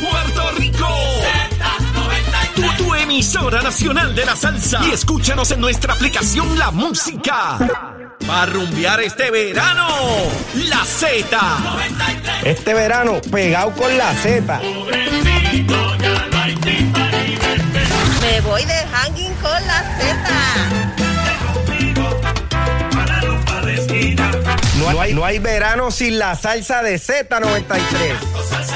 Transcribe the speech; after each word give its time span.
Puerto 0.00 0.50
Rico. 0.56 0.88
Tu, 2.54 2.62
tu 2.84 2.94
emisora 2.94 3.62
nacional 3.62 4.14
de 4.14 4.24
la 4.24 4.36
salsa. 4.36 4.80
Y 4.86 4.92
escúchanos 4.92 5.50
en 5.50 5.60
nuestra 5.60 5.94
aplicación 5.94 6.58
La 6.58 6.70
Música. 6.70 7.58
Para 8.26 8.46
rumbear 8.46 9.00
este 9.00 9.30
verano, 9.30 9.86
la 10.68 10.84
Z. 10.84 11.38
Este 12.44 12.74
verano, 12.74 13.20
pegado 13.30 13.72
con 13.72 13.96
la 13.96 14.12
Z. 14.14 14.60
Me 18.20 18.40
voy 18.42 18.64
de 18.64 18.86
hanging 18.92 19.34
con 19.36 19.66
la 19.66 19.82
Z. 19.98 20.98
No, 24.78 24.92
no 24.92 25.00
hay, 25.00 25.14
no 25.14 25.24
hay 25.24 25.38
verano 25.38 25.90
sin 25.90 26.18
la 26.18 26.34
salsa 26.36 26.82
de 26.82 26.96
Z93. 26.96 28.67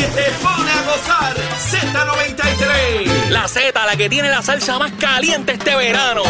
Que 0.00 0.06
te 0.06 0.30
pone 0.42 0.70
a 0.70 0.82
gozar, 0.82 1.36
Z93. 1.70 3.28
La 3.30 3.46
Z, 3.48 3.86
la 3.86 3.96
que 3.96 4.08
tiene 4.08 4.28
la 4.30 4.42
salsa 4.42 4.78
más 4.78 4.92
caliente 4.92 5.52
este 5.52 5.76
verano. 5.76 6.22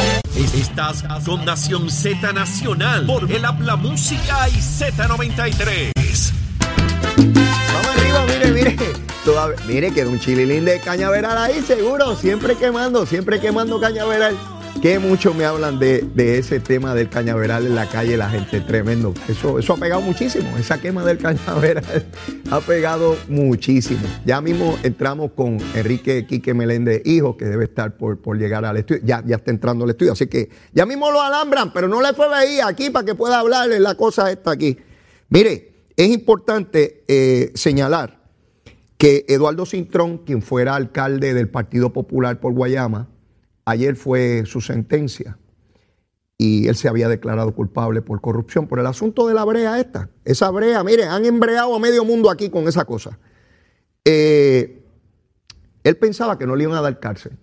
Estás 0.54 1.04
con 1.24 1.44
Nación 1.44 1.90
Z 1.90 2.32
Nacional 2.32 3.06
por 3.06 3.30
el 3.30 3.44
Habla 3.44 3.76
Música 3.76 4.48
y 4.48 4.52
Z93. 4.60 5.92
Vamos 7.16 7.96
arriba, 7.96 8.24
mire, 8.26 8.50
mire. 8.52 8.76
Toda- 9.24 9.48
mire, 9.66 9.92
queda 9.92 10.08
un 10.08 10.18
chililín 10.18 10.64
de 10.64 10.80
cañaveral 10.80 11.36
ahí, 11.38 11.62
seguro. 11.62 12.16
Siempre 12.16 12.56
quemando, 12.56 13.04
siempre 13.06 13.38
quemando 13.40 13.78
cañaveral. 13.80 14.36
Que 14.82 14.98
mucho 14.98 15.34
me 15.34 15.44
hablan 15.44 15.78
de, 15.78 16.08
ese 16.38 16.58
tema 16.58 16.94
del 16.94 17.10
cañaveral 17.10 17.66
en 17.66 17.74
la 17.74 17.86
calle, 17.86 18.16
la 18.16 18.30
gente 18.30 18.62
tremendo. 18.62 19.12
Eso, 19.28 19.58
eso 19.58 19.74
ha 19.74 19.76
pegado 19.76 20.00
muchísimo. 20.00 20.56
Esa 20.56 20.80
quema 20.80 21.04
del 21.04 21.18
cañaveral 21.18 22.06
ha 22.50 22.60
pegado 22.60 23.14
muchísimo. 23.28 24.00
Ya 24.24 24.40
mismo 24.40 24.78
entramos 24.82 25.32
con 25.32 25.58
Enrique 25.74 26.24
Quique 26.26 26.54
Meléndez, 26.54 27.02
hijo, 27.04 27.36
que 27.36 27.44
debe 27.44 27.64
estar 27.64 27.98
por, 27.98 28.22
por 28.22 28.38
llegar 28.38 28.64
al 28.64 28.78
estudio. 28.78 29.02
Ya, 29.04 29.22
ya 29.26 29.36
está 29.36 29.50
entrando 29.50 29.84
al 29.84 29.90
estudio. 29.90 30.12
Así 30.12 30.28
que 30.28 30.48
ya 30.72 30.86
mismo 30.86 31.10
lo 31.10 31.20
alambran, 31.20 31.74
pero 31.74 31.86
no 31.86 32.00
le 32.00 32.14
fue 32.14 32.34
ahí 32.34 32.60
aquí 32.60 32.88
para 32.88 33.04
que 33.04 33.14
pueda 33.14 33.38
hablarle 33.38 33.80
la 33.80 33.96
cosa 33.96 34.30
esta 34.30 34.52
aquí. 34.52 34.78
Mire, 35.28 35.74
es 35.94 36.08
importante 36.08 37.04
eh, 37.06 37.52
señalar 37.54 38.18
que 38.96 39.26
Eduardo 39.28 39.66
Cintrón, 39.66 40.18
quien 40.24 40.40
fuera 40.40 40.74
alcalde 40.74 41.34
del 41.34 41.50
Partido 41.50 41.92
Popular 41.92 42.40
por 42.40 42.54
Guayama, 42.54 43.08
ayer 43.70 43.96
fue 43.96 44.44
su 44.46 44.60
sentencia 44.60 45.38
y 46.38 46.68
él 46.68 46.76
se 46.76 46.88
había 46.88 47.08
declarado 47.08 47.54
culpable 47.54 48.02
por 48.02 48.20
corrupción 48.20 48.66
por 48.66 48.78
el 48.78 48.86
asunto 48.86 49.26
de 49.28 49.34
la 49.34 49.44
brea 49.44 49.78
esta. 49.78 50.08
Esa 50.24 50.50
brea, 50.50 50.82
mire, 50.82 51.04
han 51.04 51.24
embreado 51.24 51.74
a 51.74 51.78
medio 51.78 52.04
mundo 52.04 52.30
aquí 52.30 52.50
con 52.50 52.66
esa 52.66 52.84
cosa. 52.84 53.18
Eh, 54.04 54.82
él 55.84 55.96
pensaba 55.96 56.38
que 56.38 56.46
no 56.46 56.56
le 56.56 56.64
iban 56.64 56.76
a 56.76 56.80
dar 56.80 56.98
cárcel, 56.98 57.38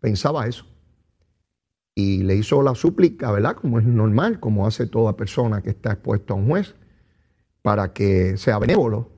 pensaba 0.00 0.46
eso. 0.46 0.66
Y 1.94 2.22
le 2.22 2.36
hizo 2.36 2.62
la 2.62 2.74
súplica, 2.74 3.30
¿verdad? 3.30 3.54
Como 3.54 3.78
es 3.78 3.84
normal, 3.84 4.40
como 4.40 4.66
hace 4.66 4.86
toda 4.86 5.16
persona 5.16 5.62
que 5.62 5.70
está 5.70 5.92
expuesto 5.92 6.34
a 6.34 6.36
un 6.36 6.48
juez, 6.48 6.74
para 7.62 7.92
que 7.92 8.36
sea 8.38 8.58
benévolo 8.58 9.12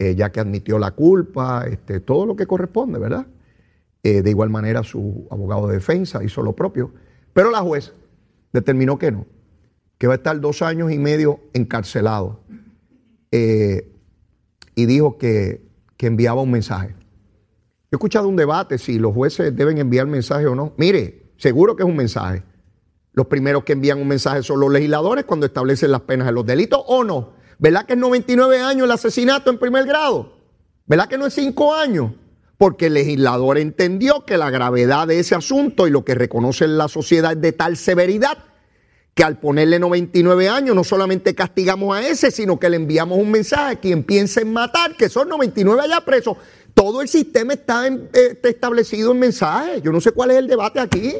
eh, 0.00 0.14
ya 0.14 0.32
que 0.32 0.40
admitió 0.40 0.78
la 0.78 0.92
culpa, 0.92 1.66
este, 1.66 2.00
todo 2.00 2.24
lo 2.24 2.34
que 2.34 2.46
corresponde, 2.46 2.98
¿verdad? 2.98 3.26
Eh, 4.02 4.22
de 4.22 4.30
igual 4.30 4.48
manera 4.48 4.82
su 4.82 5.26
abogado 5.30 5.68
de 5.68 5.74
defensa 5.74 6.24
hizo 6.24 6.42
lo 6.42 6.54
propio, 6.54 6.92
pero 7.34 7.50
la 7.50 7.60
juez 7.60 7.92
determinó 8.52 8.98
que 8.98 9.12
no, 9.12 9.26
que 9.98 10.06
va 10.06 10.14
a 10.14 10.16
estar 10.16 10.40
dos 10.40 10.62
años 10.62 10.90
y 10.90 10.98
medio 10.98 11.40
encarcelado 11.52 12.40
eh, 13.30 13.92
y 14.74 14.86
dijo 14.86 15.18
que, 15.18 15.62
que 15.98 16.06
enviaba 16.06 16.40
un 16.40 16.50
mensaje. 16.50 16.94
He 17.90 17.96
escuchado 17.96 18.26
un 18.28 18.36
debate 18.36 18.78
si 18.78 18.98
los 18.98 19.12
jueces 19.12 19.54
deben 19.54 19.76
enviar 19.76 20.06
mensaje 20.06 20.46
o 20.46 20.54
no. 20.54 20.72
Mire, 20.78 21.32
seguro 21.36 21.76
que 21.76 21.82
es 21.82 21.88
un 21.88 21.96
mensaje. 21.96 22.42
Los 23.12 23.26
primeros 23.26 23.64
que 23.64 23.72
envían 23.72 24.00
un 24.00 24.08
mensaje 24.08 24.42
son 24.42 24.60
los 24.60 24.70
legisladores 24.70 25.24
cuando 25.24 25.44
establecen 25.44 25.90
las 25.90 26.02
penas 26.02 26.26
de 26.28 26.32
los 26.32 26.46
delitos 26.46 26.82
o 26.86 27.04
no. 27.04 27.32
¿Verdad 27.58 27.84
que 27.84 27.92
es 27.92 27.98
99 27.98 28.60
años 28.60 28.84
el 28.84 28.92
asesinato 28.92 29.50
en 29.50 29.58
primer 29.58 29.84
grado? 29.84 30.32
¿Verdad 30.86 31.08
que 31.08 31.18
no 31.18 31.26
es 31.26 31.34
5 31.34 31.74
años? 31.74 32.12
Porque 32.60 32.88
el 32.88 32.94
legislador 32.94 33.56
entendió 33.56 34.26
que 34.26 34.36
la 34.36 34.50
gravedad 34.50 35.08
de 35.08 35.18
ese 35.18 35.34
asunto 35.34 35.88
y 35.88 35.90
lo 35.90 36.04
que 36.04 36.14
reconoce 36.14 36.68
la 36.68 36.88
sociedad 36.88 37.32
es 37.32 37.40
de 37.40 37.52
tal 37.52 37.78
severidad 37.78 38.36
que 39.14 39.24
al 39.24 39.40
ponerle 39.40 39.78
99 39.78 40.46
años 40.50 40.76
no 40.76 40.84
solamente 40.84 41.34
castigamos 41.34 41.96
a 41.96 42.06
ese, 42.06 42.30
sino 42.30 42.60
que 42.60 42.68
le 42.68 42.76
enviamos 42.76 43.18
un 43.18 43.30
mensaje 43.30 43.72
a 43.72 43.80
quien 43.80 44.04
piense 44.04 44.42
en 44.42 44.52
matar, 44.52 44.94
que 44.94 45.08
son 45.08 45.30
99 45.30 45.80
allá 45.80 46.04
presos. 46.04 46.36
Todo 46.74 47.00
el 47.00 47.08
sistema 47.08 47.54
está, 47.54 47.86
está 47.86 48.50
establecido 48.50 49.12
en 49.12 49.20
mensajes. 49.20 49.80
Yo 49.80 49.90
no 49.90 50.02
sé 50.02 50.12
cuál 50.12 50.32
es 50.32 50.36
el 50.36 50.46
debate 50.46 50.80
aquí. 50.80 51.14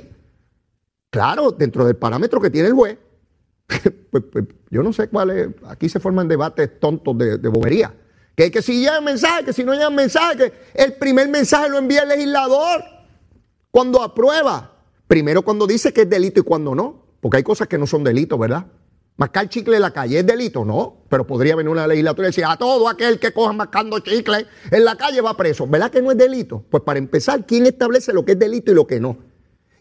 Claro, 1.09 1.53
dentro 1.53 1.87
del 1.87 1.97
parámetro 1.97 2.39
que 2.39 2.51
tiene 2.51 2.69
el 2.69 2.75
juez. 2.75 2.99
pues, 4.11 4.25
pues, 4.31 4.45
yo 4.69 4.83
no 4.83 4.93
sé 4.93 5.09
cuál 5.09 5.31
es. 5.31 5.49
Aquí 5.69 5.89
se 5.89 6.01
forman 6.01 6.29
debates 6.29 6.79
tontos 6.79 7.17
de 7.17 7.49
bobería. 7.49 7.95
Que, 8.41 8.51
que 8.51 8.63
si 8.63 8.81
llegan 8.81 9.05
mensaje, 9.05 9.45
que 9.45 9.53
si 9.53 9.65
no 9.65 9.75
llegan 9.75 9.95
mensaje, 9.95 10.35
que 10.39 10.53
el 10.73 10.95
primer 10.95 11.29
mensaje 11.29 11.69
lo 11.69 11.77
envía 11.77 12.05
el 12.05 12.09
legislador 12.09 12.83
cuando 13.71 14.03
aprueba. 14.03 14.79
Primero 15.07 15.43
cuando 15.43 15.67
dice 15.67 15.93
que 15.93 16.03
es 16.03 16.09
delito 16.09 16.41
y 16.41 16.43
cuando 16.43 16.75
no. 16.75 17.05
Porque 17.21 17.37
hay 17.37 17.43
cosas 17.43 17.69
que 17.69 17.77
no 17.77 17.87
son 17.87 18.03
delitos, 18.03 18.39
¿verdad? 18.39 18.65
Mascar 19.19 19.47
chicle 19.51 19.77
en 19.77 19.83
la 19.83 19.91
calle 19.91 20.21
es 20.21 20.27
delito, 20.27 20.65
no. 20.65 21.05
Pero 21.11 21.27
podría 21.27 21.55
venir 21.55 21.69
una 21.69 21.87
legislatura 21.87 22.29
y 22.29 22.31
decir 22.31 22.47
a 22.47 22.57
todo 22.57 22.89
aquel 22.89 23.21
que 23.21 23.31
coja 23.31 23.53
mascando 23.53 23.99
chicle 23.99 24.47
en 24.71 24.85
la 24.87 24.97
calle 24.97 25.21
va 25.21 25.37
preso. 25.37 25.67
¿Verdad 25.67 25.91
que 25.91 26.01
no 26.01 26.11
es 26.11 26.17
delito? 26.17 26.65
Pues 26.71 26.83
para 26.83 26.99
empezar, 26.99 27.45
¿quién 27.45 27.67
establece 27.67 28.15
lo 28.15 28.25
que 28.25 28.33
es 28.33 28.39
delito 28.39 28.73
y 28.73 28.75
lo 28.75 28.87
que 28.87 29.01
no? 29.01 29.19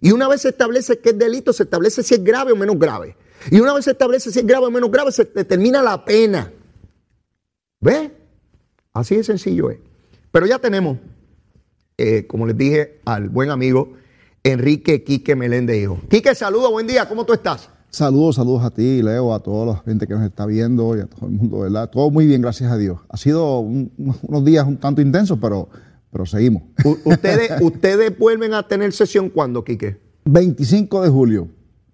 Y 0.02 0.12
una 0.12 0.28
vez 0.28 0.42
se 0.42 0.50
establece 0.50 1.00
que 1.00 1.12
es 1.12 1.18
delito, 1.18 1.54
se 1.54 1.64
establece 1.64 2.04
si 2.04 2.16
es 2.16 2.24
grave 2.26 2.52
o 2.52 2.58
menos 2.58 2.78
grave. 2.78 3.16
Y 3.52 3.62
una 3.62 3.74
vez 3.74 3.86
se 3.86 3.92
establece 3.92 4.34
si 4.34 4.40
es 4.40 4.46
grave 4.46 4.66
o 4.66 4.72
menos 4.72 4.92
grave, 4.92 5.14
se 5.14 5.24
determina 5.24 5.82
la 5.82 6.04
pena. 6.04 6.52
¿Ve? 7.80 8.19
Así 8.94 9.16
de 9.16 9.24
sencillo 9.24 9.70
es. 9.70 9.78
Pero 10.32 10.46
ya 10.46 10.60
tenemos, 10.60 10.98
eh, 11.98 12.26
como 12.28 12.46
les 12.48 12.58
dije, 12.58 13.00
al 13.06 13.30
buen 13.30 13.50
amigo 13.50 13.94
Enrique 14.44 15.04
Quique 15.04 15.36
Meléndez 15.36 15.78
Hijo. 15.84 16.00
Quique, 16.10 16.34
saludos, 16.36 16.72
buen 16.72 16.88
día, 16.88 17.08
¿cómo 17.08 17.26
tú 17.26 17.34
estás? 17.34 17.70
Saludos, 17.92 18.36
saludos 18.36 18.64
a 18.64 18.70
ti, 18.70 19.02
Leo, 19.02 19.34
a 19.34 19.40
toda 19.42 19.66
la 19.74 19.78
gente 19.84 20.06
que 20.06 20.14
nos 20.14 20.24
está 20.24 20.46
viendo 20.46 20.96
y 20.96 21.02
a 21.02 21.08
todo 21.08 21.26
el 21.26 21.32
mundo, 21.32 21.60
¿verdad? 21.60 21.90
Todo 21.90 22.12
muy 22.12 22.28
bien, 22.28 22.42
gracias 22.42 22.72
a 22.72 22.78
Dios. 22.78 23.00
Ha 23.10 23.18
sido 23.18 23.60
un- 23.60 23.92
unos 24.22 24.46
días 24.46 24.66
un 24.68 24.78
tanto 24.78 25.02
intensos, 25.02 25.40
pero, 25.42 25.68
pero 26.12 26.26
seguimos. 26.28 26.64
U- 26.86 26.98
ustedes, 27.06 27.50
ustedes 27.62 28.16
vuelven 28.18 28.54
a 28.54 28.68
tener 28.68 28.94
sesión 28.94 29.30
cuando, 29.30 29.64
Quique. 29.64 30.00
25 30.26 31.02
de 31.02 31.10
julio. 31.10 31.48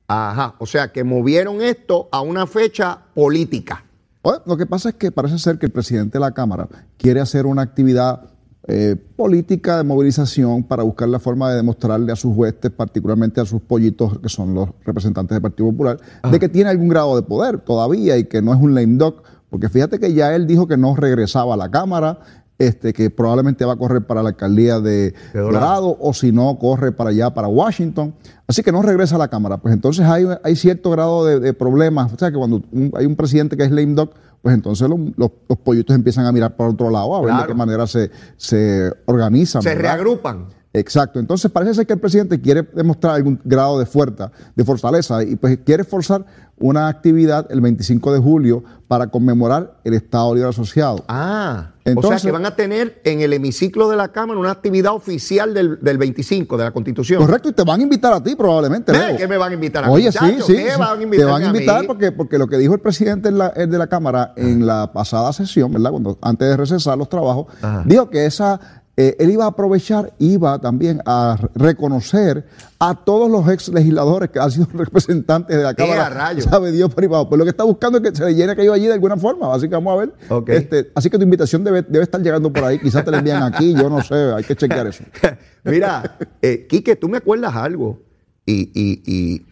Ajá, 0.08 0.56
o 0.60 0.66
sea 0.66 0.92
que 0.92 1.04
movieron 1.06 1.62
esto 1.62 2.10
a 2.12 2.20
una 2.22 2.46
fecha 2.46 3.00
política. 3.16 3.85
Pues, 4.26 4.40
lo 4.48 4.58
que 4.58 4.66
pasa 4.66 4.90
es 4.90 4.96
que 4.96 5.12
parece 5.12 5.38
ser 5.38 5.60
que 5.60 5.68
el 5.68 5.72
presidente 5.72 6.14
de 6.14 6.20
la 6.20 6.32
Cámara 6.32 6.68
quiere 6.98 7.20
hacer 7.20 7.46
una 7.46 7.62
actividad 7.62 8.22
eh, 8.68 8.96
política 9.16 9.78
de 9.78 9.84
movilización 9.84 10.64
para 10.64 10.82
buscar 10.82 11.10
la 11.10 11.20
forma 11.20 11.52
de 11.52 11.58
demostrarle 11.58 12.12
a 12.12 12.16
sus 12.16 12.36
huestes, 12.36 12.72
particularmente 12.72 13.40
a 13.40 13.46
sus 13.46 13.62
pollitos, 13.62 14.18
que 14.18 14.28
son 14.28 14.56
los 14.56 14.70
representantes 14.84 15.36
del 15.36 15.44
Partido 15.44 15.70
Popular, 15.70 16.00
de 16.32 16.40
que 16.40 16.50
tiene 16.50 16.72
algún 16.72 16.88
grado 16.88 17.16
de 17.16 17.22
poder 17.22 17.60
todavía 17.60 18.18
y 18.18 18.24
que 18.24 18.42
no 18.42 18.52
es 18.52 18.60
un 18.60 18.74
lame 18.74 18.96
duck, 18.98 19.22
porque 19.52 19.70
fíjate 19.70 20.00
que 20.00 20.12
ya 20.12 20.36
él 20.36 20.48
dijo 20.48 20.68
que 20.68 20.76
no 20.76 20.96
regresaba 20.96 21.54
a 21.54 21.58
la 21.58 21.70
Cámara, 21.70 22.18
este, 22.58 22.94
que 22.94 23.10
probablemente 23.10 23.66
va 23.66 23.74
a 23.74 23.76
correr 23.76 24.06
para 24.08 24.24
la 24.24 24.30
alcaldía 24.30 24.80
de, 24.80 25.14
Dorado. 25.34 25.98
O 26.00 26.14
si 26.14 26.32
no, 26.32 26.58
corre 26.60 26.92
para 26.92 27.10
allá, 27.10 27.34
para 27.34 27.48
Washington. 27.48 28.16
Así 28.48 28.62
que 28.64 28.72
no 28.72 28.82
regresa 28.82 29.16
a 29.16 29.20
la 29.20 29.28
Cámara. 29.28 29.58
Pues 29.58 29.74
entonces 29.74 30.06
hay, 30.06 30.26
hay 30.44 30.56
cierto 30.56 30.90
grado 30.92 31.26
de, 31.26 31.40
de 31.40 31.54
problemas. 31.54 32.14
O 32.14 32.18
sea, 32.18 32.32
que 32.32 32.38
cuando 32.38 32.62
un- 32.72 32.92
hay 32.96 33.06
un 33.06 33.16
presidente 33.16 33.58
que 33.58 33.64
es 33.64 33.72
lame 33.72 33.94
duck, 33.94 34.12
pues 34.42 34.54
entonces 34.54 34.88
los, 34.88 35.00
los- 35.18 35.32
los 35.50 35.58
pollitos 35.60 35.96
empiezan 35.96 36.26
a 36.26 36.32
mirar 36.32 36.56
para 36.56 36.70
otro 36.70 36.90
lado, 36.90 37.16
a 37.16 37.22
ver 37.22 37.34
de 37.36 37.48
qué 37.48 37.54
manera 37.56 37.88
se, 37.88 38.12
se 38.38 38.92
organizan. 39.06 39.62
Se 39.62 39.70
¿verdad? 39.70 39.96
reagrupan. 39.96 40.46
Exacto. 40.80 41.20
Entonces 41.20 41.50
parece 41.52 41.74
ser 41.76 41.88
que 41.88 41.94
el 41.94 42.00
presidente 42.00 42.40
quiere 42.42 42.64
demostrar 42.74 43.16
algún 43.16 43.40
grado 43.44 43.80
de 43.80 43.86
fuerza, 43.86 44.32
de 44.56 44.64
fortaleza, 44.64 45.24
y 45.24 45.36
pues 45.36 45.60
quiere 45.66 45.84
forzar 45.84 46.26
una 46.58 46.88
actividad 46.88 47.48
el 47.50 47.60
25 47.60 48.14
de 48.14 48.20
julio 48.20 48.64
para 48.88 49.08
conmemorar 49.08 49.78
el 49.84 49.94
Estado 49.94 50.34
Libre 50.34 50.50
Asociado. 50.50 51.04
Ah, 51.10 51.72
o 51.86 51.90
Entonces- 51.90 52.22
sea 52.22 52.30
que 52.30 52.32
van 52.32 52.46
a 52.46 52.56
tener 52.56 53.02
en 53.04 53.20
el 53.20 53.34
hemiciclo 53.34 53.90
de 53.90 53.98
la 53.98 54.08
Cámara 54.14 54.40
una 54.40 54.52
actividad 54.52 54.94
oficial 54.94 55.54
del, 55.54 55.80
del 55.82 55.98
25 55.98 56.56
de 56.58 56.64
la 56.64 56.72
Constitución. 56.72 57.22
Correcto, 57.22 57.50
y 57.50 57.52
te 57.54 57.64
van 57.64 57.82
a 57.82 57.84
invitar 57.84 58.14
a 58.14 58.24
ti 58.24 58.36
probablemente. 58.36 58.94
¿Qué 59.18 59.28
me 59.28 59.38
van 59.38 59.52
a 59.52 59.54
invitar 59.56 59.84
a 59.84 59.92
Oye, 59.92 60.12
sí, 60.14 60.18
sí. 60.46 60.54
¿Qué 60.56 60.72
sí. 60.72 60.80
van 60.80 60.90
a 60.94 60.98
te 60.98 61.04
invitarme 61.04 61.32
van 61.32 61.44
a 61.44 61.48
invitar 61.48 61.86
porque, 61.88 62.12
porque 62.14 62.38
lo 62.38 62.48
que 62.48 62.58
dijo 62.58 62.74
el 62.74 62.80
presidente 62.80 63.28
en 63.28 63.38
la- 63.38 63.50
de 63.50 63.78
la 63.78 63.88
Cámara 63.88 64.34
en 64.38 64.66
la 64.66 64.94
pasada 64.94 65.34
sesión, 65.34 65.74
¿verdad? 65.74 65.92
Cuando, 65.92 66.18
antes 66.22 66.48
de 66.48 66.56
recesar 66.56 66.98
los 66.98 67.10
trabajos, 67.10 67.48
Ajá. 67.62 67.84
dijo 67.86 68.10
que 68.10 68.26
esa. 68.26 68.84
Eh, 68.98 69.16
él 69.20 69.30
iba 69.32 69.44
a 69.44 69.48
aprovechar, 69.50 70.14
iba 70.20 70.60
también 70.60 71.02
a 71.06 71.38
reconocer 71.54 72.46
a 72.80 72.96
todos 73.04 73.30
los 73.30 73.48
ex 73.50 73.68
legisladores 73.70 74.30
que 74.30 74.40
han 74.40 74.50
sido 74.52 74.68
representantes 74.74 75.58
de 75.58 75.64
la 75.64 75.72
¡Eh, 75.72 75.76
Cámara. 75.76 76.06
a 76.06 76.10
rayos! 76.10 76.46
Sabe 76.46 76.72
Dios 76.72 76.90
abajo. 76.98 77.28
Pues 77.28 77.38
lo 77.40 77.44
que 77.46 77.50
está 77.52 77.64
buscando 77.66 77.98
es 77.98 78.10
que 78.10 78.16
se 78.16 78.24
le 78.26 78.36
llene 78.36 78.54
aquello 78.54 78.72
allí 78.72 78.86
de 78.88 78.94
alguna 78.94 79.18
forma. 79.18 79.54
Así 79.54 79.68
que 79.68 79.76
vamos 79.76 79.94
a 79.94 79.98
ver. 79.98 80.14
Ok. 80.30 80.50
Este, 80.50 80.92
así 80.96 81.10
que 81.10 81.18
tu 81.18 81.24
invitación 81.24 81.64
debe, 81.64 81.82
debe 81.82 82.04
estar 82.04 82.22
llegando 82.22 82.52
por 82.54 82.64
ahí. 82.64 82.80
Quizás 82.80 83.04
te 83.04 83.12
la 83.12 83.18
envían 83.20 83.44
aquí, 83.44 83.74
yo 83.74 83.90
no 83.90 84.02
sé. 84.02 84.16
Hay 84.16 84.44
que 84.46 84.56
chequear 84.56 84.88
eso. 84.88 85.04
Mira, 85.66 86.18
eh, 86.42 86.66
Quique, 86.70 86.96
tú 86.96 87.10
me 87.10 87.18
acuerdas 87.18 87.54
algo 87.56 88.02
y, 88.46 88.72
y- 88.74 89.04
y 89.06 89.46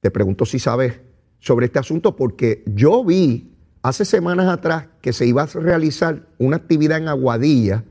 te 0.00 0.10
pregunto 0.10 0.44
si 0.44 0.58
sabes 0.58 0.94
sobre 1.38 1.66
este 1.66 1.78
asunto 1.78 2.16
porque 2.16 2.64
yo 2.66 3.04
vi 3.04 3.52
hace 3.82 4.04
semanas 4.04 4.48
atrás 4.48 4.86
que 5.00 5.12
se 5.12 5.26
iba 5.26 5.42
a 5.42 5.46
realizar 5.46 6.26
una 6.38 6.56
actividad 6.56 6.98
en 6.98 7.06
Aguadilla 7.08 7.84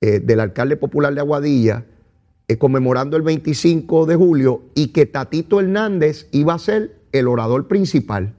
eh, 0.00 0.20
del 0.20 0.40
alcalde 0.40 0.76
popular 0.76 1.14
de 1.14 1.20
Aguadilla 1.20 1.84
eh, 2.50 2.58
conmemorando 2.58 3.16
el 3.16 3.22
25 3.22 4.06
de 4.06 4.16
julio 4.16 4.62
y 4.74 4.88
que 4.88 5.06
Tatito 5.06 5.60
Hernández 5.60 6.26
iba 6.32 6.52
a 6.52 6.58
ser 6.58 6.96
el 7.12 7.28
orador 7.28 7.68
principal. 7.68 8.34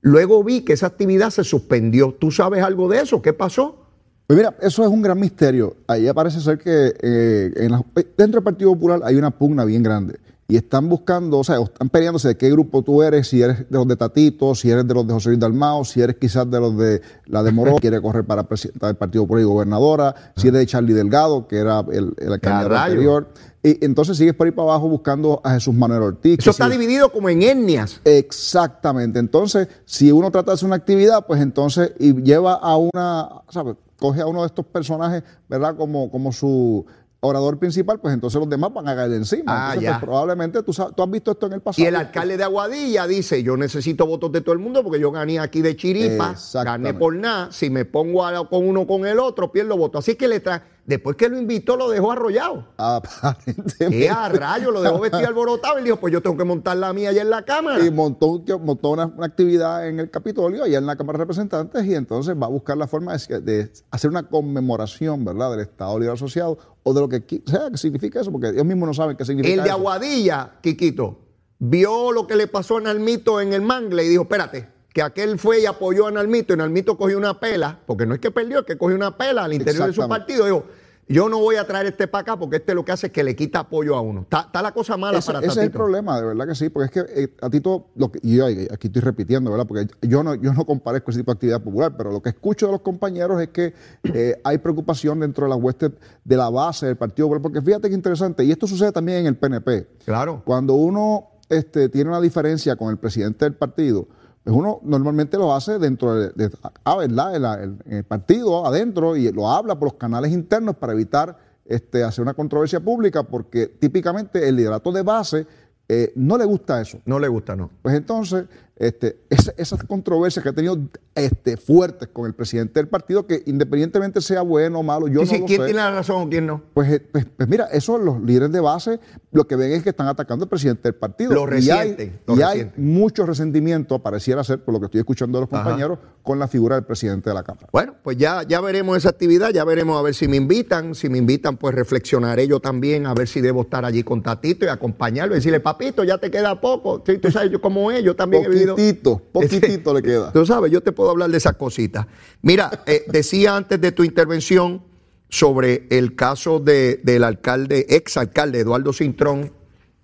Luego 0.00 0.42
vi 0.42 0.62
que 0.62 0.72
esa 0.72 0.88
actividad 0.88 1.30
se 1.30 1.44
suspendió. 1.44 2.12
¿Tú 2.12 2.32
sabes 2.32 2.64
algo 2.64 2.88
de 2.88 3.00
eso? 3.00 3.22
¿Qué 3.22 3.32
pasó? 3.32 3.86
Pues 4.26 4.36
mira, 4.36 4.56
eso 4.60 4.82
es 4.82 4.88
un 4.88 5.00
gran 5.00 5.20
misterio. 5.20 5.76
Ahí 5.86 6.12
parece 6.12 6.40
ser 6.40 6.58
que 6.58 6.92
eh, 7.02 7.52
en 7.54 7.70
dentro 8.18 8.40
del 8.40 8.42
Partido 8.42 8.72
Popular 8.72 9.00
hay 9.04 9.14
una 9.14 9.30
pugna 9.30 9.64
bien 9.64 9.84
grande. 9.84 10.18
Y 10.48 10.56
están 10.56 10.88
buscando, 10.88 11.38
o 11.38 11.44
sea, 11.44 11.60
están 11.60 11.88
peleándose 11.88 12.28
de 12.28 12.36
qué 12.36 12.50
grupo 12.50 12.82
tú 12.82 13.02
eres, 13.02 13.28
si 13.28 13.40
eres 13.40 13.58
de 13.70 13.78
los 13.78 13.88
de 13.88 13.96
Tatito, 13.96 14.54
si 14.54 14.70
eres 14.70 14.86
de 14.86 14.92
los 14.92 15.06
de 15.06 15.14
José 15.14 15.30
Luis 15.30 15.40
Dalmao, 15.40 15.84
si 15.84 16.02
eres 16.02 16.16
quizás 16.16 16.50
de 16.50 16.60
los 16.60 16.76
de 16.76 17.00
la 17.26 17.42
de 17.42 17.52
Moró, 17.52 17.76
quiere 17.80 18.02
correr 18.02 18.24
para 18.24 18.42
presidenta 18.42 18.88
del 18.88 18.96
Partido 18.96 19.24
Popular 19.24 19.42
y 19.42 19.46
gobernadora, 19.46 20.14
si 20.36 20.48
eres 20.48 20.60
de 20.60 20.66
Charlie 20.66 20.94
Delgado, 20.94 21.46
que 21.46 21.56
era 21.56 21.80
el, 21.92 22.14
el 22.18 22.40
candidato 22.40 22.76
anterior. 22.76 23.28
Y 23.64 23.84
entonces 23.84 24.16
sigues 24.16 24.34
por 24.34 24.46
ahí 24.46 24.50
para 24.50 24.70
abajo 24.70 24.88
buscando 24.88 25.40
a 25.44 25.52
Jesús 25.52 25.72
Manuel 25.72 26.02
Ortiz. 26.02 26.40
Eso 26.40 26.50
está 26.50 26.68
dividido 26.68 27.12
como 27.12 27.28
en 27.28 27.42
etnias. 27.42 28.00
Exactamente. 28.04 29.20
Entonces, 29.20 29.68
si 29.84 30.10
uno 30.10 30.32
trata 30.32 30.50
de 30.50 30.54
hacer 30.54 30.66
una 30.66 30.76
actividad, 30.76 31.24
pues 31.26 31.40
entonces 31.40 31.92
y 32.00 32.12
lleva 32.22 32.54
a 32.54 32.76
una, 32.76 33.28
¿sabes? 33.50 33.76
Coge 34.00 34.20
a 34.20 34.26
uno 34.26 34.40
de 34.40 34.48
estos 34.48 34.66
personajes, 34.66 35.22
¿verdad? 35.48 35.76
Como, 35.76 36.10
como 36.10 36.32
su 36.32 36.84
orador 37.24 37.56
principal, 37.58 38.00
pues 38.00 38.12
entonces 38.14 38.38
los 38.40 38.48
demás 38.48 38.72
van 38.74 38.88
a 38.88 38.96
caer 38.96 39.12
encima. 39.12 39.44
Ah, 39.46 39.60
entonces, 39.74 39.82
ya. 39.82 39.90
pues, 40.00 40.04
probablemente 40.10 40.62
tú, 40.64 40.72
has 40.72 41.10
visto 41.10 41.30
esto 41.30 41.46
en 41.46 41.52
el 41.52 41.60
pasado. 41.60 41.84
Y 41.84 41.86
el 41.86 41.94
alcalde 41.94 42.36
de 42.36 42.42
Aguadilla 42.42 43.06
dice, 43.06 43.42
yo 43.44 43.56
necesito 43.56 44.06
votos 44.06 44.32
de 44.32 44.40
todo 44.40 44.52
el 44.52 44.58
mundo 44.58 44.82
porque 44.82 44.98
yo 44.98 45.12
gané 45.12 45.38
aquí 45.38 45.62
de 45.62 45.76
chiripa, 45.76 46.34
gané 46.64 46.94
por 46.94 47.14
nada, 47.14 47.52
si 47.52 47.70
me 47.70 47.84
pongo 47.84 48.26
a- 48.26 48.48
con 48.48 48.66
uno 48.68 48.86
con 48.88 49.06
el 49.06 49.20
otro, 49.20 49.52
pierdo 49.52 49.76
votos. 49.76 50.00
Así 50.00 50.16
que 50.16 50.26
le 50.26 50.40
trae, 50.40 50.62
después 50.84 51.16
que 51.16 51.28
lo 51.28 51.38
invitó, 51.38 51.76
lo 51.76 51.88
dejó 51.88 52.12
arrollado. 52.12 52.68
Aparentemente. 52.76 53.88
¿Qué 53.90 54.08
a 54.08 54.28
rayo? 54.28 54.70
Lo 54.70 54.82
dejó 54.82 54.98
vestido 55.00 55.26
alborotado 55.26 55.78
y 55.78 55.84
dijo, 55.84 55.96
pues 55.96 56.12
yo 56.12 56.20
tengo 56.20 56.36
que 56.36 56.44
montar 56.44 56.76
la 56.76 56.92
mía 56.92 57.10
allá 57.10 57.22
en 57.22 57.30
la 57.30 57.44
cámara. 57.44 57.84
Y 57.84 57.90
montó, 57.90 58.26
un- 58.26 58.44
montó 58.64 58.90
una, 58.90 59.06
una 59.06 59.26
actividad 59.26 59.86
en 59.86 60.00
el 60.00 60.10
Capitolio, 60.10 60.64
allá 60.64 60.78
en 60.78 60.86
la 60.86 60.96
Cámara 60.96 61.18
de 61.18 61.24
Representantes, 61.24 61.84
y 61.86 61.94
entonces 61.94 62.34
va 62.40 62.46
a 62.46 62.50
buscar 62.50 62.76
la 62.76 62.86
forma 62.86 63.16
de, 63.16 63.40
de 63.40 63.72
hacer 63.90 64.10
una 64.10 64.28
conmemoración, 64.28 65.24
¿verdad?, 65.24 65.50
del 65.52 65.60
Estado 65.60 65.98
Libre 65.98 66.14
Asociado, 66.14 66.58
o 66.82 66.92
de 66.94 67.00
lo 67.00 67.08
que 67.08 67.22
sea 67.46 67.70
que 67.70 67.76
significa 67.78 68.20
eso, 68.20 68.32
porque 68.32 68.48
ellos 68.48 68.64
mismos 68.64 68.88
no 68.88 68.94
saben 68.94 69.16
qué 69.16 69.24
significa 69.24 69.54
El 69.54 69.60
de 69.62 69.68
eso. 69.68 69.78
Aguadilla, 69.78 70.52
Quiquito, 70.60 71.20
vio 71.58 72.10
lo 72.10 72.26
que 72.26 72.34
le 72.34 72.48
pasó 72.48 72.78
a 72.78 72.80
Nalmito 72.80 73.40
en 73.40 73.52
el 73.52 73.62
mangle 73.62 74.04
y 74.04 74.08
dijo, 74.08 74.22
espérate, 74.22 74.68
que 74.92 75.02
aquel 75.02 75.38
fue 75.38 75.60
y 75.60 75.66
apoyó 75.66 76.06
a 76.06 76.10
Nalmito 76.10 76.54
y 76.54 76.56
Nalmito 76.56 76.96
cogió 76.96 77.16
una 77.16 77.40
pela, 77.40 77.80
porque 77.86 78.06
no 78.06 78.14
es 78.14 78.20
que 78.20 78.30
perdió, 78.30 78.60
es 78.60 78.66
que 78.66 78.76
cogió 78.76 78.96
una 78.96 79.16
pela 79.16 79.44
al 79.44 79.52
interior 79.52 79.86
de 79.86 79.92
su 79.92 80.06
partido. 80.06 80.44
Dijo, 80.44 80.64
yo 81.08 81.28
no 81.28 81.38
voy 81.40 81.56
a 81.56 81.66
traer 81.66 81.86
este 81.86 82.06
para 82.06 82.22
acá 82.22 82.38
porque 82.38 82.56
este 82.56 82.74
lo 82.74 82.84
que 82.84 82.92
hace 82.92 83.08
es 83.08 83.12
que 83.12 83.24
le 83.24 83.34
quita 83.34 83.60
apoyo 83.60 83.96
a 83.96 84.00
uno. 84.00 84.22
Está, 84.22 84.42
está 84.42 84.62
la 84.62 84.72
cosa 84.72 84.96
mala 84.96 85.20
para 85.20 85.40
ese 85.40 85.48
es 85.48 85.56
el 85.56 85.62
Tatito. 85.64 85.78
problema, 85.78 86.20
de 86.20 86.26
verdad 86.26 86.46
que 86.46 86.54
sí, 86.54 86.68
porque 86.68 86.86
es 86.86 86.90
que 87.06 87.22
eh, 87.22 87.34
a 87.40 87.50
ti 87.50 87.60
todo, 87.60 87.88
lo 87.96 88.10
que, 88.12 88.20
y 88.22 88.36
yo 88.36 88.46
aquí 88.46 88.86
estoy 88.86 89.02
repitiendo, 89.02 89.50
¿verdad? 89.50 89.66
Porque 89.66 89.88
yo 90.02 90.22
no, 90.22 90.34
yo 90.36 90.52
no 90.52 90.64
comparezco 90.64 91.10
ese 91.10 91.20
tipo 91.20 91.32
de 91.32 91.36
actividad 91.36 91.62
popular, 91.62 91.94
pero 91.96 92.12
lo 92.12 92.22
que 92.22 92.30
escucho 92.30 92.66
de 92.66 92.72
los 92.72 92.82
compañeros 92.82 93.40
es 93.40 93.48
que 93.48 93.74
eh, 94.04 94.40
hay 94.44 94.58
preocupación 94.58 95.20
dentro 95.20 95.44
de 95.44 95.50
la 95.50 95.56
hueste 95.56 95.90
de 96.24 96.36
la 96.36 96.50
base 96.50 96.86
del 96.86 96.96
Partido 96.96 97.26
Popular, 97.26 97.42
porque 97.42 97.62
fíjate 97.62 97.88
que 97.88 97.94
interesante, 97.94 98.44
y 98.44 98.52
esto 98.52 98.66
sucede 98.66 98.92
también 98.92 99.18
en 99.18 99.26
el 99.26 99.36
PNP. 99.36 99.88
Claro. 100.04 100.42
Cuando 100.44 100.74
uno 100.74 101.30
este, 101.48 101.88
tiene 101.88 102.10
una 102.10 102.20
diferencia 102.20 102.76
con 102.76 102.90
el 102.90 102.96
presidente 102.96 103.44
del 103.44 103.54
partido, 103.54 104.06
uno 104.44 104.80
normalmente 104.82 105.36
lo 105.38 105.54
hace 105.54 105.78
dentro 105.78 106.14
de, 106.14 106.30
de- 106.30 106.50
ah, 106.84 106.96
¿verdad? 106.96 107.36
En, 107.36 107.42
la- 107.42 107.62
en 107.62 107.78
el 107.86 108.04
partido, 108.04 108.66
adentro, 108.66 109.16
y 109.16 109.30
lo 109.32 109.48
habla 109.48 109.78
por 109.78 109.88
los 109.88 109.94
canales 109.94 110.32
internos 110.32 110.76
para 110.76 110.92
evitar 110.92 111.36
este, 111.64 112.02
hacer 112.02 112.22
una 112.22 112.34
controversia 112.34 112.80
pública, 112.80 113.22
porque 113.22 113.66
típicamente 113.68 114.48
el 114.48 114.56
liderato 114.56 114.90
de 114.90 115.02
base 115.02 115.46
eh, 115.88 116.12
no 116.16 116.36
le 116.38 116.44
gusta 116.44 116.80
eso. 116.80 116.98
No 117.04 117.18
le 117.18 117.28
gusta, 117.28 117.54
¿no? 117.54 117.70
Pues 117.82 117.94
entonces, 117.94 118.46
este, 118.76 119.18
esa- 119.30 119.52
esas 119.58 119.84
controversias 119.84 120.42
que 120.42 120.48
ha 120.48 120.52
tenido 120.52 120.78
este, 121.14 121.56
fuertes 121.58 122.08
con 122.08 122.26
el 122.26 122.34
presidente 122.34 122.80
del 122.80 122.88
partido, 122.88 123.26
que 123.26 123.42
independientemente 123.46 124.20
sea 124.22 124.40
bueno 124.42 124.78
o 124.78 124.82
malo, 124.82 125.08
yo 125.08 125.20
Sí, 125.20 125.26
no 125.26 125.32
sí, 125.34 125.38
lo 125.40 125.46
¿Quién 125.46 125.60
sé. 125.60 125.64
tiene 125.66 125.80
la 125.80 125.90
razón 125.90 126.22
o 126.22 126.28
quién 126.30 126.46
no? 126.46 126.62
Pues, 126.72 126.90
eh, 126.90 127.00
pues, 127.00 127.26
pues 127.36 127.48
mira, 127.48 127.66
eso 127.66 127.98
los 127.98 128.20
líderes 128.22 128.50
de 128.50 128.60
base 128.60 128.98
lo 129.30 129.46
que 129.46 129.56
ven 129.56 129.72
es 129.72 129.82
que 129.82 129.90
están 129.90 130.08
atacando 130.08 130.44
al 130.44 130.48
presidente 130.48 130.82
del 130.84 130.94
partido. 130.94 131.32
Lo 131.34 131.42
y 131.42 131.70
hay, 131.70 131.90
resienten, 131.90 132.20
lo 132.26 132.34
y 132.36 132.42
hay 132.42 132.48
resienten. 132.62 132.84
mucho 132.92 133.26
resentimiento, 133.26 133.98
pareciera 133.98 134.42
ser, 134.42 134.60
por 134.64 134.72
lo 134.74 134.80
que 134.80 134.86
estoy 134.86 135.00
escuchando 135.00 135.38
de 135.38 135.42
los 135.44 135.52
Ajá. 135.52 135.62
compañeros, 135.64 135.98
con 136.22 136.38
la 136.38 136.48
figura 136.48 136.76
del 136.76 136.84
presidente 136.84 137.28
de 137.30 137.34
la 137.34 137.42
Cámara. 137.42 137.68
Bueno, 137.72 137.94
pues 138.02 138.16
ya, 138.16 138.42
ya 138.46 138.60
veremos 138.60 138.96
esa 138.96 139.10
actividad, 139.10 139.50
ya 139.50 139.64
veremos 139.64 139.98
a 139.98 140.02
ver 140.02 140.14
si 140.14 140.28
me 140.28 140.36
invitan. 140.36 140.94
Si 140.94 141.08
me 141.08 141.18
invitan, 141.18 141.56
pues 141.56 141.74
reflexionaré 141.74 142.46
yo 142.46 142.60
también 142.60 143.06
a 143.06 143.14
ver 143.14 143.26
si 143.28 143.40
debo 143.40 143.62
estar 143.62 143.84
allí 143.84 144.02
con 144.02 144.22
Tatito 144.22 144.64
y 144.64 144.68
acompañarlo 144.68 145.34
y 145.34 145.38
decirle, 145.38 145.60
papito, 145.60 146.04
ya 146.04 146.18
te 146.18 146.30
queda 146.30 146.60
poco. 146.60 147.02
Sí, 147.04 147.18
tú 147.18 147.30
sabes, 147.30 147.50
yo 147.50 147.60
como 147.60 147.90
es, 147.90 148.02
yo 148.04 148.14
también 148.16 148.44
he 148.44 148.48
vivido. 148.48 148.61
Poquitito, 148.70 149.18
poquitito 149.32 149.94
le 149.94 150.02
queda. 150.02 150.32
Tú 150.32 150.44
sabes, 150.46 150.70
yo 150.70 150.80
te 150.80 150.92
puedo 150.92 151.10
hablar 151.10 151.30
de 151.30 151.36
esas 151.38 151.56
cositas. 151.56 152.06
Mira, 152.42 152.82
eh, 152.86 153.04
decía 153.08 153.56
antes 153.56 153.80
de 153.80 153.92
tu 153.92 154.04
intervención 154.04 154.82
sobre 155.28 155.86
el 155.90 156.14
caso 156.14 156.60
de- 156.60 157.00
del 157.02 157.24
alcalde, 157.24 157.86
ex 157.88 158.16
alcalde 158.16 158.60
Eduardo 158.60 158.92
Cintrón 158.92 159.52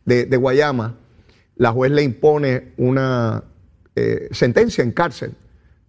de, 0.05 0.25
de 0.27 0.37
Guayama. 0.37 0.97
La 1.57 1.73
juez 1.73 1.91
le 1.93 2.03
impone 2.03 2.73
una 2.77 3.45
eh, 3.97 4.29
sentencia 4.31 4.83
en 4.85 4.93
cárcel 4.93 5.35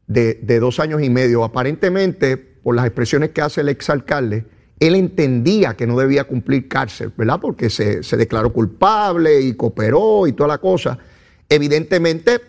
de, 0.07 0.33
de 0.41 0.59
dos 0.59 0.79
años 0.79 1.01
y 1.03 1.09
medio. 1.09 1.43
Aparentemente, 1.43 2.35
por 2.37 2.75
las 2.75 2.85
expresiones 2.85 3.29
que 3.29 3.41
hace 3.41 3.61
el 3.61 3.69
ex 3.69 3.89
alcalde, 3.89 4.45
él 4.79 4.95
entendía 4.95 5.75
que 5.75 5.85
no 5.85 5.97
debía 5.99 6.23
cumplir 6.23 6.67
cárcel, 6.67 7.13
¿verdad? 7.15 7.39
Porque 7.39 7.69
se, 7.69 8.01
se 8.01 8.17
declaró 8.17 8.51
culpable 8.51 9.39
y 9.41 9.53
cooperó 9.53 10.25
y 10.25 10.33
toda 10.33 10.47
la 10.47 10.57
cosa. 10.57 10.97
evidentemente, 11.49 12.39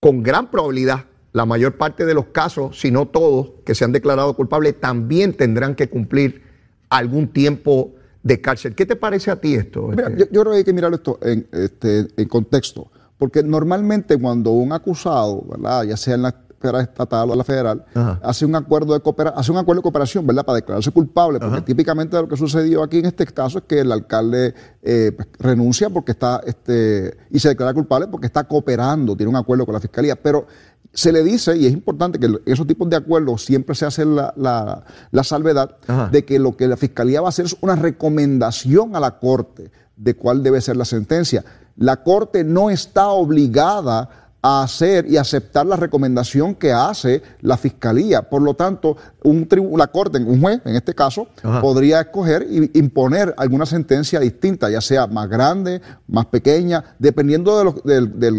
con 0.00 0.22
gran 0.22 0.50
probabilidad, 0.50 1.04
la 1.32 1.44
mayor 1.44 1.76
parte 1.76 2.06
de 2.06 2.14
los 2.14 2.26
casos, 2.26 2.80
si 2.80 2.90
no 2.90 3.06
todos, 3.06 3.52
que 3.64 3.74
se 3.74 3.84
han 3.84 3.92
declarado 3.92 4.34
culpables, 4.34 4.80
también 4.80 5.34
tendrán 5.34 5.74
que 5.74 5.88
cumplir 5.88 6.42
algún 6.88 7.28
tiempo 7.28 7.92
de 8.22 8.40
cárcel. 8.40 8.74
¿Qué 8.74 8.86
te 8.86 8.96
parece 8.96 9.30
a 9.30 9.36
ti 9.36 9.54
esto? 9.54 9.88
Mira, 9.88 10.08
Este, 10.08 10.20
yo, 10.20 10.26
yo 10.30 10.40
creo 10.40 10.52
que 10.52 10.58
hay 10.58 10.64
que 10.64 10.72
mirar 10.72 10.92
esto 10.92 11.18
en, 11.22 11.46
este, 11.52 12.08
en 12.16 12.28
contexto, 12.28 12.90
porque 13.18 13.42
normalmente 13.42 14.16
cuando 14.16 14.50
un 14.50 14.72
acusado, 14.72 15.44
¿verdad? 15.48 15.84
ya 15.84 15.96
sea 15.96 16.14
en 16.14 16.22
la 16.22 16.34
esfera 16.60 16.82
estatal 16.82 17.30
o 17.30 17.34
la 17.34 17.42
federal, 17.42 17.84
Ajá. 17.94 18.20
hace 18.22 18.44
un 18.44 18.54
acuerdo 18.54 18.92
de 18.92 19.00
coopera- 19.00 19.32
hace 19.34 19.50
un 19.50 19.56
acuerdo 19.56 19.78
de 19.80 19.82
cooperación, 19.84 20.26
¿verdad? 20.26 20.44
Para 20.44 20.56
declararse 20.56 20.90
culpable, 20.90 21.40
porque 21.40 21.62
típicamente 21.62 22.16
lo 22.20 22.28
que 22.28 22.36
sucedió 22.36 22.82
aquí 22.82 22.98
en 22.98 23.06
este 23.06 23.24
caso 23.26 23.58
es 23.58 23.64
que 23.64 23.80
el 23.80 23.90
alcalde 23.90 24.54
eh, 24.82 25.12
pues, 25.16 25.28
renuncia 25.38 25.88
porque 25.88 26.12
está 26.12 26.40
este, 26.44 27.16
y 27.30 27.38
se 27.38 27.48
declara 27.48 27.72
culpable 27.72 28.08
porque 28.08 28.26
está 28.26 28.44
cooperando, 28.44 29.16
tiene 29.16 29.30
un 29.30 29.36
acuerdo 29.36 29.64
con 29.64 29.72
la 29.72 29.80
fiscalía, 29.80 30.16
pero 30.16 30.46
se 30.92 31.12
le 31.12 31.22
dice, 31.22 31.56
y 31.56 31.66
es 31.66 31.72
importante 31.72 32.18
que 32.18 32.28
esos 32.44 32.66
tipos 32.66 32.90
de 32.90 32.96
acuerdos 32.96 33.42
siempre 33.44 33.74
se 33.74 33.86
hace 33.86 34.04
la, 34.04 34.34
la- 34.36 34.84
la 35.12 35.24
salvedad 35.24 35.76
Ajá. 35.86 36.08
de 36.12 36.24
que 36.26 36.38
lo 36.38 36.56
que 36.58 36.68
la 36.68 36.76
fiscalía 36.76 37.22
va 37.22 37.28
a 37.28 37.30
hacer 37.30 37.46
es 37.46 37.56
una 37.62 37.76
recomendación 37.76 38.94
a 38.96 39.00
la 39.00 39.18
corte 39.18 39.70
de 39.96 40.14
cuál 40.14 40.42
debe 40.42 40.60
ser 40.60 40.76
la 40.76 40.84
sentencia. 40.84 41.42
La 41.76 42.02
corte 42.02 42.44
no 42.44 42.68
está 42.70 43.08
obligada 43.08 44.10
a 44.42 44.62
hacer 44.62 45.06
y 45.06 45.18
aceptar 45.18 45.66
la 45.66 45.76
recomendación 45.76 46.54
que 46.54 46.72
hace 46.72 47.22
la 47.42 47.56
fiscalía. 47.56 48.22
Por 48.22 48.40
lo 48.40 48.54
tanto, 48.54 48.96
un 49.22 49.46
la 49.76 49.88
corte, 49.88 50.18
un 50.18 50.40
juez, 50.40 50.60
en 50.64 50.76
este 50.76 50.94
caso, 50.94 51.28
Ajá. 51.42 51.60
podría 51.60 52.00
escoger 52.00 52.46
y 52.48 52.78
imponer 52.78 53.34
alguna 53.36 53.66
sentencia 53.66 54.18
distinta, 54.18 54.70
ya 54.70 54.80
sea 54.80 55.06
más 55.06 55.28
grande, 55.28 55.82
más 56.08 56.26
pequeña, 56.26 56.96
dependiendo 56.98 57.58
de 57.58 57.64
lo, 57.64 57.72
de 58.06 58.30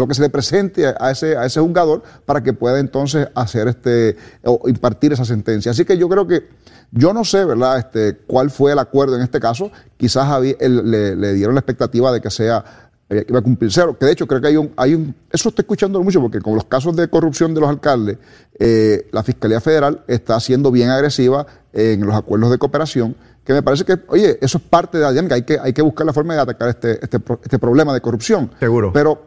lo 0.00 0.08
que 0.08 0.14
se 0.14 0.22
le 0.22 0.30
presente 0.30 0.86
a 0.98 1.10
ese, 1.10 1.36
a 1.36 1.44
ese 1.44 1.60
juzgador 1.60 2.02
para 2.24 2.42
que 2.42 2.54
pueda 2.54 2.78
entonces 2.78 3.28
hacer 3.34 3.68
este 3.68 4.16
o 4.44 4.68
impartir 4.68 5.12
esa 5.12 5.24
sentencia. 5.24 5.72
Así 5.72 5.84
que 5.84 5.98
yo 5.98 6.08
creo 6.08 6.26
que 6.26 6.48
yo 6.92 7.12
no 7.12 7.24
sé, 7.24 7.44
¿verdad?, 7.44 7.78
este, 7.78 8.18
cuál 8.26 8.50
fue 8.50 8.72
el 8.72 8.78
acuerdo 8.78 9.16
en 9.16 9.22
este 9.22 9.40
caso. 9.40 9.70
Quizás 9.96 10.28
le 10.42 11.34
dieron 11.34 11.54
la 11.54 11.60
expectativa 11.60 12.12
de 12.12 12.20
que 12.20 12.30
sea 12.30 12.91
eh, 13.14 13.24
que 13.24 13.32
iba 13.32 13.38
a 13.38 13.42
cumplir 13.42 13.70
cero. 13.72 13.96
Que 13.98 14.06
de 14.06 14.12
hecho 14.12 14.26
creo 14.26 14.40
que 14.40 14.48
hay 14.48 14.56
un, 14.56 14.72
hay 14.76 14.94
un, 14.94 15.14
eso 15.30 15.48
estoy 15.50 15.62
escuchando 15.62 16.02
mucho 16.02 16.20
porque 16.20 16.40
con 16.40 16.54
los 16.54 16.64
casos 16.64 16.94
de 16.96 17.08
corrupción 17.08 17.54
de 17.54 17.60
los 17.60 17.68
alcaldes, 17.70 18.18
eh, 18.58 19.08
la 19.12 19.22
Fiscalía 19.22 19.60
Federal 19.60 20.02
está 20.08 20.38
siendo 20.40 20.70
bien 20.70 20.88
agresiva 20.90 21.46
en 21.72 22.04
los 22.06 22.14
acuerdos 22.14 22.50
de 22.50 22.58
cooperación, 22.58 23.14
que 23.44 23.52
me 23.52 23.62
parece 23.62 23.84
que, 23.84 23.98
oye, 24.08 24.38
eso 24.40 24.58
es 24.58 24.64
parte 24.64 24.98
de 24.98 25.04
la 25.04 25.10
dinámica, 25.10 25.34
hay 25.34 25.42
que, 25.42 25.58
hay 25.58 25.72
que 25.72 25.82
buscar 25.82 26.06
la 26.06 26.12
forma 26.12 26.34
de 26.34 26.40
atacar 26.40 26.68
este, 26.68 26.92
este, 27.02 27.18
este 27.42 27.58
problema 27.58 27.92
de 27.94 28.00
corrupción. 28.00 28.50
Seguro. 28.60 28.92
Pero 28.92 29.22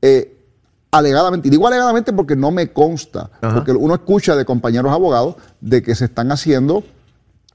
eh, 0.00 0.36
alegadamente, 0.90 1.48
y 1.48 1.50
digo 1.50 1.66
alegadamente 1.66 2.12
porque 2.12 2.36
no 2.36 2.50
me 2.50 2.72
consta, 2.72 3.30
Ajá. 3.40 3.54
porque 3.56 3.72
uno 3.72 3.94
escucha 3.94 4.34
de 4.36 4.44
compañeros 4.44 4.90
abogados 4.92 5.36
de 5.60 5.82
que 5.82 5.94
se 5.94 6.06
están 6.06 6.32
haciendo 6.32 6.82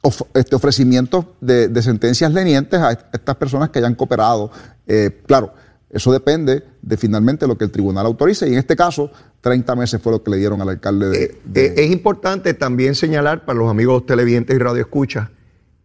of- 0.02 0.22
este, 0.34 0.56
ofrecimientos 0.56 1.26
de, 1.42 1.68
de 1.70 1.82
sentencias 1.82 2.32
lenientes 2.34 2.80
a 2.80 2.92
est- 2.92 3.02
estas 3.14 3.36
personas 3.36 3.70
que 3.72 3.80
hayan 3.80 3.96
cooperado. 3.96 4.52
Eh, 4.88 5.22
claro, 5.26 5.54
eso 5.96 6.12
depende 6.12 6.64
de 6.82 6.98
finalmente 6.98 7.48
lo 7.48 7.58
que 7.58 7.64
el 7.66 7.72
tribunal 7.72 8.06
autorice, 8.06 8.48
y 8.50 8.54
en 8.54 8.60
este 8.60 8.76
caso, 8.76 9.10
30 9.42 9.76
meses 9.76 10.02
fue 10.02 10.12
lo 10.12 10.22
que 10.22 10.32
le 10.32 10.38
dieron 10.38 10.62
al 10.62 10.70
alcalde 10.70 11.08
de... 11.10 11.24
Eh, 11.24 11.38
de- 11.46 11.66
eh, 11.68 11.74
es 11.78 11.92
importante 11.92 12.54
también 12.54 12.96
señalar 12.96 13.46
para 13.46 13.58
los 13.60 13.70
amigos 13.70 14.06
televidentes 14.06 14.56
y 14.56 14.60
radioescuchas 14.60 15.30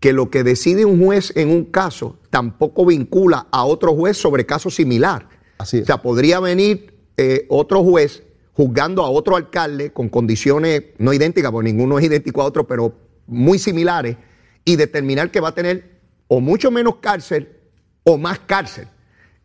que 0.01 0.13
lo 0.13 0.31
que 0.31 0.43
decide 0.45 0.85
un 0.85 1.05
juez 1.05 1.33
en 1.37 1.51
un 1.51 1.67
caso 1.67 2.19
tampoco 2.31 2.87
vincula 2.87 3.47
a 3.51 3.65
otro 3.65 3.95
juez 3.95 4.17
sobre 4.17 4.47
caso 4.47 4.71
similar. 4.71 5.29
Así 5.59 5.77
es. 5.79 5.83
O 5.83 5.87
sea, 5.87 6.01
podría 6.03 6.41
venir 6.41 6.95
eh, 7.19 7.47
otro 7.51 7.85
juez 7.85 8.23
juzgando 8.55 9.05
a 9.05 9.11
otro 9.11 9.37
alcalde 9.37 9.93
con 9.93 10.09
condiciones 10.09 10.83
no 10.99 11.13
idénticas, 11.13 11.51
porque 11.53 11.71
ninguno 11.71 11.99
es 11.99 12.05
idéntico 12.07 12.41
a 12.41 12.47
otro, 12.47 12.67
pero 12.67 12.95
muy 13.27 13.59
similares, 13.59 14.17
y 14.65 14.77
determinar 14.77 15.31
que 15.31 15.41
va 15.41 15.49
a 15.49 15.55
tener 15.55 16.01
o 16.29 16.41
mucho 16.41 16.71
menos 16.71 16.97
cárcel 16.97 17.49
o 18.05 18.17
más 18.19 18.39
cárcel. 18.41 18.89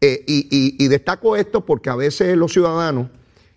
Eh, 0.01 0.23
y, 0.27 0.75
y- 0.83 0.87
destaco 0.87 1.35
esto 1.35 1.65
porque 1.65 1.89
a 1.89 1.95
veces 1.95 2.35
los 2.37 2.51
ciudadanos 2.51 3.09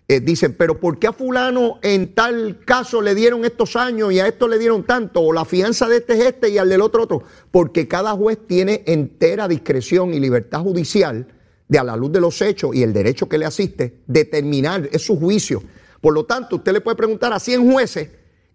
eh, 0.07 0.19
dicen, 0.19 0.55
pero 0.57 0.79
¿por 0.79 0.97
qué 0.97 1.07
a 1.07 1.13
fulano 1.13 1.79
en 1.83 2.15
tal 2.15 2.61
caso 2.65 3.01
le 3.01 3.13
dieron 3.13 3.45
estos 3.45 3.75
años 3.75 4.11
y 4.11 4.19
a 4.19 4.27
esto 4.27 4.47
le 4.47 4.57
dieron 4.57 4.83
tanto? 4.83 5.21
O 5.21 5.33
la 5.33 5.45
fianza 5.45 5.87
de 5.87 5.97
este 5.97 6.13
es 6.13 6.25
este 6.25 6.49
y 6.49 6.57
al 6.57 6.69
del 6.69 6.81
otro 6.81 7.03
otro. 7.03 7.23
Porque 7.51 7.87
cada 7.87 8.13
juez 8.13 8.39
tiene 8.47 8.83
entera 8.87 9.47
discreción 9.47 10.13
y 10.13 10.19
libertad 10.19 10.61
judicial 10.61 11.27
de 11.67 11.77
a 11.77 11.83
la 11.83 11.95
luz 11.95 12.11
de 12.11 12.21
los 12.21 12.41
hechos 12.41 12.75
y 12.75 12.81
el 12.81 12.93
derecho 12.93 13.29
que 13.29 13.37
le 13.37 13.45
asiste, 13.45 13.99
determinar, 14.07 14.89
es 14.91 15.03
su 15.03 15.19
juicio. 15.19 15.61
Por 16.01 16.13
lo 16.15 16.25
tanto, 16.25 16.55
usted 16.55 16.73
le 16.73 16.81
puede 16.81 16.95
preguntar 16.97 17.31
a 17.33 17.39
100 17.39 17.71
jueces 17.71 18.09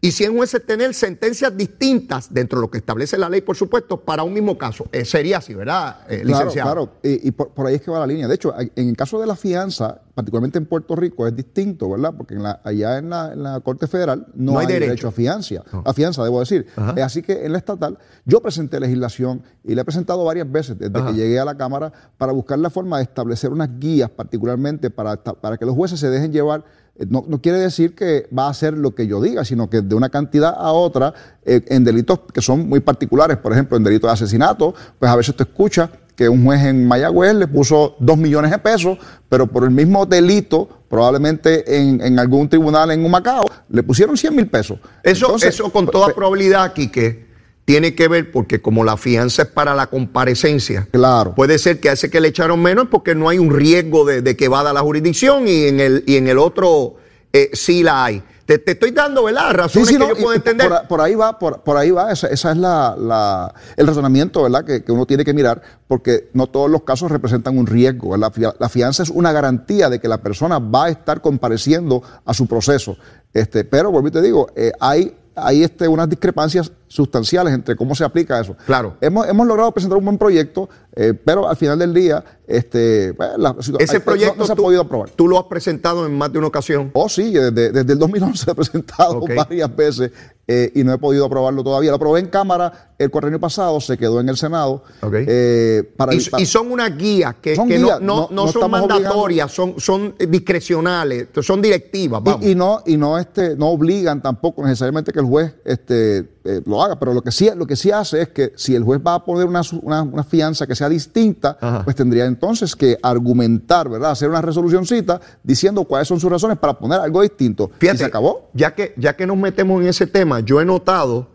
y 0.06 0.10
100 0.12 0.36
jueces 0.36 0.66
tener 0.66 0.92
sentencias 0.92 1.56
distintas 1.56 2.32
dentro 2.32 2.58
de 2.58 2.66
lo 2.66 2.70
que 2.70 2.78
establece 2.78 3.16
la 3.16 3.28
ley, 3.30 3.40
por 3.40 3.56
supuesto, 3.56 4.00
para 4.00 4.22
un 4.22 4.34
mismo 4.34 4.58
caso. 4.58 4.84
Eh, 4.92 5.04
sería 5.04 5.38
así, 5.38 5.54
¿verdad, 5.54 6.00
eh, 6.10 6.20
Claro, 6.22 6.26
licenciado? 6.44 6.70
claro. 6.72 6.90
Y, 7.02 7.28
y 7.28 7.30
por, 7.30 7.48
por 7.50 7.66
ahí 7.66 7.76
es 7.76 7.80
que 7.82 7.90
va 7.90 8.00
la 8.00 8.06
línea. 8.06 8.28
De 8.28 8.34
hecho, 8.34 8.54
en 8.58 8.88
el 8.88 8.96
caso 8.96 9.18
de 9.20 9.26
la 9.26 9.34
fianza, 9.34 10.02
particularmente 10.14 10.58
en 10.58 10.66
Puerto 10.66 10.94
Rico, 10.94 11.26
es 11.26 11.34
distinto, 11.34 11.88
¿verdad? 11.90 12.12
Porque 12.16 12.34
en 12.34 12.42
la- 12.42 12.60
allá 12.64 12.98
en 12.98 13.08
la, 13.10 13.32
en 13.32 13.42
la 13.42 13.60
Corte 13.60 13.86
Federal 13.86 14.26
no, 14.34 14.52
No 14.52 14.58
hay 14.58 14.66
hay, 14.66 14.72
derecho. 14.74 14.90
derecho. 14.90 15.08
a 15.08 15.12
fianza, 15.12 15.64
a 15.84 15.92
fianza, 15.94 16.22
debo 16.22 16.40
decir. 16.40 16.66
Ajá. 16.76 16.94
Eh, 16.96 17.02
Así 17.02 17.22
que 17.22 17.46
en 17.46 17.52
la 17.52 17.58
estatal, 17.58 17.98
yo 18.26 18.40
presenté 18.42 18.78
legislación 18.80 19.42
y 19.64 19.74
la 19.74 19.82
he 19.82 19.84
presentado 19.84 20.22
varias 20.24 20.50
veces 20.52 20.78
desde 20.78 20.98
Ajá. 20.98 21.08
que 21.08 21.14
llegué 21.14 21.38
a 21.40 21.44
la 21.46 21.56
Cámara 21.56 21.90
para 22.18 22.32
buscar 22.32 22.58
la 22.58 22.68
forma 22.68 22.98
de 22.98 23.04
establecer 23.04 23.50
unas 23.52 23.70
guías, 23.78 24.10
particularmente 24.10 24.90
para, 24.90 25.16
para 25.16 25.56
que 25.56 25.64
los 25.64 25.74
jueces 25.74 25.98
se 25.98 26.10
dejen 26.10 26.30
llevar. 26.32 26.62
Eh, 26.96 27.06
No, 27.08 27.24
no 27.26 27.40
quiere 27.40 27.58
decir 27.58 27.94
que 27.94 28.28
va 28.36 28.46
a 28.46 28.50
hacer 28.50 28.74
lo 28.74 28.94
que 28.94 29.06
yo 29.06 29.20
diga, 29.20 29.44
sino 29.44 29.68
que 29.68 29.82
de 29.82 29.94
una 29.94 30.08
cantidad 30.08 30.54
a 30.56 30.72
otra, 30.72 31.12
eh, 31.44 31.62
en 31.68 31.84
delitos 31.84 32.20
que 32.32 32.40
son 32.40 32.68
muy 32.68 32.80
particulares, 32.80 33.36
por 33.38 33.52
ejemplo, 33.52 33.76
en 33.76 33.84
delitos 33.84 34.08
de 34.08 34.12
asesinato, 34.12 34.74
pues 34.98 35.10
a 35.10 35.16
veces 35.16 35.34
te 35.36 35.42
escucha 35.42 35.90
que 36.14 36.28
un 36.28 36.44
juez 36.44 36.62
en 36.62 36.86
Mayagüez 36.86 37.34
le 37.34 37.48
puso 37.48 37.96
dos 37.98 38.16
millones 38.16 38.52
de 38.52 38.58
pesos, 38.58 38.96
pero 39.28 39.48
por 39.48 39.64
el 39.64 39.70
mismo 39.70 40.06
delito, 40.06 40.68
probablemente 40.88 41.76
en, 41.76 42.00
en 42.00 42.18
algún 42.20 42.48
tribunal 42.48 42.92
en 42.92 43.04
Humacao, 43.04 43.42
le 43.68 43.82
pusieron 43.82 44.16
100 44.16 44.36
mil 44.36 44.46
pesos. 44.46 44.78
Eso, 45.02 45.26
Entonces, 45.26 45.54
eso 45.54 45.64
con 45.64 45.86
pues, 45.86 45.92
toda 45.92 46.04
pues, 46.06 46.14
probabilidad, 46.14 46.72
Quique, 46.72 47.33
tiene 47.64 47.94
que 47.94 48.08
ver 48.08 48.30
porque 48.30 48.60
como 48.60 48.84
la 48.84 48.96
fianza 48.96 49.42
es 49.42 49.48
para 49.48 49.74
la 49.74 49.86
comparecencia, 49.88 50.86
Claro. 50.92 51.34
puede 51.34 51.58
ser 51.58 51.80
que 51.80 51.90
ese 51.90 52.10
que 52.10 52.20
le 52.20 52.28
echaron 52.28 52.60
menos 52.62 52.88
porque 52.90 53.14
no 53.14 53.28
hay 53.28 53.38
un 53.38 53.54
riesgo 53.54 54.04
de, 54.04 54.20
de 54.22 54.36
que 54.36 54.48
vada 54.48 54.72
la 54.72 54.80
jurisdicción 54.80 55.48
y 55.48 55.64
en 55.64 55.80
el, 55.80 56.04
y 56.06 56.16
en 56.16 56.28
el 56.28 56.38
otro 56.38 56.96
eh, 57.32 57.50
sí 57.54 57.82
la 57.82 58.04
hay. 58.04 58.22
Te, 58.44 58.58
te 58.58 58.72
estoy 58.72 58.90
dando, 58.90 59.24
¿verdad? 59.24 59.52
Razones 59.54 59.88
sí, 59.88 59.94
que 59.94 59.98
no, 59.98 60.08
yo 60.10 60.18
y 60.18 60.22
puedo 60.22 60.34
entender. 60.36 60.68
Por, 60.68 60.86
por 60.86 61.00
ahí 61.00 61.14
va, 61.14 61.38
por, 61.38 61.62
por 61.62 61.78
ahí 61.78 61.90
va, 61.90 62.12
esa, 62.12 62.26
esa 62.28 62.50
es 62.52 62.58
la, 62.58 62.94
la- 62.98 63.54
el 63.74 63.86
razonamiento, 63.86 64.42
¿verdad? 64.42 64.66
Que, 64.66 64.84
que 64.84 64.92
uno 64.92 65.06
tiene 65.06 65.24
que 65.24 65.32
mirar, 65.32 65.62
porque 65.88 66.28
no 66.34 66.46
todos 66.48 66.70
los 66.70 66.82
casos 66.82 67.10
representan 67.10 67.56
un 67.56 67.66
riesgo. 67.66 68.14
la 68.18 68.68
fianza 68.68 69.02
es 69.02 69.08
una 69.08 69.32
garantía 69.32 69.88
de 69.88 69.98
que 69.98 70.08
la 70.08 70.18
persona 70.18 70.58
va 70.58 70.84
a 70.84 70.88
estar 70.90 71.22
compareciendo 71.22 72.02
a 72.26 72.34
su 72.34 72.46
proceso. 72.46 72.98
Este, 73.32 73.64
pero, 73.64 73.90
vuelvo 73.90 74.08
y 74.08 74.10
te 74.10 74.20
digo, 74.20 74.48
eh, 74.54 74.72
hay, 74.78 75.14
hay 75.34 75.62
este, 75.62 75.88
unas 75.88 76.08
discrepancias 76.08 76.70
sustanciales 76.86 77.52
entre 77.52 77.76
cómo 77.76 77.94
se 77.94 78.04
aplica 78.04 78.40
eso. 78.40 78.56
Claro. 78.66 78.96
Hemos, 79.00 79.28
hemos 79.28 79.46
logrado 79.46 79.72
presentar 79.72 79.98
un 79.98 80.04
buen 80.04 80.18
proyecto, 80.18 80.68
eh, 80.96 81.12
pero 81.12 81.48
al 81.48 81.56
final 81.56 81.78
del 81.78 81.92
día, 81.92 82.24
este, 82.46 83.14
pues, 83.14 83.30
la 83.38 83.56
Ese 83.78 83.96
hay- 83.96 84.02
proyecto 84.02 84.36
no, 84.38 84.46
se 84.46 84.52
ha 84.52 84.54
tú, 84.56 84.62
podido 84.62 84.82
aprobar. 84.82 85.10
tú 85.10 85.26
lo 85.28 85.38
has 85.38 85.46
presentado 85.46 86.06
en 86.06 86.16
más 86.16 86.32
de 86.32 86.38
una 86.38 86.46
ocasión. 86.48 86.90
Oh, 86.94 87.08
sí, 87.08 87.32
desde, 87.32 87.72
desde 87.72 87.92
el 87.94 87.98
2011 87.98 88.50
he 88.50 88.54
presentado 88.54 89.22
varias 89.34 89.74
veces 89.74 90.12
eh, 90.46 90.70
y 90.74 90.84
no 90.84 90.92
he 90.92 90.98
podido 90.98 91.24
aprobarlo 91.24 91.64
todavía. 91.64 91.90
Lo 91.90 91.96
aprobé 91.96 92.20
en 92.20 92.26
Cámara 92.28 92.94
el 92.98 93.10
cuatrienio 93.10 93.40
pasado, 93.40 93.80
se 93.80 93.96
quedó 93.96 94.20
en 94.20 94.28
el 94.28 94.36
Senado. 94.36 94.84
Ok. 95.02 95.14
eh, 95.26 95.92
para, 95.96 96.14
Y, 96.14 96.20
para- 96.20 96.42
y 96.42 96.46
son 96.46 96.70
unas 96.70 96.96
guías 96.96 97.34
que, 97.42 97.56
Son 97.56 97.66
que 97.66 97.78
no- 97.78 97.86
guías, 97.86 98.00
no, 98.00 98.48
son 98.48 98.70
mandatorias, 98.70 99.50
son, 99.50 99.80
son 99.80 100.14
discrecionales, 100.18 101.28
son 101.42 101.60
directivas. 101.62 102.22
Vamos. 102.22 102.44
y, 102.44 102.50
y 102.50 102.54
no 102.54 102.82
y 102.86 102.96
no 102.96 103.18
este 103.18 103.56
no 103.56 103.68
obligan 103.70 104.22
tampoco 104.22 104.62
necesariamente 104.64 105.12
que 105.12 105.18
el 105.20 105.26
juez 105.26 105.54
este 105.64 106.28
eh, 106.44 106.60
lo 106.66 106.82
haga, 106.82 106.98
pero 106.98 107.14
lo 107.14 107.22
que 107.22 107.30
sí 107.32 107.48
lo 107.56 107.66
que 107.66 107.74
sí 107.74 107.90
hace 107.90 108.20
es 108.22 108.28
que 108.28 108.52
si 108.56 108.74
el 108.74 108.84
juez 108.84 109.00
va 109.04 109.14
a 109.14 109.24
poner 109.24 109.46
una, 109.46 109.62
una, 109.82 110.02
una 110.02 110.22
fianza 110.24 110.66
que 110.66 110.74
sea 110.74 110.88
distinta, 110.90 111.56
Ajá. 111.60 111.84
pues 111.84 111.96
tendría 111.96 112.26
entonces 112.26 112.76
que 112.76 112.98
argumentar, 113.02 113.88
¿verdad? 113.88 114.10
Hacer 114.10 114.28
una 114.28 114.42
resolucioncita 114.42 115.20
diciendo 115.42 115.84
cuáles 115.84 116.06
son 116.08 116.20
sus 116.20 116.30
razones 116.30 116.58
para 116.58 116.74
poner 116.78 117.00
algo 117.00 117.22
distinto. 117.22 117.70
Fíjate, 117.78 117.96
y 117.96 117.98
se 118.00 118.04
acabó. 118.04 118.50
Ya 118.52 118.74
que, 118.74 118.92
ya 118.98 119.16
que 119.16 119.26
nos 119.26 119.36
metemos 119.38 119.80
en 119.80 119.88
ese 119.88 120.06
tema, 120.06 120.40
yo 120.40 120.60
he 120.60 120.64
notado 120.66 121.28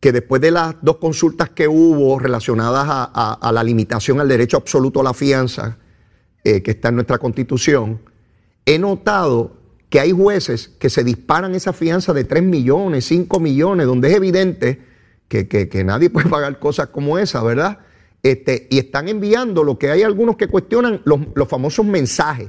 que 0.00 0.12
después 0.12 0.42
de 0.42 0.50
las 0.50 0.74
dos 0.82 0.96
consultas 0.96 1.48
que 1.50 1.68
hubo 1.68 2.18
relacionadas 2.18 2.86
a, 2.88 3.10
a- 3.14 3.34
a 3.34 3.52
la 3.52 3.62
limitación 3.64 4.20
al 4.20 4.28
derecho 4.28 4.56
absoluto 4.56 5.00
a 5.00 5.04
la 5.04 5.14
fianza, 5.14 5.78
eh, 6.44 6.60
que 6.62 6.72
está 6.72 6.88
en 6.88 6.96
nuestra 6.96 7.18
constitución, 7.18 8.00
he 8.66 8.78
notado 8.78 9.52
que 9.92 10.00
hay 10.00 10.10
jueces 10.10 10.70
que 10.78 10.88
se 10.88 11.04
disparan 11.04 11.54
esa 11.54 11.74
fianza 11.74 12.14
de 12.14 12.24
3 12.24 12.42
millones, 12.42 13.04
5 13.04 13.38
millones, 13.40 13.86
donde 13.86 14.08
es 14.10 14.16
evidente 14.16 14.80
que, 15.28 15.46
que- 15.46 15.68
que 15.68 15.84
nadie 15.84 16.08
puede 16.14 16.30
pagar 16.30 16.58
cosas 16.58 16.88
como 16.88 17.18
esa, 17.18 17.42
¿verdad? 17.42 17.78
Este, 18.22 18.68
y 18.70 18.78
están 18.78 19.08
enviando 19.08 19.62
lo 19.62 19.78
que 19.78 19.90
hay 19.90 20.02
algunos 20.02 20.36
que 20.38 20.48
cuestionan 20.48 21.02
los, 21.04 21.20
los 21.34 21.46
famosos 21.46 21.84
mensajes. 21.84 22.48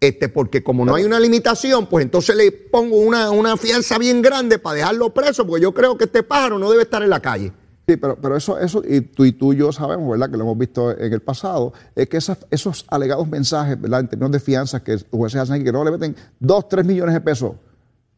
Este, 0.00 0.28
porque 0.28 0.62
como 0.62 0.84
no 0.84 0.94
hay 0.96 1.04
una 1.04 1.18
limitación, 1.18 1.86
pues 1.88 2.04
entonces 2.04 2.36
le 2.36 2.52
pongo 2.52 2.96
una, 2.96 3.30
una 3.30 3.56
fianza 3.56 3.96
bien 3.98 4.20
grande 4.20 4.58
para 4.58 4.76
dejarlo 4.76 5.14
preso, 5.14 5.46
porque 5.46 5.62
yo 5.62 5.72
creo 5.72 5.96
que 5.96 6.04
este 6.04 6.22
pájaro 6.22 6.58
no 6.58 6.70
debe 6.70 6.82
estar 6.82 7.02
en 7.02 7.08
la 7.10 7.20
calle. 7.20 7.52
Sí, 7.86 7.96
pero, 7.96 8.16
pero 8.16 8.36
eso, 8.36 8.58
eso 8.58 8.82
y 8.88 9.00
tú 9.00 9.24
y 9.24 9.32
tú 9.32 9.52
y 9.52 9.56
yo 9.56 9.72
sabemos, 9.72 10.08
¿verdad? 10.08 10.30
Que 10.30 10.36
lo 10.36 10.44
hemos 10.44 10.56
visto 10.58 10.92
en 10.96 11.12
el 11.12 11.20
pasado, 11.20 11.72
es 11.96 12.08
que 12.08 12.16
esas- 12.16 12.38
esos 12.50 12.84
alegados 12.88 13.26
mensajes, 13.28 13.80
¿verdad? 13.80 14.00
En 14.00 14.08
términos 14.08 14.30
de 14.32 14.40
fianzas 14.40 14.82
que 14.82 14.92
los 14.92 15.04
jueces 15.10 15.40
hacen 15.40 15.56
aquí, 15.56 15.64
que 15.64 15.72
no 15.72 15.84
le 15.84 15.90
meten 15.90 16.14
dos, 16.38 16.68
tres 16.68 16.86
millones 16.86 17.12
de 17.14 17.20
pesos. 17.20 17.52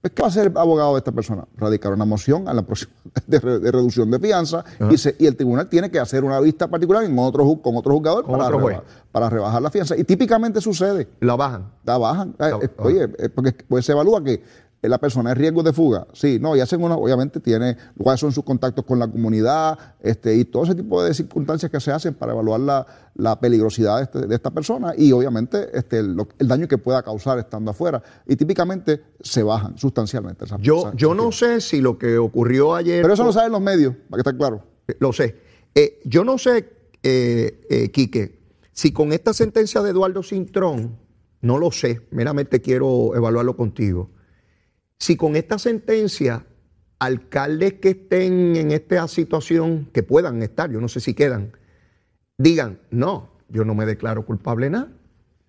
Pues, 0.03 0.13
¿Qué 0.13 0.21
va 0.21 0.29
a 0.29 0.31
hacer 0.31 0.49
el 0.49 0.59
abogado 0.59 0.93
de 0.93 0.99
esta 0.99 1.13
persona? 1.13 1.47
Radicar 1.57 1.91
una 1.95 2.05
moción 2.05 2.47
a 2.47 2.53
la 2.53 2.61
próxima 2.61 2.93
de, 3.27 3.41
re- 3.41 3.59
de 3.59 3.73
reducción 3.73 4.11
de 4.11 4.19
fianza 4.19 4.63
y, 4.91 4.99
se- 4.99 5.17
y 5.19 5.25
el 5.27 5.35
tribunal 5.35 5.67
tiene 5.71 5.91
que 5.91 5.99
hacer 5.99 6.25
una 6.25 6.39
vista 6.41 6.69
particular 6.69 7.03
en 7.05 7.19
otro, 7.19 7.43
con 7.63 7.75
otro 7.75 7.95
jugador 7.95 8.25
Con 8.27 8.33
para, 8.33 8.45
otro 8.49 8.59
reba- 8.59 8.81
juez. 8.81 8.89
para 9.11 9.31
rebajar 9.31 9.63
la 9.63 9.71
fianza. 9.71 9.97
Y 9.97 10.05
típicamente 10.05 10.61
sucede. 10.61 11.09
La 11.21 11.37
bajan. 11.37 11.71
La 11.85 11.97
bajan. 11.97 12.29
Eh, 12.33 12.35
La- 12.39 12.49
eh, 12.63 12.71
oye, 12.81 13.05
eh, 13.19 13.29
porque 13.31 13.53
pues 13.67 13.87
se 13.87 13.93
evalúa 13.93 14.23
que 14.23 14.43
la 14.89 14.99
persona 14.99 15.33
es 15.33 15.39
riesgo 15.39 15.63
de 15.63 15.73
fuga. 15.73 16.07
Sí, 16.13 16.39
no, 16.41 16.55
y 16.57 16.61
hacen 16.61 16.83
una, 16.83 16.97
obviamente 16.97 17.41
tiene 17.41 17.77
cuáles 17.99 18.21
son 18.21 18.33
sus 18.33 18.45
contactos 18.45 18.85
con 18.85 18.99
la 18.99 19.09
comunidad, 19.09 19.79
este, 20.01 20.35
y 20.37 20.45
todo 20.45 20.65
ese 20.65 20.75
tipo 20.75 21.03
de 21.03 21.13
circunstancias 21.15 21.71
que 21.71 21.81
se 21.81 21.93
hacen 21.93 22.15
para 22.15 22.33
evaluar 22.33 22.61
la, 22.61 22.87
la 23.15 23.39
peligrosidad 23.41 23.97
de, 23.99 24.03
este- 24.05 24.27
de 24.27 24.35
esta 24.35 24.51
persona 24.51 24.93
y 24.97 25.13
obviamente 25.13 25.69
este, 25.77 26.03
lo- 26.03 26.29
el 26.39 26.49
daño 26.49 26.69
que 26.69 26.79
pueda 26.79 27.03
causar 27.03 27.39
estando 27.39 27.71
afuera. 27.71 28.03
Y 28.27 28.37
típicamente 28.37 29.03
se 29.21 29.43
bajan 29.43 29.77
sustancialmente 29.79 30.45
esas 30.45 30.61
Yo, 30.61 30.79
esas- 30.81 30.97
yo 30.97 31.15
no 31.15 31.33
sé 31.33 31.61
si 31.61 31.81
lo 31.81 31.99
que 31.99 32.19
ocurrió 32.19 32.75
ayer. 32.75 33.03
Pero 33.03 33.15
eso 33.15 33.25
lo 33.25 33.33
saben 33.33 33.53
los 33.53 33.61
medios, 33.61 33.95
para 34.11 34.23
que 34.23 34.29
esté 34.31 34.39
claro. 34.39 34.63
Eh, 34.89 34.97
Lo 35.01 35.13
sé. 35.13 35.37
Eh, 35.75 36.01
yo 36.05 36.25
no 36.25 36.39
sé, 36.39 36.69
eh, 37.03 37.61
eh, 37.71 37.91
Quique, 37.91 38.39
si 38.73 38.93
con 38.93 39.13
esta 39.13 39.33
sentencia 39.33 39.83
de 39.83 39.91
Eduardo 39.91 40.23
Cintrón, 40.23 40.99
no 41.41 41.59
lo 41.59 41.71
sé, 41.71 42.01
meramente 42.11 42.61
quiero 42.63 43.15
evaluarlo 43.15 43.57
contigo. 43.57 44.11
Si 44.99 45.17
con 45.17 45.37
esta 45.37 45.59
sentencia, 45.59 46.45
alcaldes 46.99 47.75
que 47.75 47.91
estén 47.91 48.57
en 48.57 48.71
esta 48.71 49.07
situación, 49.09 49.91
que 49.93 50.03
puedan 50.03 50.43
estar, 50.43 50.71
yo 50.71 50.81
no 50.81 50.89
sé 50.89 51.01
si 51.01 51.15
quedan, 51.15 51.53
digan, 52.39 52.81
no, 52.91 53.31
yo 53.49 53.65
no 53.65 53.75
me 53.75 53.87
declaro 53.87 54.25
culpable 54.25 54.67
de 54.67 54.71
nada. 54.71 54.89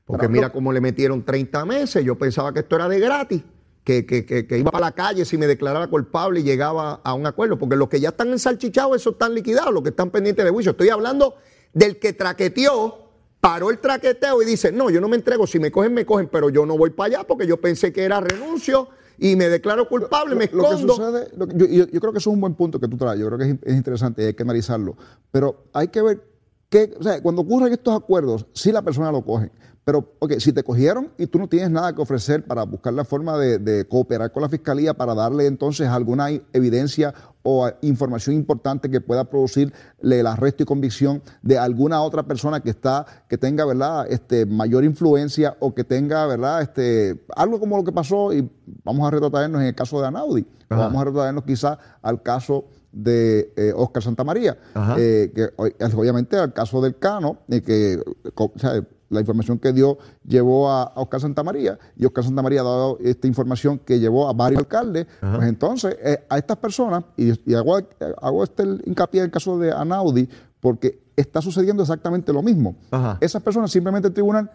Porque 0.06 0.22
Pero, 0.24 0.32
mira 0.32 0.48
no. 0.48 0.54
cómo 0.54 0.72
le 0.74 0.82
metieron 0.82 1.24
30 1.24 1.66
meses, 1.66 2.04
yo 2.04 2.16
pensaba 2.16 2.54
que 2.54 2.60
esto 2.60 2.76
era 2.76 2.88
de 2.88 3.00
gratis, 3.00 3.42
que, 3.84 4.06
que- 4.06 4.26
que- 4.26 4.46
que 4.46 4.58
iba 4.60 4.72
para 4.72 4.88
la 4.88 4.92
calle 4.92 5.26
si 5.26 5.38
me 5.38 5.48
declarara 5.48 5.88
culpable 5.88 6.42
y 6.42 6.44
llegaba 6.44 7.02
a 7.04 7.14
un 7.14 7.26
acuerdo, 7.26 7.58
porque 7.58 7.76
los 7.76 7.88
que 7.90 8.00
ya 8.00 8.10
están 8.10 8.30
ensalchichados, 8.30 8.98
esos 8.98 9.14
están 9.14 9.34
liquidados, 9.34 9.74
los 9.74 9.82
que 9.84 9.90
están 9.90 10.12
pendientes 10.12 10.46
de 10.46 10.52
juicio. 10.52 10.72
Estoy 10.72 10.90
hablando 10.90 11.36
del 11.74 11.98
que 11.98 12.14
traqueteó, 12.14 13.10
paró 13.40 13.70
el 13.72 13.80
traqueteo 13.80 14.42
y 14.42 14.46
dice, 14.46 14.72
no, 14.72 14.90
yo 14.90 15.02
no 15.02 15.08
me 15.08 15.16
entrego, 15.16 15.48
si 15.48 15.60
me 15.60 15.72
cogen, 15.72 15.94
me 15.94 16.06
cogen, 16.06 16.28
pero 16.32 16.50
yo 16.50 16.66
no 16.66 16.78
voy 16.78 16.92
para 16.92 17.18
allá 17.18 17.24
porque 17.28 17.48
yo 17.48 17.58
pensé 17.62 17.92
que 17.94 18.04
era 18.04 18.20
renuncio 18.22 18.90
y 19.18 19.36
me 19.36 19.50
declaro 19.50 19.88
culpable, 19.88 20.36
me 20.36 20.46
Lo 20.52 20.64
que 20.64 20.70
escondo. 20.76 20.96
sucede, 20.96 21.30
lo 21.38 21.48
que- 21.48 21.58
yo, 21.58 21.66
yo- 21.68 21.88
yo 21.88 22.00
creo 22.00 22.12
que 22.12 22.20
eso 22.20 22.30
es 22.30 22.34
un 22.34 22.42
buen 22.42 22.56
punto 22.56 22.80
que 22.80 22.88
tú 22.88 22.98
traes, 22.98 23.20
yo 23.20 23.28
creo 23.28 23.38
que 23.38 23.50
es, 23.52 23.58
es 23.64 23.76
interesante 23.76 24.24
y 24.24 24.26
hay 24.28 24.34
que 24.34 24.44
analizarlo, 24.44 24.96
pero 25.32 25.66
hay 25.74 25.88
que 25.90 26.02
ver 26.02 26.22
que, 26.70 26.94
o 27.00 27.04
sea, 27.04 27.22
cuando 27.22 27.42
ocurren 27.44 27.72
estos 27.72 27.96
acuerdos, 27.96 28.46
si 28.54 28.72
la 28.72 28.82
persona 28.82 29.12
lo 29.12 29.24
coge, 29.24 29.52
pero, 29.86 30.16
ok, 30.18 30.34
si 30.40 30.52
te 30.52 30.64
cogieron 30.64 31.12
y 31.18 31.28
tú 31.28 31.38
no 31.38 31.48
tienes 31.48 31.70
nada 31.70 31.94
que 31.94 32.02
ofrecer 32.02 32.44
para 32.44 32.64
buscar 32.64 32.92
la 32.94 33.06
forma 33.06 33.38
de, 33.38 33.60
de 33.60 33.88
cooperar 33.88 34.32
con 34.32 34.42
la 34.42 34.50
fiscalía 34.50 34.96
para 34.96 35.14
darle 35.14 35.46
entonces 35.46 35.88
alguna 35.88 36.30
evidencia 36.54 37.14
o 37.44 37.66
a- 37.68 37.76
información 37.82 38.36
importante 38.36 38.90
que 38.90 39.00
pueda 39.00 39.26
producirle 39.30 39.74
el 40.02 40.26
arresto 40.26 40.64
y 40.64 40.66
convicción 40.66 41.22
de 41.44 41.60
alguna 41.60 42.02
otra 42.02 42.24
persona 42.24 42.62
que 42.62 42.72
está, 42.72 43.06
que 43.30 43.38
tenga, 43.38 43.64
¿verdad?, 43.64 44.08
este, 44.10 44.48
mayor 44.48 44.84
influencia 44.84 45.56
o 45.60 45.76
que 45.76 45.84
tenga, 45.84 46.26
¿verdad?, 46.26 46.64
este, 46.64 47.24
algo 47.36 47.60
como 47.60 47.78
lo 47.78 47.84
que 47.84 47.92
pasó 47.92 48.34
y 48.34 48.50
vamos 48.84 49.08
a 49.08 49.12
retrotraernos 49.12 49.62
en 49.62 49.68
el 49.68 49.76
caso 49.76 50.02
de 50.02 50.08
Anaudi, 50.08 50.48
o 50.72 50.76
vamos 50.78 51.00
a 51.00 51.06
retrotraernos 51.06 51.44
quizás 51.44 51.78
al 52.02 52.24
caso 52.24 52.66
de 52.92 53.54
eh, 53.56 53.72
Oscar 53.76 54.02
Santamaría, 54.02 54.58
Ajá. 54.74 54.96
eh, 54.98 55.32
que 55.36 55.50
obviamente 55.96 56.38
al 56.38 56.54
caso 56.54 56.82
del 56.82 56.98
Cano, 56.98 57.38
eh, 57.50 57.62
que 57.62 58.02
co- 58.34 58.52
o 58.56 58.58
sea, 58.60 58.82
la 59.10 59.20
información 59.20 59.60
que 59.60 59.72
dio 59.74 59.98
llevó 60.28 60.70
a, 60.70 60.84
a 60.84 61.02
Oscar 61.02 61.22
Santamaría 61.22 61.78
y 61.96 62.06
Oscar 62.06 62.24
Santamaría 62.24 62.62
ha 62.62 62.64
dado 62.64 62.98
esta 63.02 63.28
información 63.28 63.80
que 63.80 64.00
llevó 64.00 64.28
a 64.28 64.34
varios 64.34 64.60
alcaldes, 64.60 65.06
pues 65.20 65.44
entonces 65.48 65.96
eh, 66.02 66.26
a 66.30 66.38
estas 66.38 66.58
personas, 66.58 67.04
y, 67.18 67.32
y 67.50 67.54
hago, 67.54 67.78
hago 68.22 68.44
este 68.44 68.64
hincapié 68.86 69.22
en 69.22 69.26
el 69.26 69.32
caso 69.32 69.58
de 69.60 69.72
Anaudi, 69.72 70.28
porque 70.60 71.04
está 71.16 71.42
sucediendo 71.42 71.84
exactamente 71.84 72.34
lo 72.34 72.42
mismo. 72.42 72.76
Ajá. 72.92 73.18
Esas 73.22 73.42
personas 73.44 73.72
simplemente 73.72 74.08
el 74.08 74.14
tribunal 74.14 74.50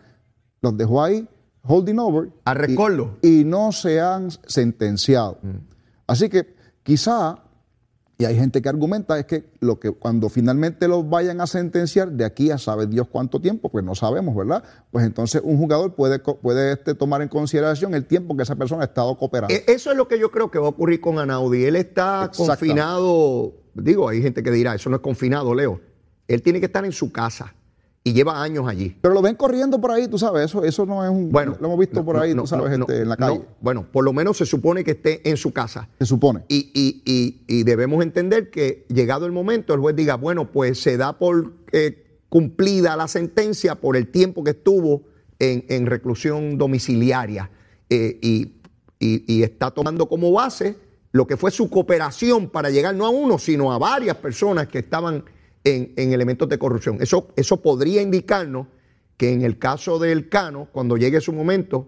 los 0.61 0.77
dejó 0.77 1.03
ahí 1.03 1.27
holding 1.63 1.99
over 1.99 2.31
A 2.45 2.53
y- 2.53 2.75
y 3.23 3.45
no 3.45 3.71
se 3.73 4.01
han 4.01 4.31
sentenciado. 4.47 5.39
Así 6.07 6.29
que 6.29 6.55
quizá, 6.83 7.39
y 8.21 8.27
hay 8.27 8.37
gente 8.37 8.61
que 8.61 8.69
argumenta, 8.69 9.19
es 9.19 9.25
que 9.25 9.45
lo 9.61 9.81
que 9.81 9.91
cuando 9.91 10.29
finalmente 10.29 10.87
los 10.87 11.09
vayan 11.09 11.41
a 11.41 11.47
sentenciar, 11.47 12.11
de 12.13 12.25
aquí 12.25 12.51
a 12.51 12.59
sabe 12.59 12.87
Dios 12.87 13.09
cuánto 13.11 13.41
tiempo, 13.41 13.71
pues 13.71 13.85
no 13.85 13.95
sabemos, 13.95 14.37
¿verdad? 14.37 14.63
Pues 14.91 15.07
entonces 15.07 15.41
un 15.43 15.57
jugador 15.57 15.95
puede, 15.95 16.19
puede 16.19 16.73
este, 16.75 16.95
tomar 16.95 17.23
en 17.23 17.29
consideración 17.29 17.95
el 17.95 18.05
tiempo 18.07 18.37
que 18.37 18.43
esa 18.43 18.57
persona 18.57 18.83
ha 18.83 18.87
estado 18.87 19.17
cooperando. 19.17 19.55
E- 19.55 19.65
Eso 19.67 19.91
es 19.91 19.97
lo 19.97 20.07
que 20.07 20.19
yo 20.19 20.31
creo 20.31 20.51
que 20.51 20.59
va 20.59 20.67
a 20.67 20.71
ocurrir 20.71 21.01
con 21.01 21.19
Anaudi. 21.19 21.65
Él 21.65 21.77
está 21.77 22.31
confinado, 22.37 23.55
digo, 23.75 24.09
hay 24.09 24.23
gente 24.23 24.43
que 24.43 24.51
dirá, 24.51 24.75
eso 24.75 24.91
no 24.91 24.97
es 24.97 25.03
confinado, 25.03 25.55
Leo. 25.55 25.81
Él 26.29 26.43
tiene 26.43 26.61
que 26.61 26.67
estar 26.67 26.85
en 26.85 26.93
su 26.93 27.11
casa 27.11 27.55
y 28.03 28.13
lleva 28.15 28.43
años 28.43 28.67
allí. 28.67 28.97
Pero 29.01 29.13
lo 29.15 29.21
ven 29.23 29.35
corriendo 29.35 29.81
por 29.81 29.91
ahí, 29.91 30.09
tú 30.09 30.19
sabes, 30.19 30.47
eso, 30.47 30.65
eso 30.65 30.87
no 30.87 31.05
es 31.05 31.11
un... 31.11 31.31
Bueno, 31.31 31.57
lo 31.61 31.67
hemos 31.67 31.79
visto 31.79 31.97
no, 32.01 32.05
por 32.07 32.17
ahí, 32.17 32.35
no, 32.35 32.43
tú 32.43 32.49
sabes, 32.49 32.79
no, 32.79 32.87
este, 32.87 33.03
en 33.03 33.09
la 33.11 33.17
calle. 33.17 33.43
bueno, 33.61 33.87
por 33.93 34.05
lo 34.05 34.13
menos 34.15 34.39
se 34.39 34.47
supone 34.47 34.83
que 34.85 34.93
esté 34.93 35.29
en 35.29 35.37
su 35.37 35.53
casa. 35.53 35.89
Se 35.99 36.07
supone. 36.07 36.45
Y, 36.49 36.71
y- 36.75 37.03
y- 37.05 37.43
y 37.47 37.63
debemos 37.65 38.03
entender 38.03 38.51
que 38.51 38.87
llegado 38.89 39.27
el 39.27 39.33
momento, 39.33 39.75
el 39.75 39.81
juez 39.81 39.95
diga, 39.97 40.15
bueno, 40.17 40.51
pues 40.51 40.81
se 40.81 40.97
da 40.97 41.19
por 41.19 41.53
eh, 41.73 42.19
cumplida 42.31 42.97
la 42.97 43.07
sentencia 43.07 43.75
por 43.75 43.97
el 43.97 44.09
tiempo 44.09 44.43
que 44.45 44.51
estuvo 44.53 45.03
en, 45.39 45.67
en 45.69 45.87
reclusión 45.87 46.57
domiciliaria 46.57 47.51
eh, 47.91 48.19
y 48.23 49.43
está 49.43 49.71
tomando 49.71 50.09
como 50.09 50.31
base 50.33 50.77
lo 51.13 51.27
que 51.27 51.37
fue 51.37 51.51
su 51.51 51.69
cooperación 51.71 52.49
para 52.51 52.71
llegar 52.71 52.95
no 52.95 53.05
a 53.05 53.11
uno, 53.11 53.39
sino 53.39 53.73
a 53.73 53.79
varias 53.79 54.17
personas 54.17 54.69
que 54.69 54.79
estaban 54.79 55.25
en, 55.65 55.93
en 55.97 56.13
elementos 56.13 56.49
de 56.49 56.59
corrupción. 56.59 56.99
Eso, 57.01 57.29
eso 57.37 57.61
podría 57.63 58.01
indicarnos 58.03 58.67
que 59.17 59.33
en 59.33 59.43
el 59.43 59.59
caso 59.59 59.99
del 59.99 60.29
Cano, 60.29 60.69
cuando 60.73 60.97
llegue 60.97 61.21
su 61.21 61.33
momento, 61.33 61.87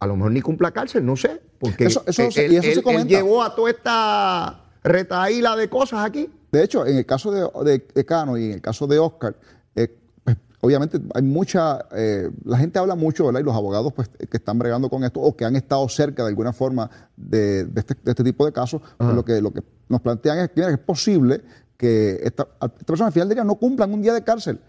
a 0.00 0.06
lo 0.06 0.16
mejor 0.16 0.32
ni 0.32 0.40
cumpla 0.40 0.70
cárcel, 0.72 1.04
no 1.04 1.16
sé, 1.16 1.40
porque 1.58 1.84
Eso- 1.84 2.02
eso 2.06 2.22
él, 2.22 2.32
se- 2.32 2.46
y 2.48 2.56
eso 2.56 2.62
se 2.62 2.68
él- 2.72 2.78
él 2.78 2.82
comenta. 2.82 3.08
llevó 3.08 3.42
a 3.42 3.54
toda 3.54 3.70
esta 3.70 4.64
retaíla 4.82 5.54
de 5.56 5.68
cosas 5.68 6.04
aquí. 6.04 6.28
De 6.50 6.64
hecho, 6.64 6.86
en 6.86 6.96
el 6.98 7.06
caso 7.06 7.30
de, 7.30 7.48
de- 7.70 7.86
de 7.94 8.04
Cano 8.04 8.36
y 8.36 8.46
en 8.46 8.52
el 8.52 8.60
caso 8.60 8.86
de 8.86 8.98
Oscar, 8.98 9.36
eh, 9.76 9.88
pues, 10.24 10.36
obviamente 10.60 10.98
hay 11.14 11.22
mucha, 11.22 11.86
eh, 11.94 12.30
la 12.44 12.58
gente 12.58 12.78
habla 12.78 12.94
mucho, 12.94 13.26
¿verdad? 13.26 13.40
Y 13.40 13.44
los 13.44 13.54
abogados 13.54 13.92
pues, 13.92 14.08
que 14.08 14.36
están 14.38 14.58
bregando 14.58 14.88
con 14.90 15.04
esto 15.04 15.20
o 15.20 15.36
que 15.36 15.44
han 15.44 15.56
estado 15.56 15.88
cerca 15.88 16.22
de 16.24 16.30
alguna 16.30 16.52
forma 16.52 16.90
de, 17.16 17.64
de 17.66 17.80
este, 17.80 17.94
este 18.04 18.24
tipo 18.24 18.44
de 18.44 18.52
casos, 18.52 18.80
pues, 18.98 19.14
lo, 19.14 19.24
que, 19.24 19.40
lo 19.40 19.52
que 19.52 19.62
nos 19.88 20.00
plantean 20.00 20.38
es 20.38 20.48
que 20.48 20.54
mira, 20.56 20.68
que 20.68 20.74
es 20.74 20.80
posible 20.80 21.42
que 21.82 22.20
esta, 22.22 22.46
persona 22.86 23.08
al 23.08 23.12
final 23.12 23.28
del 23.28 23.36
día 23.38 23.44
no 23.44 23.56
cumplan 23.56 23.92
un 23.92 24.02
día 24.02 24.14
de 24.14 24.22
cárcel. 24.22 24.60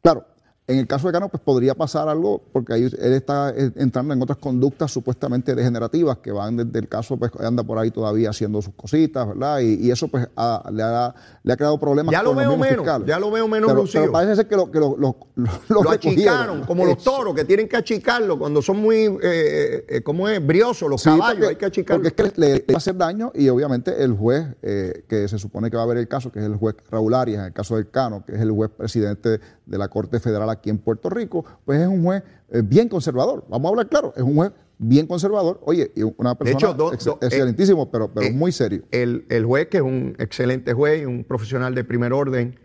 Claro, 0.00 0.24
en 0.72 0.78
el 0.80 0.86
caso 0.86 1.06
de 1.06 1.12
Cano, 1.12 1.28
pues 1.28 1.42
podría 1.42 1.74
pasar 1.74 2.08
algo, 2.08 2.42
porque 2.52 2.74
ahí 2.74 2.82
él 2.82 3.12
está 3.12 3.50
eh, 3.56 3.70
entrando 3.76 4.14
en 4.14 4.22
otras 4.22 4.38
conductas 4.38 4.90
supuestamente 4.90 5.54
degenerativas 5.54 6.18
que 6.18 6.32
van 6.32 6.56
desde 6.56 6.78
el 6.78 6.88
caso, 6.88 7.16
pues 7.16 7.30
anda 7.40 7.62
por 7.62 7.78
ahí 7.78 7.90
todavía 7.90 8.30
haciendo 8.30 8.60
sus 8.62 8.74
cositas, 8.74 9.26
¿verdad? 9.28 9.60
Y, 9.60 9.74
y 9.86 9.90
eso, 9.90 10.08
pues, 10.08 10.28
ha- 10.36 10.68
le, 10.72 10.82
ha, 10.82 11.14
le 11.42 11.52
ha 11.52 11.56
creado 11.56 11.78
problemas. 11.78 12.12
Ya 12.12 12.22
lo 12.22 12.34
veo 12.34 12.56
menos, 12.56 12.76
fiscales. 12.78 13.06
ya 13.06 13.18
lo 13.18 13.30
veo 13.30 13.48
menos 13.48 13.68
pero, 13.70 13.82
lucido. 13.82 14.02
pero 14.02 14.12
parece 14.12 14.36
ser 14.36 14.48
que 14.48 14.56
lo, 14.56 14.70
que 14.70 14.78
lo, 14.78 14.96
lo, 14.96 15.16
lo, 15.68 15.90
achicaron, 15.90 16.62
como 16.64 16.84
los 16.84 17.02
toros, 17.02 17.34
que 17.34 17.44
tienen 17.44 17.68
que 17.68 17.76
achicarlo 17.76 18.38
cuando 18.38 18.62
son 18.62 18.78
muy, 18.78 19.06
eh, 19.22 19.84
eh, 19.88 20.02
¿cómo 20.02 20.28
es? 20.28 20.44
Briosos, 20.44 20.88
los 20.88 21.02
Sí, 21.02 21.10
caballos, 21.10 21.34
porque, 21.36 21.46
hay 21.48 21.56
que 21.56 21.66
achicarlo. 21.66 22.02
porque 22.04 22.22
es 22.22 22.32
que 22.32 22.40
le, 22.40 22.52
le 22.54 22.64
va 22.70 22.74
a 22.74 22.76
hacer 22.78 22.96
daño 22.96 23.32
y 23.34 23.48
obviamente 23.48 24.02
el 24.02 24.12
juez 24.16 24.46
eh, 24.62 25.04
que 25.08 25.28
se 25.28 25.38
supone 25.38 25.70
que 25.70 25.76
va 25.76 25.82
a 25.82 25.86
ver 25.86 25.98
el 25.98 26.08
caso, 26.08 26.30
que 26.32 26.38
es 26.40 26.44
el 26.46 26.56
juez 26.56 26.76
Raúl 26.90 27.14
Arias, 27.14 27.40
en 27.40 27.46
el 27.46 27.52
caso 27.52 27.76
del 27.76 27.90
Cano, 27.90 28.24
que 28.26 28.32
es 28.34 28.40
el 28.40 28.50
juez 28.50 28.70
presidente 28.76 29.40
de 29.66 29.78
la 29.78 29.88
Corte 29.88 30.18
Federal 30.20 30.48
aquí 30.50 30.70
en 30.70 30.78
Puerto 30.78 31.08
Rico, 31.10 31.44
pues 31.64 31.80
es 31.80 31.86
un 31.88 32.02
juez 32.04 32.22
eh, 32.50 32.62
bien 32.64 32.88
conservador. 32.88 33.44
Vamos 33.48 33.66
a 33.66 33.70
hablar 33.70 33.88
claro, 33.88 34.12
es 34.16 34.22
un 34.22 34.34
juez 34.34 34.52
bien 34.78 35.06
conservador. 35.06 35.60
Oye, 35.64 35.92
y 35.94 36.02
una 36.02 36.34
persona 36.34 36.58
hecho, 36.58 36.74
do- 36.74 36.92
ex- 36.92 37.04
do- 37.04 37.18
eh, 37.22 37.88
pero, 37.92 38.08
pero 38.12 38.26
eh, 38.26 38.32
muy 38.32 38.50
serio. 38.52 38.82
El, 38.90 39.24
el 39.30 39.44
juez, 39.44 39.68
que 39.68 39.76
es 39.78 39.82
un 39.82 40.16
excelente 40.18 40.72
juez 40.72 41.02
y 41.02 41.04
un 41.06 41.24
profesional 41.24 41.74
de 41.74 41.84
primer 41.84 42.12
orden, 42.12 42.58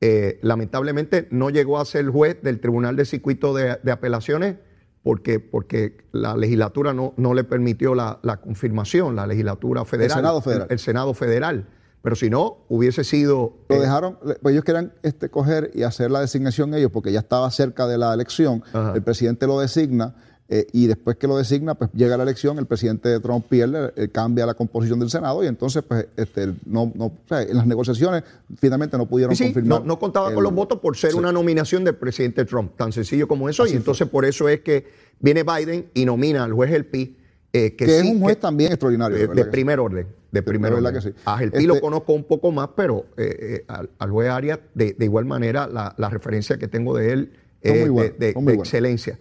eh, 0.00 0.40
lamentablemente 0.42 1.28
no 1.30 1.50
llegó 1.50 1.78
a 1.78 1.84
ser 1.84 2.06
juez 2.08 2.42
del 2.42 2.60
Tribunal 2.60 2.96
de 2.96 3.04
Circuito 3.04 3.54
de, 3.54 3.78
de 3.82 3.92
Apelaciones 3.92 4.56
porque, 5.04 5.38
porque 5.40 5.98
la 6.12 6.36
legislatura 6.36 6.92
no, 6.92 7.14
no 7.16 7.34
le 7.34 7.44
permitió 7.44 7.94
la, 7.94 8.18
la 8.22 8.38
confirmación, 8.40 9.14
la 9.16 9.26
legislatura 9.26 9.84
federal. 9.84 10.16
Senado 10.16 10.40
federal. 10.40 10.66
El, 10.68 10.72
el 10.72 10.78
Senado 10.80 11.14
federal. 11.14 11.66
Pero 12.02 12.16
si 12.16 12.28
no, 12.30 12.58
hubiese 12.68 13.04
sido... 13.04 13.54
Lo 13.68 13.76
eh, 13.76 13.80
dejaron, 13.80 14.18
pues 14.42 14.52
ellos 14.52 14.64
querían 14.64 14.92
este, 15.02 15.28
coger 15.28 15.70
y 15.74 15.84
hacer 15.84 16.10
la 16.10 16.20
designación 16.20 16.74
ellos 16.74 16.90
porque 16.92 17.12
ya 17.12 17.20
estaba 17.20 17.50
cerca 17.50 17.86
de 17.86 17.96
la 17.98 18.12
elección. 18.12 18.62
Ajá. 18.72 18.92
El 18.94 19.02
presidente 19.02 19.46
lo 19.46 19.60
designa 19.60 20.14
eh, 20.48 20.66
y 20.72 20.88
después 20.88 21.16
que 21.16 21.28
lo 21.28 21.36
designa, 21.38 21.74
pues 21.76 21.90
llega 21.94 22.16
la 22.16 22.24
elección, 22.24 22.58
el 22.58 22.66
presidente 22.66 23.18
Trump 23.20 23.46
pierde, 23.48 23.92
eh, 23.96 24.08
cambia 24.08 24.44
la 24.44 24.54
composición 24.54 24.98
del 24.98 25.08
Senado 25.10 25.42
y 25.44 25.46
entonces, 25.46 25.82
pues, 25.86 26.06
este, 26.16 26.48
no, 26.66 26.90
no, 26.94 27.04
o 27.06 27.18
sea, 27.28 27.42
en 27.42 27.56
las 27.56 27.66
negociaciones 27.66 28.24
finalmente 28.58 28.98
no 28.98 29.06
pudieron 29.06 29.34
Sí, 29.36 29.44
confirmar. 29.44 29.80
no, 29.80 29.86
no 29.86 29.98
contaba 30.00 30.28
el- 30.28 30.34
con 30.34 30.42
los 30.44 30.52
votos 30.52 30.80
por 30.80 30.96
ser 30.96 31.12
Sí. 31.12 31.16
una 31.18 31.30
nominación 31.32 31.84
del 31.84 31.94
presidente 31.94 32.44
Trump, 32.44 32.72
tan 32.76 32.92
sencillo 32.92 33.28
como 33.28 33.48
eso. 33.48 33.62
Así 33.62 33.74
y 33.74 33.76
entonces 33.76 34.08
por 34.08 34.24
eso 34.24 34.48
es 34.48 34.60
que 34.60 34.88
viene 35.20 35.44
Biden 35.44 35.86
y 35.94 36.04
nomina 36.04 36.42
al 36.44 36.52
juez 36.52 36.72
El 36.72 36.84
Pi, 36.84 37.16
eh, 37.52 37.76
que, 37.76 37.86
Que 37.86 38.00
sí, 38.00 38.06
es 38.08 38.12
un 38.14 38.20
juez 38.20 38.36
que- 38.36 38.42
también 38.42 38.72
extraordinario. 38.72 39.28
de, 39.32 39.44
primer 39.46 39.78
orden. 39.78 40.08
De 40.32 40.42
primer 40.42 40.72
¿verdad 40.72 40.94
que 40.94 41.00
sí? 41.02 41.10
A 41.26 41.38
Gelpi 41.38 41.66
lo 41.66 41.74
Este- 41.74 41.80
conozco 41.82 42.12
un 42.14 42.24
poco 42.24 42.50
más, 42.50 42.70
pero 42.74 43.04
eh, 43.16 43.36
eh, 43.38 43.64
al, 43.68 43.90
al 43.98 44.10
juez 44.10 44.28
Arias, 44.30 44.58
de, 44.74 44.94
de 44.94 45.04
igual 45.04 45.26
manera, 45.26 45.66
la, 45.68 45.94
la 45.98 46.08
referencia 46.08 46.56
que 46.58 46.66
tengo 46.68 46.96
de 46.96 47.12
él 47.12 47.32
es 47.60 47.88
buenos, 47.90 48.18
de, 48.18 48.30
excelencia. 48.54 49.18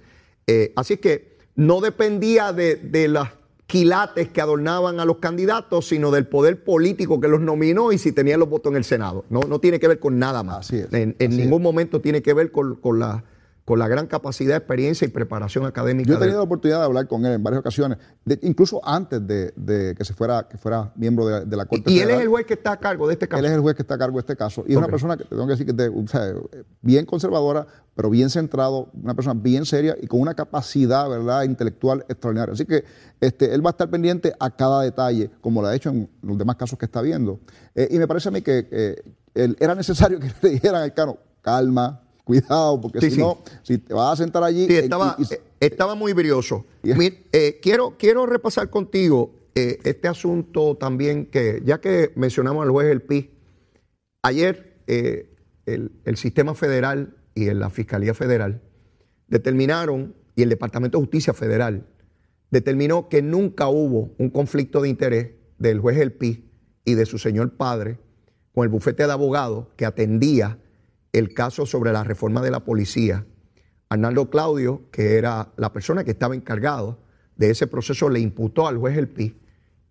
Eh, 0.48 0.72
así 0.76 0.98
que 0.98 1.38
no 1.56 1.82
dependía 1.82 2.54
de, 2.54 2.76
de 2.78 3.10
las 3.10 3.30
quilates 3.68 4.30
que 4.30 4.42
adornaban 4.42 5.00
a 5.02 5.06
los 5.06 5.18
candidatos, 5.18 5.88
sino 5.88 6.12
del 6.12 6.28
poder 6.28 6.64
político 6.64 7.20
que 7.20 7.28
los 7.28 7.42
nominó 7.42 7.92
y 7.92 7.98
si 7.98 8.12
tenían 8.14 8.40
los 8.40 8.50
votos 8.50 8.72
en 8.72 8.78
el 8.78 8.84
Senado. 8.84 9.26
No, 9.30 9.42
no 9.42 9.60
tiene 9.60 9.80
que 9.80 9.88
ver 9.90 10.00
con 10.00 10.18
nada 10.18 10.44
más. 10.44 10.60
Así 10.60 10.78
es, 10.78 10.92
En, 10.94 11.16
en 11.20 11.32
así 11.32 11.42
ningún 11.42 11.62
momento 11.62 12.00
tiene 12.02 12.22
que 12.22 12.34
ver 12.34 12.52
con, 12.52 12.76
con 12.76 13.00
la, 13.00 13.24
con 13.72 13.80
la 13.80 13.88
gran 13.88 14.06
capacidad, 14.06 14.58
experiencia 14.58 15.06
y 15.06 15.08
preparación 15.12 15.66
académica. 15.66 16.10
Yo 16.10 16.16
he 16.18 16.20
tenido 16.20 16.40
la 16.40 16.44
oportunidad 16.44 16.80
de 16.80 16.84
hablar 16.88 17.08
con 17.08 17.26
él 17.26 17.32
en 17.32 17.42
varias 17.42 17.62
ocasiones, 17.62 18.00
de- 18.26 18.38
incluso 18.42 18.82
antes 18.86 19.26
de, 19.26 19.54
de 19.56 19.96
que 19.96 20.04
se 20.04 20.14
fuera, 20.14 20.46
que 20.50 20.58
fuera 20.58 20.92
miembro 20.98 21.26
de, 21.26 21.46
de 21.46 21.56
la 21.56 21.66
Corte 21.66 21.90
y, 21.90 21.94
y 21.96 22.00
él 22.02 22.10
es 22.10 22.20
el 22.20 22.28
juez 22.28 22.46
que 22.46 22.56
está 22.56 22.74
a 22.74 22.78
cargo 22.82 23.08
de 23.08 23.14
este 23.14 23.30
caso. 23.30 23.40
Él 23.40 23.46
es 23.46 23.52
el 23.54 23.62
juez 23.62 23.74
que 23.78 23.84
está 23.84 23.94
a 23.94 23.98
cargo 23.98 24.18
de 24.18 24.20
este 24.20 24.36
caso. 24.36 24.66
Y 24.68 24.74
es 24.74 24.78
una 24.78 24.88
persona 24.88 25.16
que 25.16 25.24
te 25.24 25.30
tengo 25.30 25.46
que 25.46 25.52
decir 25.52 25.66
que 25.66 25.72
es 25.72 25.78
de- 25.78 25.88
o 25.88 26.06
sea, 26.06 26.34
bien 26.82 27.06
conservadora, 27.06 27.66
pero 27.96 28.10
bien 28.10 28.30
centrado, 28.30 28.90
una 29.02 29.14
persona 29.16 29.40
bien 29.42 29.66
seria 29.66 29.96
y 30.02 30.08
con 30.08 30.20
una 30.20 30.34
capacidad 30.34 31.08
¿verdad? 31.08 31.44
intelectual 31.44 32.04
extraordinaria. 32.10 32.52
Así 32.54 32.66
que 32.66 32.84
este, 33.22 33.54
él 33.56 33.66
va 33.66 33.70
a 33.70 33.72
estar 33.72 33.90
pendiente 33.90 34.34
a 34.38 34.50
cada 34.50 34.82
detalle, 34.82 35.32
como 35.40 35.62
lo 35.62 35.70
ha 35.70 35.76
hecho 35.78 35.92
en 35.92 36.10
los 36.24 36.38
demás 36.38 36.58
casos 36.58 36.78
que 36.78 36.88
está 36.88 37.02
viendo. 37.02 37.40
Eh, 37.74 37.88
y 37.90 38.00
me 38.00 38.08
parece 38.08 38.28
a 38.28 38.32
mí 38.34 38.42
que 38.42 38.68
eh, 38.70 39.02
él- 39.34 39.56
era 39.62 39.76
necesario 39.76 40.20
que 40.22 40.30
le 40.42 40.50
dijeran 40.50 40.82
al 40.82 40.94
Cano, 40.94 41.20
calma, 41.42 42.02
cuidado, 42.26 42.80
porque 42.82 43.00
Sí, 43.02 43.10
si 43.10 43.16
sí. 43.16 43.22
no, 43.22 43.40
si 43.64 43.78
te 43.78 43.94
vas 43.94 44.14
a 44.14 44.24
sentar 44.24 44.44
allí... 44.44 44.68
Sí, 44.68 44.76
estaba, 44.76 45.16
y- 45.18 45.24
y- 45.24 45.34
eh, 45.34 45.42
estaba 45.60 45.96
muy 45.96 46.14
brioso. 46.14 46.66
Eh, 47.34 47.60
quiero, 47.62 47.96
quiero 47.98 48.26
repasar 48.26 48.70
contigo 48.70 49.34
eh, 49.56 49.80
este 49.84 50.08
asunto 50.08 50.76
también 50.78 51.26
que, 51.26 51.62
ya 51.66 51.80
que 51.82 52.12
mencionamos 52.16 52.64
al 52.64 52.72
juez 52.72 52.88
El 52.90 53.02
Pi, 53.02 53.32
ayer 54.24 54.78
eh, 54.88 55.34
el, 55.66 55.92
el 56.06 56.18
sistema 56.18 56.56
federal 56.56 57.16
y 57.36 57.46
la 57.54 57.70
Fiscalía 57.70 58.14
Federal 58.14 58.62
determinaron, 59.28 60.16
y 60.36 60.44
el 60.44 60.50
Departamento 60.50 60.98
de 60.98 61.04
Justicia 61.06 61.34
Federal 61.34 61.86
determinó 62.50 63.08
que 63.10 63.22
nunca 63.22 63.68
hubo 63.68 64.12
un 64.18 64.30
conflicto 64.30 64.82
de 64.82 64.90
interés 64.90 65.32
del 65.58 65.80
juez 65.80 65.98
El 65.98 66.12
Pi 66.14 66.50
y 66.84 66.96
de 66.96 67.06
su 67.06 67.18
señor 67.18 67.56
padre 67.56 67.98
con 68.54 68.64
el 68.64 68.70
bufete 68.70 69.06
de 69.06 69.12
abogados 69.14 69.68
que 69.78 69.86
atendía 69.86 70.58
el 71.14 71.34
caso 71.34 71.66
sobre 71.66 71.92
la 71.92 72.04
reforma 72.04 72.42
de 72.42 72.52
la 72.52 72.62
policía. 72.62 73.26
Arnaldo 73.90 74.30
Claudio, 74.30 74.84
que 74.92 75.18
era 75.18 75.52
la 75.58 75.74
persona 75.74 76.04
que 76.04 76.12
estaba 76.12 76.36
encargado 76.36 77.00
de 77.36 77.50
ese 77.50 77.68
proceso, 77.68 78.10
le 78.10 78.20
imputó 78.20 78.68
al 78.68 78.78
juez 78.78 78.98
El 78.98 79.10
Pi 79.10 79.42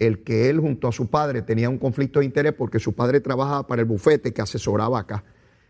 el 0.00 0.24
que 0.24 0.48
él 0.48 0.58
junto 0.58 0.88
a 0.88 0.92
su 0.92 1.08
padre 1.08 1.42
tenía 1.42 1.68
un 1.68 1.78
conflicto 1.78 2.20
de 2.20 2.24
interés 2.24 2.54
porque 2.54 2.80
su 2.80 2.94
padre 2.94 3.20
trabajaba 3.20 3.66
para 3.66 3.82
el 3.82 3.86
bufete 3.86 4.32
que 4.32 4.40
asesoraba 4.40 4.98
acá. 4.98 5.22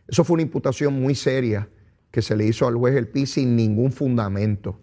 Eso 0.06 0.24
fue 0.24 0.34
una 0.34 0.42
imputación 0.42 0.94
muy 0.94 1.16
seria 1.16 1.68
que 2.12 2.22
se 2.22 2.36
le 2.36 2.46
hizo 2.46 2.66
al 2.66 2.76
juez 2.76 2.94
El 2.94 3.08
Pi 3.08 3.26
sin 3.26 3.56
ningún 3.56 3.92
fundamento. 3.92 4.78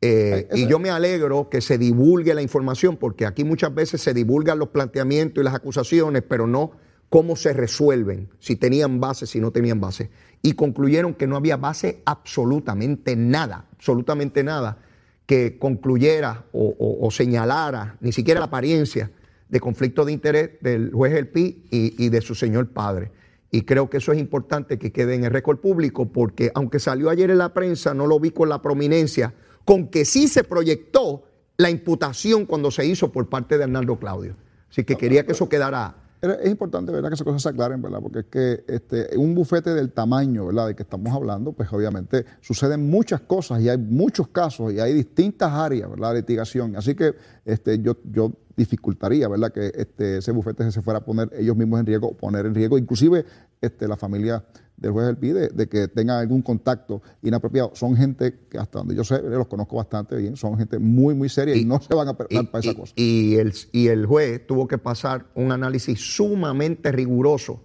Eh, 0.00 0.48
y 0.54 0.66
yo 0.66 0.78
me 0.78 0.90
alegro 0.90 1.50
que 1.50 1.60
se 1.60 1.76
divulgue 1.76 2.32
la 2.32 2.40
información, 2.40 2.96
porque 2.96 3.26
aquí 3.26 3.44
muchas 3.44 3.74
veces 3.74 4.00
se 4.00 4.14
divulgan 4.14 4.58
los 4.58 4.68
planteamientos 4.68 5.42
y 5.42 5.44
las 5.44 5.54
acusaciones, 5.54 6.22
pero 6.26 6.46
no 6.46 6.72
cómo 7.08 7.36
se 7.36 7.52
resuelven, 7.52 8.28
si 8.38 8.56
tenían 8.56 9.00
base, 9.00 9.26
si 9.26 9.40
no 9.40 9.50
tenían 9.50 9.80
base. 9.80 10.10
Y 10.42 10.52
concluyeron 10.52 11.14
que 11.14 11.26
no 11.26 11.36
había 11.36 11.56
base 11.56 12.02
absolutamente 12.04 13.16
nada, 13.16 13.66
absolutamente 13.72 14.44
nada 14.44 14.78
que 15.26 15.58
concluyera 15.58 16.46
o, 16.52 17.08
señalara 17.10 17.96
ni 18.00 18.12
siquiera 18.12 18.40
la 18.40 18.46
apariencia 18.46 19.10
de 19.48 19.60
conflicto 19.60 20.06
de 20.06 20.12
interés 20.12 20.50
del 20.62 20.90
juez 20.90 21.12
El 21.14 21.28
Pi 21.28 21.64
y, 21.70 22.02
y 22.02 22.08
de 22.08 22.20
su 22.22 22.34
señor 22.34 22.68
padre. 22.68 23.10
Y 23.50 23.62
creo 23.62 23.90
que 23.90 23.98
eso 23.98 24.12
es 24.12 24.18
importante 24.18 24.78
que 24.78 24.92
quede 24.92 25.14
en 25.14 25.24
el 25.24 25.30
récord 25.30 25.58
público 25.58 26.10
porque 26.10 26.50
aunque 26.54 26.78
salió 26.78 27.10
ayer 27.10 27.30
en 27.30 27.38
la 27.38 27.52
prensa, 27.52 27.92
no 27.92 28.06
lo 28.06 28.20
vi 28.20 28.30
con 28.30 28.48
la 28.48 28.62
prominencia 28.62 29.34
con 29.64 29.88
que 29.88 30.06
sí 30.06 30.28
se 30.28 30.44
proyectó 30.44 31.24
la 31.58 31.68
imputación 31.68 32.46
cuando 32.46 32.70
se 32.70 32.86
hizo 32.86 33.12
por 33.12 33.28
parte 33.28 33.58
de 33.58 33.64
Arnaldo 33.64 33.98
Claudio. 33.98 34.36
Así 34.70 34.84
que 34.84 34.96
quería 34.96 35.26
que 35.26 35.32
eso 35.32 35.48
quedara... 35.48 36.07
Es 36.20 36.50
importante, 36.50 36.90
¿verdad?, 36.90 37.10
que 37.10 37.14
esas 37.14 37.24
cosas 37.24 37.42
se 37.42 37.48
aclaren, 37.48 37.80
¿verdad? 37.80 38.00
Porque 38.02 38.20
es 38.20 38.24
que 38.26 38.64
este, 38.66 39.16
un 39.16 39.36
bufete 39.36 39.72
del 39.72 39.92
tamaño, 39.92 40.46
¿verdad?, 40.46 40.66
de 40.66 40.74
que 40.74 40.82
estamos 40.82 41.14
hablando, 41.14 41.52
pues 41.52 41.72
obviamente 41.72 42.24
suceden 42.40 42.90
muchas 42.90 43.20
cosas 43.20 43.60
y 43.60 43.68
hay 43.68 43.78
muchos 43.78 44.28
casos 44.28 44.72
y 44.72 44.80
hay 44.80 44.94
distintas 44.94 45.52
áreas, 45.52 45.88
¿verdad?, 45.88 46.14
de 46.14 46.20
litigación. 46.20 46.74
Así 46.74 46.96
que 46.96 47.14
este, 47.44 47.78
yo, 47.80 47.98
yo 48.10 48.32
dificultaría, 48.56 49.28
¿verdad?, 49.28 49.52
que 49.52 49.70
este, 49.72 50.18
ese 50.18 50.32
bufete 50.32 50.70
se 50.72 50.82
fuera 50.82 50.98
a 50.98 51.04
poner 51.04 51.30
ellos 51.38 51.56
mismos 51.56 51.78
en 51.78 51.86
riesgo, 51.86 52.16
poner 52.16 52.46
en 52.46 52.54
riesgo, 52.54 52.78
inclusive 52.78 53.24
este, 53.60 53.86
la 53.86 53.96
familia 53.96 54.44
del 54.78 54.92
juez 54.92 55.06
del 55.06 55.16
PIDE, 55.16 55.48
de 55.48 55.68
que 55.68 55.88
tengan 55.88 56.18
algún 56.18 56.40
contacto 56.42 57.02
inapropiado. 57.22 57.72
Son 57.74 57.96
gente 57.96 58.38
que 58.48 58.58
hasta 58.58 58.78
donde 58.78 58.94
yo 58.94 59.04
sé, 59.04 59.20
los 59.22 59.46
conozco 59.48 59.76
bastante 59.76 60.16
bien, 60.16 60.36
son 60.36 60.56
gente 60.56 60.78
muy, 60.78 61.14
muy 61.14 61.28
seria 61.28 61.56
y, 61.56 61.64
no 61.64 61.80
se 61.80 61.94
van 61.94 62.08
a 62.08 62.16
prestar 62.16 62.50
para 62.50 62.60
esa 62.60 62.70
y- 62.70 62.74
cosa. 62.74 62.92
y 62.96 63.36
el, 63.36 63.52
y 63.72 63.88
el 63.88 64.06
juez 64.06 64.46
tuvo 64.46 64.66
que 64.68 64.78
pasar 64.78 65.26
un 65.34 65.52
análisis 65.52 66.00
sumamente 66.00 66.92
riguroso 66.92 67.62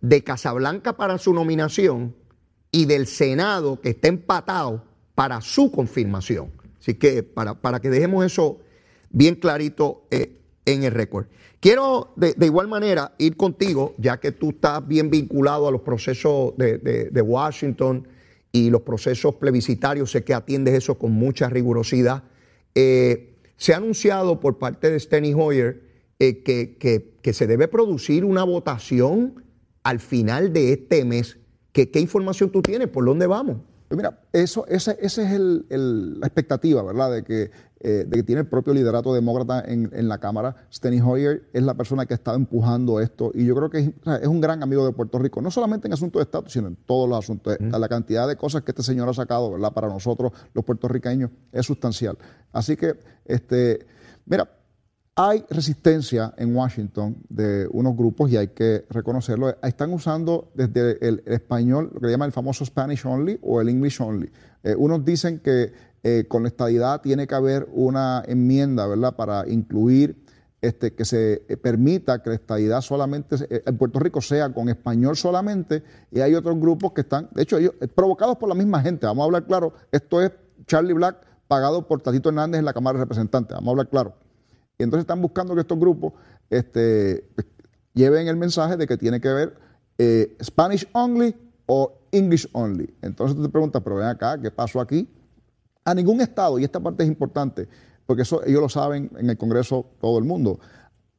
de 0.00 0.22
Casablanca 0.24 0.96
para 0.96 1.18
su 1.18 1.34
nominación 1.34 2.14
y 2.70 2.86
del 2.86 3.06
Senado 3.06 3.80
que 3.80 3.90
está 3.90 4.08
empatado 4.08 4.84
para 5.14 5.40
su 5.40 5.70
confirmación. 5.70 6.50
Así 6.80 6.94
que 6.94 7.22
para, 7.22 7.54
para 7.60 7.80
que 7.80 7.90
dejemos 7.90 8.24
eso 8.24 8.58
bien 9.10 9.34
clarito 9.34 10.04
eh, 10.10 10.38
en 10.64 10.84
el 10.84 10.92
récord. 10.92 11.26
Quiero 11.60 12.12
de, 12.16 12.34
igual 12.40 12.68
manera 12.68 13.14
ir 13.18 13.36
contigo, 13.36 13.94
ya 13.98 14.18
que 14.18 14.32
tú 14.32 14.50
estás 14.50 14.86
bien 14.86 15.10
vinculado 15.10 15.68
a 15.68 15.70
los 15.70 15.82
procesos 15.82 16.56
de, 16.56 17.22
Washington 17.24 18.08
y 18.50 18.70
los 18.70 18.82
procesos 18.82 19.36
plebiscitarios, 19.36 20.10
sé 20.10 20.24
que 20.24 20.34
atiendes 20.34 20.74
eso 20.74 20.98
con 20.98 21.12
mucha 21.12 21.48
rigurosidad. 21.48 22.24
Eh, 22.74 23.34
se 23.56 23.74
ha 23.74 23.76
anunciado 23.76 24.40
por 24.40 24.58
parte 24.58 24.90
de 24.90 24.98
Steny 24.98 25.34
Hoyer 25.34 25.82
eh, 26.18 26.42
que, 26.42 27.32
se 27.32 27.46
debe 27.46 27.68
producir 27.68 28.24
una 28.24 28.44
votación 28.44 29.44
al 29.82 30.00
final 30.00 30.52
de 30.52 30.72
este 30.72 31.04
mes. 31.04 31.38
¿Qué, 31.72 31.90
qué 31.90 32.00
información 32.00 32.50
tú 32.50 32.60
tienes? 32.60 32.88
¿Por 32.88 33.04
dónde 33.04 33.26
vamos? 33.26 33.58
Pues 33.92 33.98
mira, 33.98 34.18
eso, 34.32 34.66
ese, 34.68 34.96
ese 35.02 35.22
es 35.22 35.32
el- 35.32 35.66
el- 35.68 36.18
la 36.18 36.26
expectativa, 36.26 36.82
¿verdad? 36.82 37.12
De 37.12 37.24
que, 37.24 37.50
eh, 37.80 38.06
de 38.08 38.16
que 38.16 38.22
tiene 38.22 38.40
el 38.40 38.46
propio 38.46 38.72
liderato 38.72 39.12
demócrata 39.12 39.62
en, 39.70 39.90
en 39.92 40.08
la 40.08 40.16
Cámara. 40.16 40.56
Steny 40.72 41.02
Hoyer 41.02 41.42
es 41.52 41.62
la 41.62 41.74
persona 41.74 42.06
que 42.06 42.14
ha 42.14 42.16
estado 42.16 42.38
empujando 42.38 43.00
esto 43.00 43.32
y 43.34 43.44
yo 43.44 43.54
creo 43.54 43.68
que 43.68 43.78
es, 43.80 43.88
o 44.00 44.04
sea, 44.04 44.16
es 44.16 44.28
un 44.28 44.40
gran 44.40 44.62
amigo 44.62 44.86
de 44.86 44.92
Puerto 44.92 45.18
Rico, 45.18 45.42
no 45.42 45.50
solamente 45.50 45.88
en 45.88 45.92
asuntos 45.92 46.20
de 46.20 46.24
estatus, 46.24 46.54
sino 46.54 46.68
en 46.68 46.76
todos 46.76 47.06
los 47.06 47.18
asuntos. 47.18 47.54
La 47.60 47.86
cantidad 47.90 48.26
de 48.26 48.36
cosas 48.36 48.62
que 48.62 48.70
este 48.70 48.82
señor 48.82 49.10
ha 49.10 49.12
sacado, 49.12 49.50
¿verdad? 49.52 49.74
Para 49.74 49.88
nosotros, 49.88 50.32
los 50.54 50.64
puertorriqueños, 50.64 51.30
es 51.52 51.66
sustancial. 51.66 52.16
Así 52.50 52.78
que, 52.78 52.94
este, 53.26 53.84
mira, 54.24 54.48
hay 55.14 55.44
resistencia 55.50 56.32
en 56.36 56.54
Washington 56.54 57.16
de 57.28 57.68
unos 57.70 57.96
grupos 57.96 58.30
y 58.30 58.36
hay 58.36 58.48
que 58.48 58.86
reconocerlo. 58.88 59.56
Están 59.62 59.92
usando 59.92 60.50
desde 60.54 61.06
el, 61.06 61.22
español 61.26 61.90
lo 61.92 62.00
que 62.00 62.08
llaman 62.08 62.26
el 62.26 62.32
famoso 62.32 62.64
Spanish 62.64 63.04
only 63.04 63.38
o 63.42 63.60
el 63.60 63.68
English 63.68 64.00
only. 64.00 64.30
Eh, 64.62 64.74
unos 64.76 65.04
dicen 65.04 65.40
que 65.40 65.72
eh, 66.02 66.24
con 66.28 66.42
la 66.42 66.48
estadidad 66.48 67.00
tiene 67.00 67.26
que 67.26 67.34
haber 67.34 67.68
una 67.72 68.22
enmienda, 68.26 68.86
¿verdad?, 68.86 69.14
para 69.14 69.46
incluir 69.48 70.22
este, 70.62 70.94
que 70.94 71.04
se 71.04 71.42
eh, 71.48 71.56
permita 71.56 72.22
que 72.22 72.30
la 72.30 72.36
estadidad 72.36 72.80
solamente 72.82 73.34
eh, 73.50 73.64
en 73.66 73.76
Puerto 73.76 73.98
Rico 73.98 74.20
sea 74.20 74.54
con 74.54 74.68
español 74.68 75.16
solamente 75.16 75.82
y 76.12 76.20
hay 76.20 76.36
otros 76.36 76.56
grupos 76.58 76.92
que 76.92 77.00
están, 77.00 77.28
de 77.32 77.42
hecho, 77.42 77.58
ellos 77.58 77.74
eh, 77.80 77.88
provocados 77.88 78.36
por 78.36 78.48
la 78.48 78.54
misma 78.54 78.80
gente. 78.80 79.04
Vamos 79.06 79.22
a 79.22 79.26
hablar 79.26 79.44
claro, 79.44 79.72
esto 79.90 80.22
es 80.22 80.30
Charlie 80.66 80.92
Black 80.92 81.16
pagado 81.48 81.88
por 81.88 82.00
Tatito 82.00 82.28
Hernández 82.28 82.60
en 82.60 82.64
la 82.64 82.72
Cámara 82.72 82.96
de 82.96 83.04
Representantes. 83.04 83.56
Vamos 83.56 83.66
a 83.66 83.70
hablar 83.72 83.88
claro. 83.88 84.14
Y 84.82 84.84
entonces 84.84 85.02
están 85.04 85.22
buscando 85.22 85.54
que 85.54 85.60
estos 85.62 85.78
grupos 85.78 86.12
este, 86.50 87.24
lleven 87.94 88.26
el 88.28 88.36
mensaje 88.36 88.76
de 88.76 88.86
que 88.86 88.96
tiene 88.96 89.20
que 89.20 89.28
ver 89.28 89.56
eh, 89.98 90.36
Spanish 90.42 90.86
only 90.92 91.34
o 91.66 91.92
English 92.10 92.48
only. 92.52 92.92
Entonces 93.00 93.36
tú 93.36 93.42
te 93.44 93.48
preguntas, 93.48 93.80
pero 93.82 93.96
ven 93.96 94.06
acá, 94.08 94.40
¿qué 94.40 94.50
pasó 94.50 94.80
aquí? 94.80 95.08
A 95.84 95.94
ningún 95.94 96.20
estado, 96.20 96.58
y 96.58 96.64
esta 96.64 96.80
parte 96.80 97.02
es 97.04 97.08
importante, 97.08 97.68
porque 98.06 98.22
eso 98.22 98.44
ellos 98.44 98.60
lo 98.60 98.68
saben 98.68 99.10
en 99.16 99.30
el 99.30 99.36
Congreso 99.38 99.86
todo 100.00 100.18
el 100.18 100.24
mundo, 100.24 100.58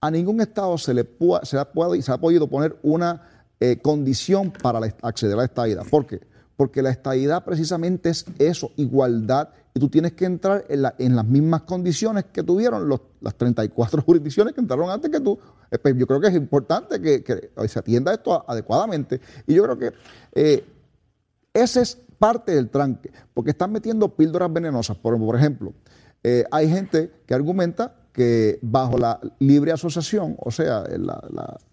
a 0.01 0.11
ningún 0.11 0.41
Estado 0.41 0.77
se 0.77 0.93
le, 0.93 1.05
pua- 1.17 1.43
se, 1.45 1.57
ha, 1.57 1.71
puedo- 1.71 1.99
se 2.01 2.11
ha 2.11 2.17
podido 2.17 2.47
poner 2.47 2.77
una 2.83 3.21
eh, 3.61 3.79
condición 3.81 4.51
para 4.51 4.79
acceder 5.01 5.35
a 5.35 5.37
la 5.37 5.45
estadidad. 5.45 5.83
¿Por 5.89 6.05
qué? 6.05 6.19
Porque 6.57 6.81
la 6.81 6.89
estadidad 6.89 7.45
precisamente 7.45 8.09
es 8.09 8.25
eso, 8.37 8.71
igualdad, 8.75 9.49
y 9.73 9.79
tú 9.79 9.89
tienes 9.89 10.13
que 10.13 10.25
entrar 10.25 10.65
en, 10.69 10.83
la- 10.83 10.95
en 10.99 11.15
las 11.15 11.25
mismas 11.25 11.63
condiciones 11.63 12.25
que 12.25 12.43
tuvieron 12.43 12.87
los- 12.87 13.01
las 13.21 13.35
34 13.35 14.01
jurisdicciones 14.05 14.53
que 14.53 14.61
entraron 14.61 14.89
antes 14.89 15.09
que 15.09 15.19
tú. 15.19 15.37
Eh, 15.71 15.79
pues 15.79 15.95
yo 15.97 16.05
creo 16.05 16.19
que 16.21 16.27
es 16.27 16.35
importante 16.35 17.01
que, 17.01 17.51
se 17.67 17.79
atienda 17.79 18.13
esto 18.13 18.43
adecuadamente. 18.47 19.19
Y 19.47 19.55
yo 19.55 19.63
creo 19.63 19.77
que 19.77 19.91
eh, 20.33 20.63
ese 21.53 21.81
es 21.81 21.97
parte 22.19 22.53
del 22.53 22.69
tranque, 22.69 23.11
porque 23.33 23.51
están 23.51 23.71
metiendo 23.71 24.15
píldoras 24.15 24.51
venenosas. 24.53 24.95
Por, 24.97 25.35
ejemplo, 25.35 25.73
eh, 26.23 26.45
hay 26.51 26.69
gente 26.69 27.11
que 27.25 27.33
argumenta 27.33 27.95
que 28.13 28.59
bajo 28.61 28.97
la 28.97 29.19
libre 29.39 29.71
asociación, 29.71 30.35
o 30.39 30.51
sea, 30.51 30.83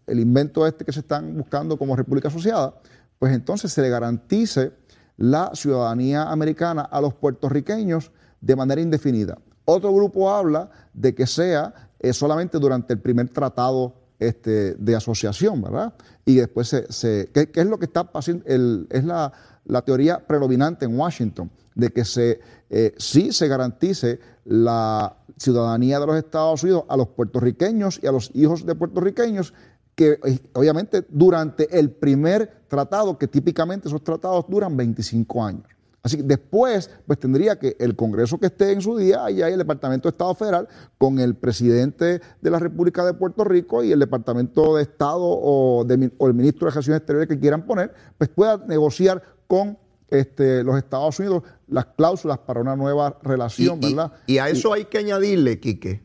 el 0.06 0.18
invento 0.20 0.66
este 0.66 0.86
que 0.86 0.92
se 0.92 1.00
están 1.00 1.36
buscando 1.36 1.76
como 1.76 1.94
república 1.94 2.28
asociada, 2.28 2.74
pues 3.18 3.34
entonces 3.34 3.70
se 3.70 3.82
le 3.82 3.90
garantice 3.90 4.72
la 5.20 5.50
ciudadanía 5.54 6.30
americana 6.30 6.80
a 6.83 6.98
los 7.00 7.12
puertorriqueños 7.12 8.11
de 8.40 8.56
manera 8.56 8.80
indefinida. 8.80 9.37
Otro 9.66 9.92
grupo 9.92 10.30
habla 10.30 10.70
de 10.94 11.14
que 11.14 11.26
sea 11.26 11.74
eh, 11.98 12.14
solamente 12.14 12.59
durante 12.59 12.94
el 12.94 13.00
primer 13.00 13.28
tratado 13.28 13.92
este, 14.18 14.74
de 14.74 14.96
asociación, 14.96 15.61
¿verdad? 15.61 15.92
Y 16.24 16.37
después 16.37 16.68
se, 16.68 16.90
se- 16.90 17.30
¿qué, 17.35 17.50
qué 17.50 17.61
es 17.61 17.66
lo 17.66 17.78
que 17.78 17.85
está 17.85 18.04
pasando? 18.11 18.44
Es 18.46 19.04
la, 19.04 19.30
la 19.66 19.83
teoría 19.83 20.26
predominante 20.26 20.87
en 20.87 20.98
Washington, 20.98 21.50
de 21.74 21.90
que 21.90 22.04
se, 22.06 22.40
eh, 22.70 22.94
sí 22.96 23.30
se 23.33 23.46
garantice 23.46 24.20
la 24.46 25.16
ciudadanía 25.37 26.00
de 26.00 26.06
los 26.06 26.16
Estados 26.16 26.62
Unidos 26.62 26.85
a 26.88 26.96
los 26.96 27.09
puertorriqueños 27.09 28.00
y 28.02 28.06
a 28.06 28.12
los 28.12 28.30
hijos 28.35 28.64
de 28.64 28.74
puertorriqueños, 28.74 29.52
que 29.94 30.18
eh, 30.24 30.38
obviamente 30.55 31.05
durante 31.09 31.79
el 31.79 31.90
primer 31.90 32.62
tratado, 32.68 33.18
que 33.18 33.26
típicamente 33.29 33.88
esos 33.88 34.03
tratados 34.03 34.46
duran 34.48 34.76
25 34.76 35.44
años. 35.44 35.64
Así 36.03 36.16
que 36.16 36.22
después, 36.22 36.88
pues 37.07 37.18
tendría 37.18 37.59
que 37.59 37.76
el 37.79 37.94
Congreso 37.94 38.38
que 38.38 38.46
esté 38.46 38.72
en 38.72 38.81
su 38.81 38.96
día, 38.96 39.22
allá 39.22 39.44
hay 39.46 39.53
el 39.53 39.59
Departamento 39.59 40.09
de 40.09 40.12
Estado 40.12 40.35
Federal, 40.35 40.66
con 40.96 41.18
el 41.18 41.35
presidente 41.35 42.22
de 42.40 42.50
la 42.50 42.59
República 42.59 43.05
de 43.05 43.12
Puerto 43.12 43.44
Rico 43.44 43.85
y 43.85 43.92
el 43.92 43.98
Departamento 43.98 44.76
de 44.76 44.83
Estado 44.85 45.20
o, 45.22 45.85
de 45.85 45.98
mi- 45.98 46.11
o 46.16 46.26
el 46.26 46.33
ministro 46.33 46.64
de 46.66 46.70
Relaciones 46.70 47.00
Exteriores 47.00 47.29
que 47.29 47.38
quieran 47.38 47.66
poner, 47.66 47.92
pues 48.16 48.31
pueda 48.31 48.57
negociar 48.66 49.22
con 49.46 49.76
este, 50.09 50.64
los 50.64 50.79
Estados 50.79 51.18
Unidos 51.18 51.42
las 51.68 51.85
cláusulas 51.87 52.38
para 52.38 52.62
una 52.62 52.74
nueva 52.76 53.18
relación, 53.22 53.79
y, 53.83 53.88
y- 53.88 53.94
¿verdad? 53.94 54.12
y 54.26 54.38
a 54.38 54.48
eso 54.48 54.72
hay 54.72 54.87
que 54.87 54.96
añadirle, 54.98 55.61
Quique, 55.61 56.03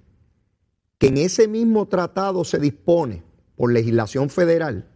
que 0.98 1.08
en 1.08 1.17
ese 1.17 1.48
mismo 1.48 1.88
tratado 1.88 2.43
se 2.43 2.60
dispone 2.60 3.24
por 3.56 3.72
legislación 3.72 4.30
federal 4.30 4.89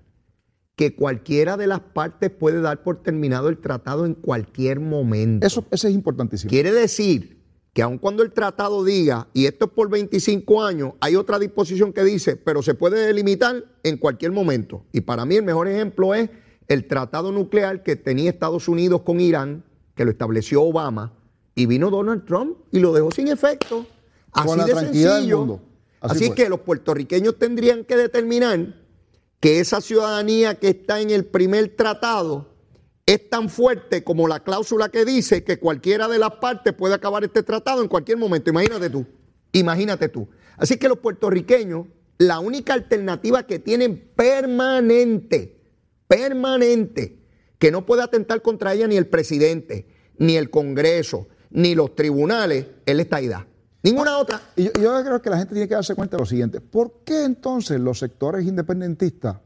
que 0.75 0.95
cualquiera 0.95 1.57
de 1.57 1.67
las 1.67 1.81
partes 1.81 2.29
puede 2.29 2.61
dar 2.61 2.83
por 2.83 3.03
terminado 3.03 3.49
el 3.49 3.57
tratado 3.57 4.05
en 4.05 4.13
cualquier 4.13 4.79
momento. 4.79 5.45
Eso, 5.45 5.65
eso 5.71 5.89
es 5.89 5.93
importantísimo. 5.93 6.49
Quiere 6.49 6.71
decir 6.71 7.43
que 7.73 7.81
aun 7.81 7.97
cuando 7.97 8.23
el 8.23 8.31
tratado 8.31 8.85
diga, 8.85 9.27
y 9.33 9.45
esto 9.45 9.65
es 9.65 9.71
por 9.71 9.89
25 9.89 10.63
años, 10.63 10.93
hay 11.01 11.17
otra 11.17 11.37
disposición 11.37 11.91
que 11.91 12.03
dice, 12.05 12.37
pero 12.37 12.61
se 12.61 12.75
puede 12.75 13.05
delimitar 13.05 13.63
en 13.83 13.97
cualquier 13.97 14.31
momento. 14.31 14.85
Y 14.93 15.01
para 15.01 15.25
mí 15.25 15.35
el 15.35 15.43
mejor 15.43 15.67
ejemplo 15.67 16.15
es 16.15 16.29
el 16.69 16.87
tratado 16.87 17.33
nuclear 17.33 17.83
que 17.83 17.97
tenía 17.97 18.29
Estados 18.29 18.69
Unidos 18.69 19.01
con 19.01 19.19
Irán, 19.19 19.65
que 19.95 20.05
lo 20.05 20.11
estableció 20.11 20.61
Obama, 20.61 21.13
y 21.55 21.65
vino 21.65 21.89
Donald 21.89 22.25
Trump 22.25 22.57
y 22.71 22.79
lo 22.79 22.93
dejó 22.93 23.11
sin 23.11 23.27
efecto. 23.27 23.85
Así 24.31 24.47
Con 24.47 24.57
la 24.57 24.65
de 24.65 24.71
tranquilidad 24.71 25.15
del 25.15 25.23
sencillo. 25.23 25.39
mundo. 25.39 25.61
Así 26.01 26.31
que 26.31 26.49
los 26.49 26.61
puertorriqueños 26.61 27.37
tendrían 27.37 27.83
que 27.83 27.97
determinar 27.97 28.75
que 29.39 29.59
esa 29.59 29.81
ciudadanía 29.81 30.55
que 30.55 30.69
está 30.69 31.01
en 31.01 31.09
el 31.09 31.25
primer 31.25 31.75
tratado 31.75 32.49
es 33.05 33.29
tan 33.29 33.49
fuerte 33.49 34.03
como 34.03 34.27
la 34.27 34.43
cláusula 34.43 34.89
que 34.89 35.03
dice 35.03 35.43
que 35.43 35.57
cualquiera 35.57 36.07
de 36.07 36.19
las 36.19 36.35
partes 36.35 36.73
puede 36.73 36.93
acabar 36.93 37.23
este 37.23 37.41
tratado 37.41 37.81
en 37.81 37.87
cualquier 37.87 38.17
momento. 38.17 38.49
Imagínate 38.49 38.89
tú, 38.89 39.05
imagínate 39.51 40.09
tú. 40.09 40.29
Así 40.57 40.77
que 40.77 40.87
los 40.87 40.99
puertorriqueños, 40.99 41.87
la 42.17 42.39
única 42.39 42.73
alternativa 42.73 43.47
que 43.47 43.59
tienen 43.59 44.11
permanente, 44.15 45.59
permanente, 46.07 47.17
que 47.57 47.71
no 47.71 47.85
puede 47.85 48.03
atentar 48.03 48.41
contra 48.41 48.73
ella 48.73 48.87
ni 48.87 48.95
el 48.95 49.07
presidente, 49.07 49.87
ni 50.17 50.35
el 50.37 50.49
Congreso, 50.49 51.27
ni 51.49 51.75
los 51.75 51.95
tribunales, 51.95 52.67
es 52.85 52.95
la 52.95 53.01
estadidad. 53.01 53.48
Ninguna 53.81 54.17
otra. 54.17 54.41
Y 54.55 54.65
yo, 54.65 54.71
yo 54.73 55.03
creo 55.03 55.21
que 55.21 55.29
la 55.29 55.37
gente 55.37 55.53
tiene 55.53 55.67
que 55.67 55.75
darse 55.75 55.95
cuenta 55.95 56.17
de 56.17 56.21
lo 56.21 56.25
siguiente. 56.25 56.59
¿Por 56.59 57.03
qué 57.05 57.23
entonces 57.23 57.79
los 57.79 57.99
sectores 57.99 58.45
independentistas 58.45 59.37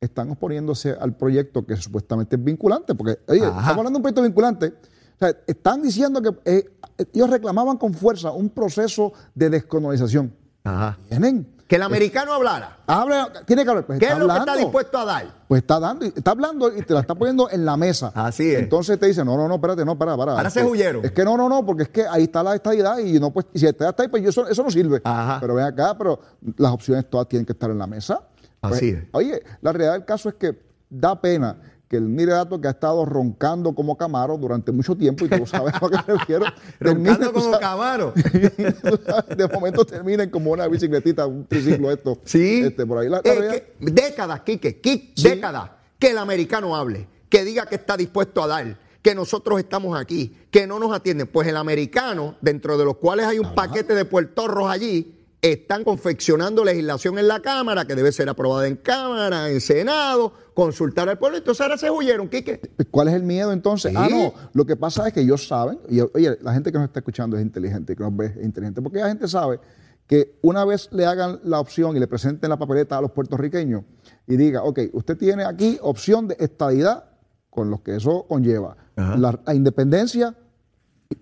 están 0.00 0.30
oponiéndose 0.30 0.92
al 0.92 1.16
proyecto 1.16 1.64
que 1.64 1.76
supuestamente 1.76 2.36
es 2.36 2.44
vinculante? 2.44 2.94
Porque, 2.94 3.18
oye, 3.28 3.40
Ajá. 3.40 3.60
estamos 3.60 3.78
hablando 3.78 3.90
de 3.90 3.96
un 3.96 4.02
proyecto 4.02 4.22
vinculante. 4.22 4.66
O 4.66 5.18
sea, 5.18 5.36
están 5.46 5.80
diciendo 5.82 6.20
que 6.20 6.30
eh, 6.44 6.70
ellos 7.12 7.30
reclamaban 7.30 7.78
con 7.78 7.94
fuerza 7.94 8.32
un 8.32 8.50
proceso 8.50 9.12
de 9.34 9.48
descolonización. 9.48 10.34
Ajá. 10.64 10.98
Tienen. 11.08 11.53
Que 11.74 11.78
el 11.78 11.82
americano 11.82 12.32
hablara. 12.32 12.76
Habla, 12.86 13.32
tiene 13.46 13.64
que 13.64 13.68
hablar. 13.70 13.84
Pues 13.84 13.98
¿Qué 13.98 14.06
es 14.06 14.16
lo 14.16 14.28
que 14.28 14.36
está 14.38 14.54
dispuesto 14.54 14.96
a 14.96 15.04
dar? 15.04 15.26
Pues 15.48 15.62
está 15.62 15.80
dando, 15.80 16.04
está 16.04 16.30
hablando 16.30 16.72
y 16.72 16.82
te 16.82 16.94
la 16.94 17.00
está 17.00 17.16
poniendo 17.16 17.50
en 17.50 17.64
la 17.64 17.76
mesa. 17.76 18.12
Así 18.14 18.48
es. 18.52 18.60
Entonces 18.60 18.96
te 18.96 19.06
dice, 19.06 19.24
no, 19.24 19.36
no, 19.36 19.48
no, 19.48 19.56
espérate, 19.56 19.84
no, 19.84 19.98
para, 19.98 20.16
para. 20.16 20.32
Ahora 20.34 20.46
Es 20.46 20.54
se 20.54 20.60
que- 20.60 20.66
huyeron. 20.66 21.04
Es 21.04 21.10
que 21.10 21.24
no, 21.24 21.36
no, 21.36 21.48
no, 21.48 21.66
porque 21.66 21.82
es 21.82 21.88
que 21.88 22.06
ahí 22.06 22.22
está 22.22 22.44
la 22.44 22.54
estadidad 22.54 22.98
y 22.98 23.18
no 23.18 23.32
pues, 23.32 23.46
y 23.52 23.58
si 23.58 23.66
está 23.66 23.92
ahí, 23.98 24.06
pues 24.06 24.22
yo- 24.22 24.28
eso, 24.28 24.46
eso 24.46 24.62
no 24.62 24.70
sirve. 24.70 25.00
Ajá. 25.02 25.38
Pero 25.40 25.56
ven 25.56 25.64
acá, 25.64 25.98
pero 25.98 26.20
las 26.58 26.70
opciones 26.70 27.10
todas 27.10 27.26
tienen 27.26 27.44
que 27.44 27.54
estar 27.54 27.68
en 27.68 27.78
la 27.78 27.88
mesa. 27.88 28.20
Pues, 28.60 28.74
Así 28.74 28.90
es. 28.90 29.02
Oye, 29.10 29.42
la 29.60 29.72
realidad 29.72 29.94
del 29.94 30.04
caso 30.04 30.28
es 30.28 30.36
que 30.36 30.56
da 30.88 31.20
pena 31.20 31.56
que 31.88 31.96
el 31.96 32.04
Miredato 32.08 32.60
que 32.60 32.68
ha 32.68 32.72
estado 32.72 33.04
roncando 33.04 33.74
como 33.74 33.96
Camaro 33.96 34.36
durante 34.38 34.72
mucho 34.72 34.96
tiempo, 34.96 35.24
y 35.26 35.28
tú 35.28 35.46
sabes 35.46 35.74
a 35.74 35.78
lo 35.80 35.90
que 35.90 35.96
me 36.06 36.18
refiero, 36.18 36.44
Roncando 36.80 37.18
termine, 37.18 37.32
como 37.32 37.44
sabes, 37.44 37.60
Camaro. 37.60 38.12
de 39.36 39.48
momento 39.52 39.84
terminen 39.84 40.30
como 40.30 40.50
una 40.52 40.66
bicicletita, 40.66 41.26
un 41.26 41.46
triciclo 41.46 41.90
esto. 41.90 42.18
Sí. 42.24 42.62
Este, 42.64 42.86
por 42.86 42.98
ahí 42.98 43.08
la, 43.08 43.20
la 43.24 43.32
Eh, 43.32 43.74
que- 43.80 43.90
décadas, 43.92 44.40
Quique, 44.40 44.80
Quique, 44.80 45.12
Sí. 45.16 45.28
décadas. 45.28 45.70
Que 45.98 46.10
el 46.10 46.18
americano 46.18 46.74
hable, 46.74 47.06
que 47.28 47.44
diga 47.44 47.66
que 47.66 47.76
está 47.76 47.96
dispuesto 47.96 48.42
a 48.42 48.46
dar, 48.46 48.78
que 49.00 49.14
nosotros 49.14 49.58
estamos 49.60 49.98
aquí, 49.98 50.36
que 50.50 50.66
no 50.66 50.78
nos 50.78 50.92
atienden. 50.94 51.26
Pues 51.26 51.46
el 51.48 51.56
americano, 51.56 52.36
dentro 52.40 52.76
de 52.78 52.84
los 52.84 52.96
cuales 52.96 53.26
hay 53.26 53.38
un 53.38 53.54
paquete 53.54 53.94
de 53.94 54.04
puertorros 54.04 54.68
allí, 54.70 55.13
están 55.52 55.84
confeccionando 55.84 56.64
legislación 56.64 57.18
en 57.18 57.28
la 57.28 57.40
Cámara, 57.40 57.86
que 57.86 57.94
debe 57.94 58.12
ser 58.12 58.30
aprobada 58.30 58.66
en 58.66 58.76
Cámara, 58.76 59.50
en 59.50 59.60
Senado, 59.60 60.32
consultar 60.54 61.08
al 61.08 61.18
pueblo. 61.18 61.36
Entonces 61.36 61.60
ahora 61.60 61.76
se 61.76 61.90
huyeron, 61.90 62.28
Quique. 62.28 62.60
¿Cuál 62.90 63.08
es 63.08 63.14
el 63.14 63.24
miedo 63.24 63.52
entonces? 63.52 63.92
Sí. 63.92 63.98
Ah, 63.98 64.08
no. 64.10 64.32
Lo 64.54 64.64
que 64.64 64.76
pasa 64.76 65.06
es 65.06 65.12
que 65.12 65.20
ellos 65.20 65.46
saben, 65.46 65.78
y 65.88 66.00
oye, 66.00 66.38
la 66.40 66.54
gente 66.54 66.72
que 66.72 66.78
nos 66.78 66.86
está 66.86 67.00
escuchando 67.00 67.36
es 67.36 67.42
inteligente, 67.42 67.94
que 67.94 68.02
nos 68.02 68.16
ve 68.16 68.26
es 68.26 68.44
inteligente, 68.44 68.80
porque 68.80 69.00
la 69.00 69.08
gente 69.08 69.28
sabe 69.28 69.60
que 70.06 70.38
una 70.40 70.64
vez 70.64 70.88
le 70.92 71.04
hagan 71.04 71.40
la 71.44 71.60
opción 71.60 71.94
y 71.94 72.00
le 72.00 72.06
presenten 72.06 72.48
la 72.48 72.58
papeleta 72.58 72.96
a 72.96 73.02
los 73.02 73.10
puertorriqueños 73.10 73.84
y 74.26 74.36
diga, 74.36 74.62
ok, 74.62 74.80
usted 74.92 75.18
tiene 75.18 75.44
aquí 75.44 75.78
opción 75.82 76.26
de 76.26 76.36
estadidad, 76.40 77.04
con 77.50 77.70
lo 77.70 77.82
que 77.82 77.96
eso 77.96 78.24
conlleva, 78.26 78.76
la, 78.96 79.38
la 79.44 79.54
independencia 79.54 80.34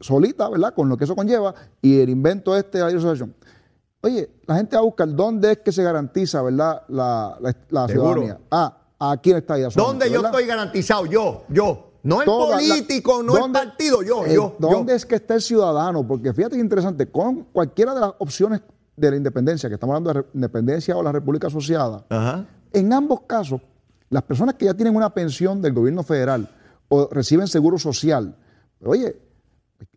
solita, 0.00 0.48
¿verdad? 0.48 0.74
Con 0.74 0.88
lo 0.88 0.96
que 0.96 1.04
eso 1.04 1.16
conlleva, 1.16 1.54
y 1.80 2.00
el 2.00 2.08
invento 2.08 2.56
este 2.56 2.78
de 2.78 2.84
la 2.84 2.90
asociación. 2.90 3.34
Oye, 4.02 4.28
la 4.46 4.56
gente 4.56 4.76
va 4.76 4.82
a 4.82 4.84
buscar 4.84 5.08
dónde 5.14 5.52
es 5.52 5.58
que 5.58 5.70
se 5.72 5.82
garantiza, 5.82 6.42
¿verdad? 6.42 6.82
La, 6.88 7.36
la, 7.40 7.56
la 7.70 7.88
ciudadanía. 7.88 8.38
Ah, 8.50 8.76
aquí 8.98 9.30
en 9.30 9.36
estadidad. 9.38 9.70
¿Dónde 9.74 10.06
solamente, 10.06 10.10
yo 10.12 10.26
estoy 10.26 10.46
garantizado? 10.46 11.06
Yo, 11.06 11.44
yo. 11.48 11.88
No 12.02 12.20
el 12.20 12.24
Toda 12.26 12.56
la- 12.60 12.68
político, 12.68 13.22
no 13.22 13.32
¿dónde- 13.34 13.60
el 13.60 13.66
partido, 13.68 14.02
yo, 14.02 14.26
eh, 14.26 14.34
yo. 14.34 14.56
¿Dónde 14.58 14.92
yo. 14.92 14.96
es 14.96 15.06
que 15.06 15.14
está 15.14 15.34
el 15.34 15.40
ciudadano? 15.40 16.04
Porque 16.04 16.32
fíjate 16.34 16.56
que 16.56 16.60
interesante, 16.60 17.06
con 17.08 17.44
cualquiera 17.52 17.94
de 17.94 18.00
las 18.00 18.12
opciones 18.18 18.60
de 18.96 19.10
la 19.10 19.16
independencia, 19.16 19.68
que 19.68 19.74
estamos 19.76 19.94
hablando 19.96 20.20
de 20.20 20.26
independencia 20.34 20.96
o 20.96 21.02
la 21.02 21.12
república 21.12 21.46
asociada, 21.46 22.04
Ajá. 22.08 22.44
en 22.72 22.92
ambos 22.92 23.20
casos, 23.28 23.60
las 24.10 24.24
personas 24.24 24.56
que 24.56 24.64
ya 24.64 24.74
tienen 24.74 24.96
una 24.96 25.14
pensión 25.14 25.62
del 25.62 25.74
gobierno 25.74 26.02
federal 26.02 26.48
o 26.88 27.08
reciben 27.08 27.46
seguro 27.46 27.78
social, 27.78 28.34
oye, 28.84 29.16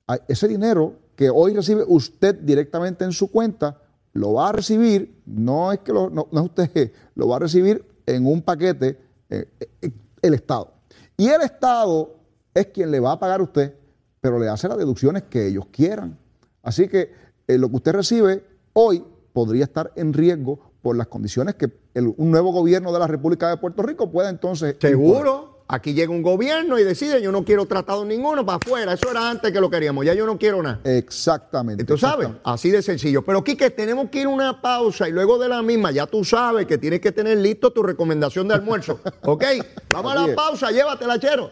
a- 0.08 0.20
ese 0.28 0.48
dinero 0.48 0.94
que 1.16 1.32
hoy 1.32 1.56
recibe 1.56 1.84
usted 1.88 2.36
directamente 2.36 3.04
en 3.04 3.14
su 3.14 3.32
cuenta, 3.32 3.82
lo 4.16 4.34
va 4.34 4.50
a 4.50 4.52
recibir, 4.54 5.22
no 5.26 5.72
es 5.72 5.80
que 5.80 5.94
lo, 5.94 6.10
no, 6.10 6.28
no 6.32 6.40
es 6.40 6.46
usted, 6.48 6.92
lo 7.16 7.28
va 7.28 7.36
a 7.36 7.40
recibir 7.40 7.86
en 8.06 8.26
un 8.26 8.42
paquete 8.42 8.98
eh, 9.30 9.46
eh, 9.82 9.92
el 10.22 10.34
Estado. 10.34 10.74
Y 11.18 11.28
el 11.28 11.42
Estado 11.42 12.16
es 12.54 12.68
quien 12.68 12.92
le 12.92 13.00
va 13.00 13.12
a 13.14 13.20
pagar 13.20 13.40
a 13.40 13.44
usted, 13.44 13.76
pero 14.22 14.40
le 14.40 14.48
hace 14.50 14.68
las 14.68 14.78
deducciones 14.78 15.24
que 15.24 15.48
ellos 15.48 15.66
quieran. 15.72 16.18
Así 16.64 16.88
que 16.88 17.12
eh, 17.48 17.58
lo 17.58 17.70
que 17.70 17.76
usted 17.76 17.92
recibe 17.94 18.44
hoy 18.74 19.04
podría 19.34 19.66
estar 19.66 19.92
en 19.96 20.14
riesgo 20.14 20.60
por 20.82 20.96
las 20.96 21.08
condiciones 21.08 21.56
que 21.56 21.72
el- 21.94 22.14
un 22.18 22.32
nuevo 22.32 22.52
gobierno 22.52 22.92
de 22.94 23.00
la 23.00 23.08
República 23.08 23.50
de 23.50 23.58
Puerto 23.58 23.82
Rico 23.84 24.12
pueda 24.12 24.30
entonces. 24.30 24.76
imponer. 24.94 25.55
Aquí 25.68 25.94
llega 25.96 26.12
un 26.12 26.22
gobierno 26.22 26.78
y 26.78 26.84
decide, 26.84 27.22
yo 27.24 27.32
no 27.32 27.44
quiero 27.44 27.66
tratado 27.66 28.06
ninguno 28.06 28.46
para 28.46 28.58
afuera. 28.58 28.94
Eso 28.94 29.10
era 29.10 29.30
antes 29.30 29.52
que 29.52 29.60
lo 29.60 29.70
queríamos, 29.70 30.06
ya 30.06 30.14
yo 30.14 30.28
no 30.28 30.38
quiero 30.38 30.62
nada. 30.62 30.80
Exactamente. 30.84 31.84
Tú 31.84 31.98
sabes, 31.98 32.30
así 32.44 32.70
de 32.70 32.84
sencillo. 32.84 33.24
Pero 33.24 33.44
Quique, 33.44 33.72
tenemos 33.72 34.10
que 34.12 34.20
ir 34.22 34.26
a 34.28 34.30
una 34.30 34.62
pausa 34.62 35.10
y 35.10 35.12
luego 35.12 35.40
de 35.40 35.50
la 35.50 35.64
misma, 35.64 35.90
ya 35.90 36.06
tú 36.06 36.24
sabes 36.24 36.68
que 36.68 36.78
tienes 36.78 37.00
que 37.00 37.12
tener 37.12 37.40
listo 37.40 37.72
tu 37.72 37.82
recomendación 37.82 38.48
de 38.48 38.54
almuerzo. 38.54 39.00
¿Ok? 39.24 39.44
Vamos 39.90 40.16
a 40.16 40.28
la 40.28 40.36
pausa, 40.36 40.70
llévatela, 40.70 41.20
chero. 41.20 41.52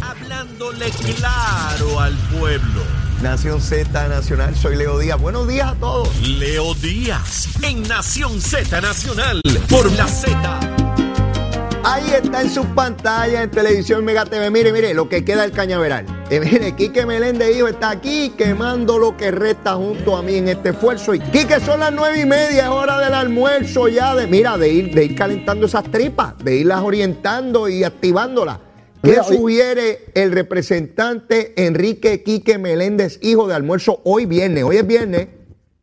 Hablándole 0.00 0.86
claro 1.16 2.00
al 2.00 2.14
pueblo. 2.38 2.80
Nación 3.22 3.60
Z 3.60 4.08
Nacional, 4.08 4.56
soy 4.56 4.76
Leo 4.76 4.98
Díaz. 4.98 5.20
Buenos 5.20 5.46
días 5.46 5.72
a 5.72 5.74
todos. 5.74 6.08
Leo 6.26 6.74
Díaz 6.74 7.48
en 7.62 7.82
Nación 7.82 8.40
Z 8.40 8.80
Nacional 8.80 9.42
por 9.68 9.92
la 9.92 10.08
Z. 10.08 11.11
Ahí 11.84 12.04
está 12.12 12.42
en 12.42 12.48
sus 12.50 12.64
pantallas, 12.66 13.42
en 13.42 13.50
televisión 13.50 14.04
Mega 14.04 14.24
TV. 14.24 14.50
Mire, 14.50 14.72
mire, 14.72 14.94
lo 14.94 15.08
que 15.08 15.24
queda 15.24 15.42
del 15.42 15.50
cañaveral. 15.50 16.06
Eh, 16.30 16.38
mire, 16.38 16.76
Quique 16.76 17.04
Meléndez, 17.04 17.56
hijo, 17.56 17.66
está 17.66 17.90
aquí 17.90 18.32
quemando 18.38 18.98
lo 18.98 19.16
que 19.16 19.32
resta 19.32 19.74
junto 19.74 20.16
a 20.16 20.22
mí 20.22 20.36
en 20.36 20.48
este 20.48 20.68
esfuerzo. 20.70 21.12
Y 21.12 21.18
Quique, 21.18 21.58
son 21.58 21.80
las 21.80 21.92
nueve 21.92 22.20
y 22.20 22.24
media, 22.24 22.64
es 22.64 22.68
hora 22.70 23.00
del 23.00 23.12
almuerzo 23.14 23.88
ya. 23.88 24.14
De, 24.14 24.28
mira, 24.28 24.56
de 24.58 24.68
ir, 24.68 24.94
de 24.94 25.06
ir 25.06 25.16
calentando 25.16 25.66
esas 25.66 25.82
tripas, 25.90 26.38
de 26.38 26.54
irlas 26.54 26.82
orientando 26.82 27.68
y 27.68 27.82
activándolas. 27.82 28.58
¿Qué 29.02 29.10
Mira, 29.10 29.22
hoy- 29.22 29.36
sugiere 29.36 30.04
el 30.14 30.30
representante 30.30 31.52
Enrique 31.66 32.22
Quique 32.22 32.58
Meléndez, 32.58 33.18
hijo 33.22 33.48
de 33.48 33.54
almuerzo, 33.56 34.00
hoy 34.04 34.26
viernes? 34.26 34.62
Hoy 34.62 34.76
es 34.76 34.86
viernes. 34.86 35.26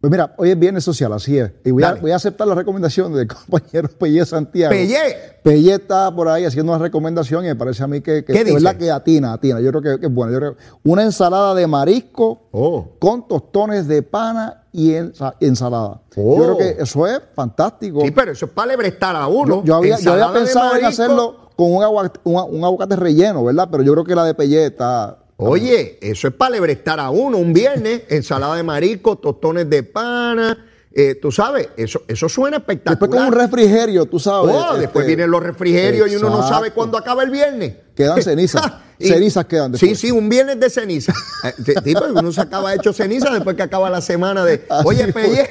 Pues 0.02 0.10
mira, 0.12 0.34
hoy 0.38 0.52
es 0.52 0.58
viernes 0.58 0.82
social, 0.86 1.12
así 1.12 1.38
es. 1.38 1.52
Y 1.66 1.72
voy 1.72 1.84
a, 1.84 1.88
Dale. 1.90 2.00
voy 2.00 2.12
a 2.12 2.16
aceptar 2.16 2.48
la 2.48 2.56
recomendación 2.56 3.14
del 3.14 3.28
compañero 3.50 3.90
Pelle 4.00 4.26
Santiago. 4.26 4.72
Pellé. 4.72 4.98
Pelle 5.44 5.74
está 5.74 6.16
por 6.16 6.30
ahí 6.30 6.46
haciendo 6.46 6.72
una 6.72 6.82
recomendación 6.82 7.44
y 7.44 7.50
me 7.50 7.56
parece 7.58 7.84
a 7.84 7.88
mí 7.88 8.00
que, 8.00 8.24
que 8.24 8.32
¿Qué 8.32 8.46
de 8.46 8.54
verdad 8.54 8.78
que 8.78 8.90
atina, 8.90 9.34
atina. 9.34 9.60
Yo 9.60 9.72
creo 9.72 9.82
que, 9.82 10.00
que 10.00 10.06
es 10.06 10.14
bueno. 10.14 10.32
Yo 10.32 10.40
creo 10.40 10.56
una 10.86 11.04
ensalada 11.04 11.54
de 11.54 11.68
marisco 11.68 12.48
Oh. 12.52 12.92
con 12.98 13.28
tostones 13.28 13.90
de 13.90 14.02
pana 14.02 14.64
y 14.72 14.92
ensa- 14.94 15.36
ensalada. 15.42 16.02
Oh. 16.16 16.38
Yo 16.38 16.44
creo 16.56 16.58
que 16.58 16.82
eso 16.82 17.06
es 17.06 17.20
fantástico. 17.36 18.00
Sí, 18.02 18.12
pero 18.12 18.32
eso 18.32 18.46
es 18.46 18.52
para 18.54 18.68
lebrestar 18.72 19.18
a 19.18 19.28
uno. 19.28 19.58
yo, 19.58 19.66
yo 19.66 19.76
había, 19.76 20.00
yo 20.00 20.34
pensado 20.34 20.78
en 20.78 20.86
hacerlo 20.86 21.50
con 21.58 21.74
un, 21.76 21.84
agua- 21.84 22.12
un, 22.24 22.36
un 22.58 22.64
aguacate 22.64 22.96
relleno, 22.96 23.44
¿verdad? 23.44 23.68
Pero 23.70 23.84
yo 23.84 23.92
creo 23.92 24.06
que 24.06 24.16
la 24.16 24.24
de 24.24 24.34
Pelle 24.34 24.68
está... 24.68 25.18
Oye, 25.42 25.98
eso 26.02 26.28
es 26.28 26.34
para 26.34 26.52
lebrestar 26.52 27.00
a 27.00 27.10
uno 27.10 27.38
un 27.38 27.54
viernes, 27.54 28.02
ensalada 28.10 28.56
de 28.58 28.64
marisco, 28.64 29.16
tostones 29.18 29.70
de 29.70 29.84
pana, 29.84 30.66
eh, 30.92 31.16
tú 31.16 31.32
sabes, 31.32 31.70
eso, 31.78 32.02
eso 32.08 32.28
suena 32.28 32.58
espectacular. 32.58 33.00
Después 33.00 33.12
con 33.22 33.28
un 33.28 33.40
refrigerio, 33.40 34.06
tú 34.06 34.20
sabes. 34.20 34.54
Oh, 34.54 34.76
después 34.76 35.04
este, 35.04 35.16
vienen 35.16 35.32
los 35.32 35.42
refrigerios 35.42 36.12
y 36.12 36.16
uno 36.18 36.30
no 36.30 36.48
sabe 36.48 36.72
cuándo 36.72 36.98
acaba 36.98 37.24
el 37.24 37.30
viernes. 37.30 37.74
Quedan 37.96 38.22
cenizas. 38.22 38.62
Y- 39.02 39.08
Cenizas 39.08 39.46
quedan 39.46 39.74
Sí, 39.76 39.86
después. 39.86 40.00
sí, 40.02 40.12
un 40.12 40.28
viernes 40.28 40.60
de 40.60 40.70
ceniza. 40.70 41.14
Eh, 41.46 41.54
sí, 41.66 41.74
sí, 41.86 41.94
porque 41.94 42.12
uno 42.20 42.34
se 42.34 42.42
acaba 42.42 42.74
hecho 42.76 42.92
ceniza 42.92 43.30
después 43.32 43.56
que 43.56 43.64
acaba 43.64 43.90
la 43.90 44.02
semana 44.02 44.44
de. 44.44 44.66
Oye. 44.84 45.14
Pelle, 45.14 45.44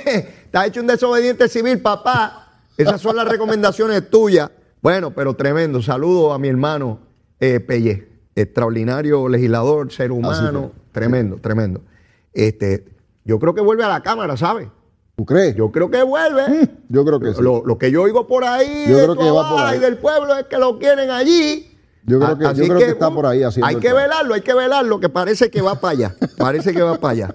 estás 0.45 0.67
hecho 0.67 0.83
un 0.83 0.87
desobediente 0.87 1.49
civil, 1.49 1.81
papá. 1.81 2.61
Esas 2.77 3.01
son 3.01 3.17
las 3.17 3.27
recomendaciones 3.27 4.11
tuyas. 4.11 4.51
Bueno, 4.83 5.15
pero 5.15 5.35
tremendo. 5.35 5.81
Saludo 5.81 6.35
a 6.35 6.39
mi 6.39 6.49
hermano 6.49 6.99
eh, 7.41 7.59
Pelle, 7.61 8.07
extraordinario 8.43 9.29
legislador, 9.29 9.93
ser 9.93 10.13
humano. 10.13 10.73
Tremendo, 10.93 11.37
tremendo. 11.37 11.81
Este, 12.33 12.85
yo 13.25 13.39
creo 13.39 13.55
que 13.55 13.61
vuelve 13.61 13.85
a 13.85 13.89
la 13.89 14.03
Cámara, 14.03 14.37
¿sabes? 14.37 14.69
¿Tú 15.17 15.25
crees? 15.25 15.57
Yo 15.57 15.71
creo 15.73 15.91
que 15.91 16.03
vuelve. 16.03 16.69
Yo 16.89 17.05
creo 17.05 17.19
que 17.21 17.35
sí. 17.35 17.43
Lo, 17.43 17.65
lo 17.65 17.77
que 17.79 17.91
yo 17.91 18.03
oigo 18.03 18.27
por 18.27 18.45
ahí 18.45 18.85
Yo 18.89 18.97
de 18.97 19.03
creo 19.05 19.17
que 19.17 19.31
va 19.31 19.51
por 19.51 19.61
ahí. 19.61 19.79
y 19.79 19.81
del 19.81 19.97
pueblo 19.99 20.37
es 20.37 20.45
que 20.47 20.59
lo 20.59 20.79
quieren 20.79 21.11
allí. 21.11 21.75
Yo 22.05 22.19
creo 22.21 22.39
que- 22.39 22.45
yo 22.55 22.65
creo 22.65 22.79
que 22.79 22.85
está 22.91 23.11
por 23.11 23.27
ahí 23.27 23.43
haciendo 23.43 23.67
Hay 23.67 23.77
que 23.77 23.93
velarlo, 23.93 24.35
hay 24.35 24.41
que 24.43 24.55
velarlo, 24.55 25.01
que 25.01 25.09
parece 25.09 25.51
que 25.51 25.61
va 25.61 25.75
para 25.81 25.93
allá. 25.93 26.17
Parece 26.39 26.73
que 26.73 26.81
va 26.83 26.99
para 26.99 27.13
allá. 27.13 27.35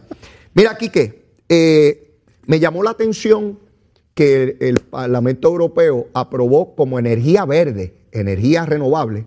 Mira, 0.53 0.75
Quique, 0.77 1.25
eh, 1.49 2.17
me 2.45 2.59
llamó 2.59 2.81
la 2.83 2.91
atención 2.91 3.59
que 4.13 4.43
el, 4.43 4.57
el 4.61 4.79
Parlamento 4.79 5.47
Europeo 5.49 6.07
aprobó 6.13 6.75
como 6.75 6.97
energía 6.99 7.45
verde, 7.45 7.95
energía 8.11 8.65
renovable, 8.65 9.25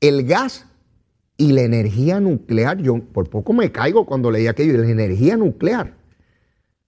el 0.00 0.24
gas 0.24 0.66
y 1.36 1.52
la 1.52 1.62
energía 1.62 2.20
nuclear. 2.20 2.78
Yo 2.78 2.98
por 2.98 3.28
poco 3.28 3.52
me 3.52 3.72
caigo 3.72 4.06
cuando 4.06 4.30
leí 4.30 4.46
aquello, 4.46 4.78
la 4.78 4.88
energía 4.88 5.36
nuclear. 5.36 5.94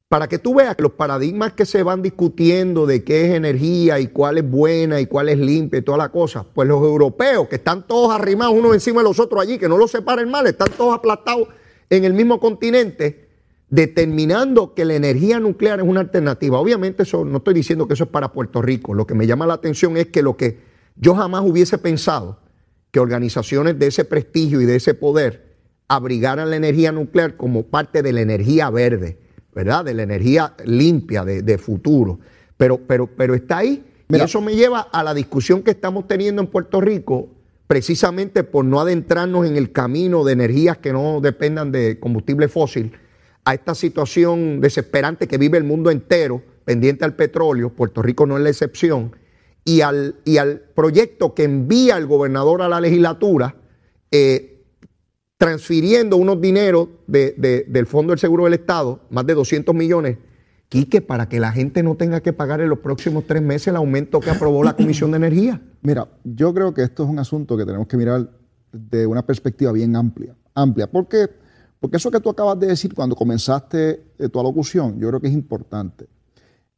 Para 0.08 0.28
que 0.28 0.38
tú 0.38 0.54
veas 0.54 0.76
que 0.76 0.84
los 0.84 0.92
paradigmas 0.92 1.52
que 1.54 1.66
se 1.66 1.82
van 1.82 2.00
discutiendo 2.00 2.86
de 2.86 3.02
qué 3.02 3.26
es 3.26 3.34
energía 3.34 3.98
y 3.98 4.06
cuál 4.06 4.38
es 4.38 4.48
buena 4.48 5.00
y 5.00 5.06
cuál 5.06 5.28
es 5.28 5.38
limpia 5.38 5.80
y 5.80 5.82
toda 5.82 5.98
la 5.98 6.10
cosa, 6.10 6.44
pues 6.54 6.68
los 6.68 6.80
europeos 6.80 7.48
que 7.48 7.56
están 7.56 7.88
todos 7.88 8.14
arrimados 8.14 8.54
unos 8.54 8.72
encima 8.74 9.00
de 9.00 9.08
los 9.08 9.18
otros 9.18 9.42
allí, 9.42 9.58
que 9.58 9.68
no 9.68 9.76
los 9.76 9.90
separa 9.90 10.22
el 10.22 10.28
mal, 10.28 10.46
están 10.46 10.70
todos 10.76 10.94
aplastados 10.94 11.48
en 11.90 12.04
el 12.04 12.12
mismo 12.12 12.38
continente, 12.38 13.28
determinando 13.68 14.74
que 14.74 14.84
la 14.84 14.94
energía 14.94 15.40
nuclear 15.40 15.80
es 15.80 15.86
una 15.86 16.00
alternativa. 16.00 16.60
Obviamente 16.60 17.02
eso 17.02 17.24
no 17.24 17.38
estoy 17.38 17.54
diciendo 17.54 17.88
que 17.88 17.94
eso 17.94 18.04
es 18.04 18.10
para 18.10 18.32
Puerto 18.32 18.62
Rico. 18.62 18.94
Lo 18.94 19.08
que 19.08 19.14
me 19.14 19.26
llama 19.26 19.44
la 19.44 19.54
atención 19.54 19.96
es 19.96 20.06
que 20.06 20.22
lo 20.22 20.36
que 20.36 20.60
yo 20.94 21.16
jamás 21.16 21.42
hubiese 21.44 21.78
pensado 21.78 22.38
que 22.96 23.00
organizaciones 23.00 23.78
de 23.78 23.88
ese 23.88 24.06
prestigio 24.06 24.62
y 24.62 24.64
de 24.64 24.76
ese 24.76 24.94
poder 24.94 25.58
abrigaran 25.86 26.48
la 26.48 26.56
energía 26.56 26.92
nuclear 26.92 27.36
como 27.36 27.64
parte 27.64 28.00
de 28.00 28.10
la 28.10 28.22
energía 28.22 28.70
verde, 28.70 29.18
¿verdad? 29.54 29.84
De 29.84 29.92
la 29.92 30.02
energía 30.02 30.54
limpia, 30.64 31.22
de, 31.22 31.42
de 31.42 31.58
futuro. 31.58 32.20
Pero, 32.56 32.78
pero, 32.78 33.06
pero 33.06 33.34
está 33.34 33.58
ahí. 33.58 33.84
Mira. 34.08 34.24
y 34.24 34.24
eso 34.24 34.40
me 34.40 34.56
lleva 34.56 34.80
a 34.80 35.02
la 35.02 35.12
discusión 35.12 35.62
que 35.62 35.72
estamos 35.72 36.08
teniendo 36.08 36.40
en 36.40 36.48
Puerto 36.48 36.80
Rico, 36.80 37.28
precisamente 37.66 38.44
por 38.44 38.64
no 38.64 38.80
adentrarnos 38.80 39.44
en 39.44 39.58
el 39.58 39.72
camino 39.72 40.24
de 40.24 40.32
energías 40.32 40.78
que 40.78 40.94
no 40.94 41.20
dependan 41.20 41.72
de 41.72 42.00
combustible 42.00 42.48
fósil, 42.48 42.92
a 43.44 43.52
esta 43.52 43.74
situación 43.74 44.62
desesperante 44.62 45.28
que 45.28 45.36
vive 45.36 45.58
el 45.58 45.64
mundo 45.64 45.90
entero, 45.90 46.42
pendiente 46.64 47.04
al 47.04 47.14
petróleo, 47.14 47.68
Puerto 47.68 48.00
Rico 48.00 48.24
no 48.24 48.38
es 48.38 48.42
la 48.42 48.48
excepción, 48.48 49.14
y 49.66 49.82
al, 49.82 50.14
y 50.24 50.38
al 50.38 50.60
proyecto 50.74 51.34
que 51.34 51.44
envía 51.44 51.98
el 51.98 52.06
gobernador 52.06 52.62
a 52.62 52.68
la 52.70 52.80
legislatura, 52.80 53.56
eh, 54.10 54.64
transfiriendo 55.36 56.16
unos 56.16 56.40
dineros 56.40 56.88
de- 57.06 57.34
de- 57.36 57.64
del 57.68 57.86
Fondo 57.86 58.12
del 58.12 58.18
Seguro 58.18 58.44
del 58.44 58.54
Estado, 58.54 59.00
más 59.10 59.26
de 59.26 59.34
200 59.34 59.74
millones, 59.74 60.16
Quique, 60.68 61.00
para 61.00 61.28
que 61.28 61.38
la 61.38 61.52
gente 61.52 61.82
no 61.84 61.94
tenga 61.96 62.20
que 62.22 62.32
pagar 62.32 62.60
en 62.60 62.68
los 62.68 62.80
próximos 62.80 63.24
tres 63.26 63.40
meses 63.42 63.68
el 63.68 63.76
aumento 63.76 64.18
que 64.18 64.30
aprobó 64.30 64.64
la 64.64 64.74
Comisión 64.74 65.10
de 65.12 65.18
Energía. 65.18 65.62
Mira, 65.82 66.08
yo 66.24 66.52
creo 66.54 66.74
que 66.74 66.82
esto 66.82 67.04
es 67.04 67.08
un 67.08 67.18
asunto 67.20 67.56
que 67.56 67.64
tenemos 67.64 67.86
que 67.86 67.96
mirar 67.96 68.28
de 68.72 69.06
una 69.06 69.24
perspectiva 69.24 69.70
bien 69.72 69.94
amplia. 69.94 70.34
Amplia. 70.54 70.90
¿Por 70.90 71.06
qué? 71.06 71.28
Porque 71.78 71.98
eso 71.98 72.10
que 72.10 72.18
tú 72.18 72.30
acabas 72.30 72.58
de 72.58 72.66
decir 72.66 72.94
cuando 72.94 73.14
comenzaste 73.14 74.02
eh, 74.18 74.28
tu 74.28 74.40
alocución, 74.40 74.98
yo 74.98 75.08
creo 75.08 75.20
que 75.20 75.28
es 75.28 75.34
importante. 75.34 76.06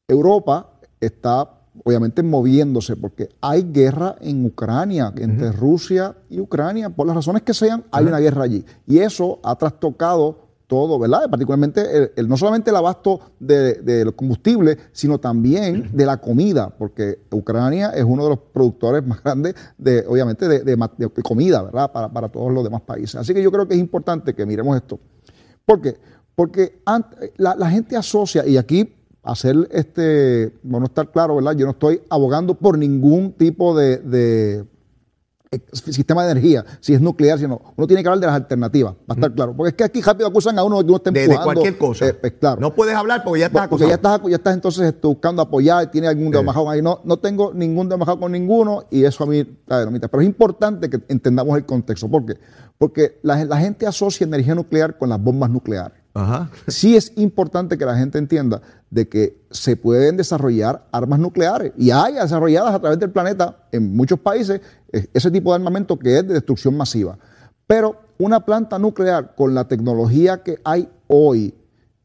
Europa 0.07 0.79
está 1.01 1.58
obviamente 1.85 2.23
moviéndose 2.23 2.97
porque 2.97 3.29
hay 3.41 3.63
guerra 3.73 4.17
en 4.21 4.45
Ucrania, 4.45 5.13
entre 5.17 5.53
Rusia 5.53 6.15
y 6.29 6.41
Ucrania, 6.41 6.91
por 6.91 7.07
las 7.07 7.17
razones 7.17 7.43
que 7.43 7.55
sean, 7.55 7.85
hay 7.91 8.05
una 8.07 8.19
guerra 8.19 8.45
allí. 8.45 8.65
Y 8.87 8.99
eso 8.99 9.39
ha 9.43 9.57
trastocado 9.57 10.47
todo, 10.67 10.99
¿verdad? 10.99 11.31
Particularmente 11.31 11.81
el- 11.97 12.11
el- 12.15 12.29
no 12.29 12.37
solamente 12.37 12.69
el 12.69 12.77
abasto 12.77 13.21
de, 13.41 13.75
de 13.77 14.05
los 14.05 14.13
combustibles, 14.15 14.77
sino 14.93 15.19
también 15.19 15.91
de 15.95 16.05
la 16.05 16.19
comida, 16.19 16.69
porque 16.77 17.21
Ucrania 17.31 17.89
es 17.91 18.05
uno 18.05 18.25
de 18.25 18.29
los 18.31 18.39
productores 18.53 19.03
más 19.07 19.23
grandes, 19.23 19.55
de, 19.79 20.05
obviamente, 20.07 20.47
de, 20.47 20.61
de 20.65 21.23
comida, 21.23 21.63
¿verdad? 21.63 21.91
Para, 21.91 22.13
para 22.13 22.29
todos 22.29 22.53
los 22.53 22.63
demás 22.65 22.83
países. 22.83 23.15
Así 23.17 23.33
que 23.33 23.43
yo 23.43 23.51
creo 23.51 23.67
que 23.67 23.75
es 23.75 23.81
importante 23.81 24.35
que 24.35 24.45
miremos 24.45 24.77
esto. 24.77 24.99
¿Por 25.65 25.81
qué? 25.81 25.97
Porque 26.35 26.83
la 27.39 27.71
gente 27.71 27.97
asocia, 27.97 28.47
y 28.47 28.59
aquí 28.59 28.95
hacer 29.23 29.69
este, 29.73 30.53
bueno, 30.63 30.87
estar 30.87 31.11
claro, 31.11 31.37
¿verdad? 31.37 31.53
Yo 31.57 31.67
no 31.67 31.73
estoy 31.73 32.01
abogando 32.09 32.55
por 32.55 32.79
ningún 32.79 33.33
tipo 33.33 33.77
de, 33.77 33.99
de, 33.99 34.65
eh, 35.51 35.61
sistema 35.73 36.25
de 36.25 36.33
energía, 36.33 36.65
si 36.81 36.95
es 36.95 37.01
nuclear, 37.01 37.39
si 37.39 37.47
no. 37.47 37.61
Uno 37.77 37.87
tiene 37.87 38.03
que 38.03 38.09
hablar 38.09 38.21
de 38.21 38.27
las 38.27 38.37
alternativas, 38.37 38.95
va 38.95 38.99
a 39.09 39.13
estar 39.15 39.33
claro. 39.35 39.55
Porque 39.57 39.71
es 39.71 39.75
que 39.75 39.85
aquí 39.85 40.01
rápido 40.03 40.29
acusan 40.29 40.59
a 40.59 40.65
uno 40.65 40.79
de 40.79 40.85
que 40.85 40.89
uno 40.91 40.97
está 40.99 41.11
De, 41.11 41.21
de 41.21 41.25
empujando. 41.27 41.45
cualquier 41.53 41.79
cosa. 41.79 42.07
eh, 42.09 42.15
pues, 42.15 42.33
claro. 42.41 42.61
No 42.61 42.75
puedes 42.75 42.95
hablar 42.95 43.23
porque 43.25 43.41
ya 43.41 43.47
estás 43.47 43.69
Porque 43.69 43.87
ya 43.89 43.95
estás, 43.95 44.21
ya 44.29 44.37
estás 44.37 44.55
entonces 44.55 44.87
este, 44.87 45.07
buscando 45.07 45.43
apoyar, 45.43 45.91
tiene 45.91 46.07
algún 46.07 46.31
dedo 46.31 46.43
majado 46.43 46.69
ahí. 46.71 46.81
No, 46.83 47.01
no 47.05 47.19
tengo 47.19 47.53
ningún 47.55 47.89
dedo 47.89 47.99
majado 47.99 48.21
con 48.21 48.33
ninguno 48.33 48.85
y 48.91 49.05
eso 49.05 49.25
a 49.25 49.27
mí 49.27 49.39
está 49.39 49.79
de 49.81 49.85
nomita. 49.87 50.09
Pero 50.09 50.21
es 50.23 50.27
importante 50.27 50.89
que 50.91 51.01
entendamos 51.09 51.57
el 51.57 51.65
contexto. 51.67 52.09
¿Por 52.09 52.25
qué? 52.27 52.35
Porque 52.79 53.19
la, 53.23 53.43
la 53.45 53.59
gente 53.59 53.87
asocia 53.87 54.25
energía 54.25 54.55
nuclear 54.55 54.97
con 54.99 55.09
las 55.09 55.21
bombas 55.23 55.51
nucleares. 55.51 55.99
Ajá. 56.19 56.51
Sí 56.67 56.97
es 56.97 57.13
importante 57.15 57.79
que 57.79 57.85
la 57.85 57.97
gente 57.97 58.19
entienda 58.19 58.61
de 58.91 59.09
que 59.09 59.41
se 59.53 59.77
pueden 59.77 60.17
desarrollar 60.17 60.85
armas 60.91 61.21
nucleares 61.21 61.73
y 61.77 61.93
hay 61.93 62.15
desarrolladas 62.15 62.75
a 62.75 62.81
través 62.81 62.99
del 62.99 63.11
planeta 63.11 63.69
en 63.71 63.95
muchos 63.95 64.19
países 64.19 64.61
ese 64.91 65.31
tipo 65.31 65.51
de 65.51 65.57
armamento 65.57 65.97
que 65.97 66.19
es 66.19 66.27
de 66.27 66.35
destrucción 66.35 66.77
masiva. 66.77 67.17
Pero 67.69 68.01
una 68.19 68.45
planta 68.45 68.81
nuclear 68.81 69.37
con 69.37 69.55
la 69.55 69.69
tecnología 69.69 70.43
que 70.43 70.59
hay 70.65 70.89
hoy, 71.07 71.55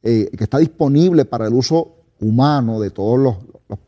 eh, 0.04 0.30
que 0.38 0.44
está 0.44 0.60
disponible 0.60 1.26
para 1.26 1.48
el 1.48 1.54
uso 1.54 1.96
humano 2.20 2.80
de 2.80 2.92
todos 2.92 3.18
los, 3.18 3.38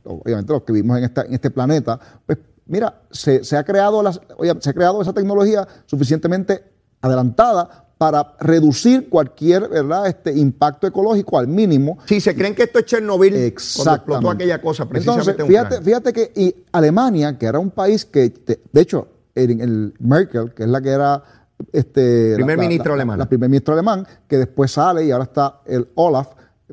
obviamente 0.05 0.53
los 0.53 0.63
que 0.63 0.73
vivimos 0.73 0.97
en, 0.97 1.11
este 1.33 1.51
planeta, 1.51 1.99
pues 2.25 2.39
mira, 2.65 3.03
se, 3.11 3.43
se 3.43 3.57
ha 3.57 3.63
creado 3.63 4.01
las, 4.01 4.19
oye, 4.37 4.53
se 4.59 4.71
ha 4.71 4.73
creado 4.73 5.03
esa 5.03 5.13
tecnología 5.13 5.67
suficientemente 5.85 6.63
adelantada 7.01 7.84
para 7.97 8.35
reducir 8.39 9.07
cualquier 9.09 9.69
¿verdad? 9.69 10.07
Este 10.07 10.31
impacto 10.37 10.85
ecológico 10.85 11.37
al 11.39 11.47
mínimo. 11.47 11.97
Si 12.05 12.19
se 12.19 12.35
creen 12.35 12.53
que 12.53 12.63
esto 12.63 12.79
es 12.79 12.85
Chernobyl, 12.85 13.31
cuando 13.31 13.47
Exactamente. 13.47 13.95
explotó 14.01 14.29
aquella 14.31 14.61
cosa 14.61 14.85
precisamente 14.89 15.31
Entonces, 15.31 15.57
en 15.57 15.65
fíjate, 15.65 15.81
fíjate 15.81 16.13
que 16.13 16.31
y 16.41 16.55
Alemania, 16.73 17.37
que 17.37 17.45
era 17.45 17.59
un 17.59 17.71
país 17.71 18.05
que, 18.05 18.33
de 18.71 18.81
hecho, 18.81 19.07
el, 19.33 19.61
el 19.61 19.93
Merkel, 19.99 20.53
que 20.53 20.63
es 20.63 20.69
la 20.69 20.81
que 20.81 20.89
era 20.89 21.23
este, 21.71 22.35
Primer 22.35 22.57
la- 22.57 22.63
ministro 22.63 22.89
la- 22.91 22.95
alemán. 22.95 23.19
La, 23.19 23.25
primer 23.29 23.49
ministro 23.49 23.73
alemán, 23.73 24.05
que 24.27 24.37
después 24.39 24.71
sale 24.71 25.05
y 25.05 25.11
ahora 25.11 25.23
está 25.23 25.61
el 25.65 25.87
Olaf. 25.95 26.27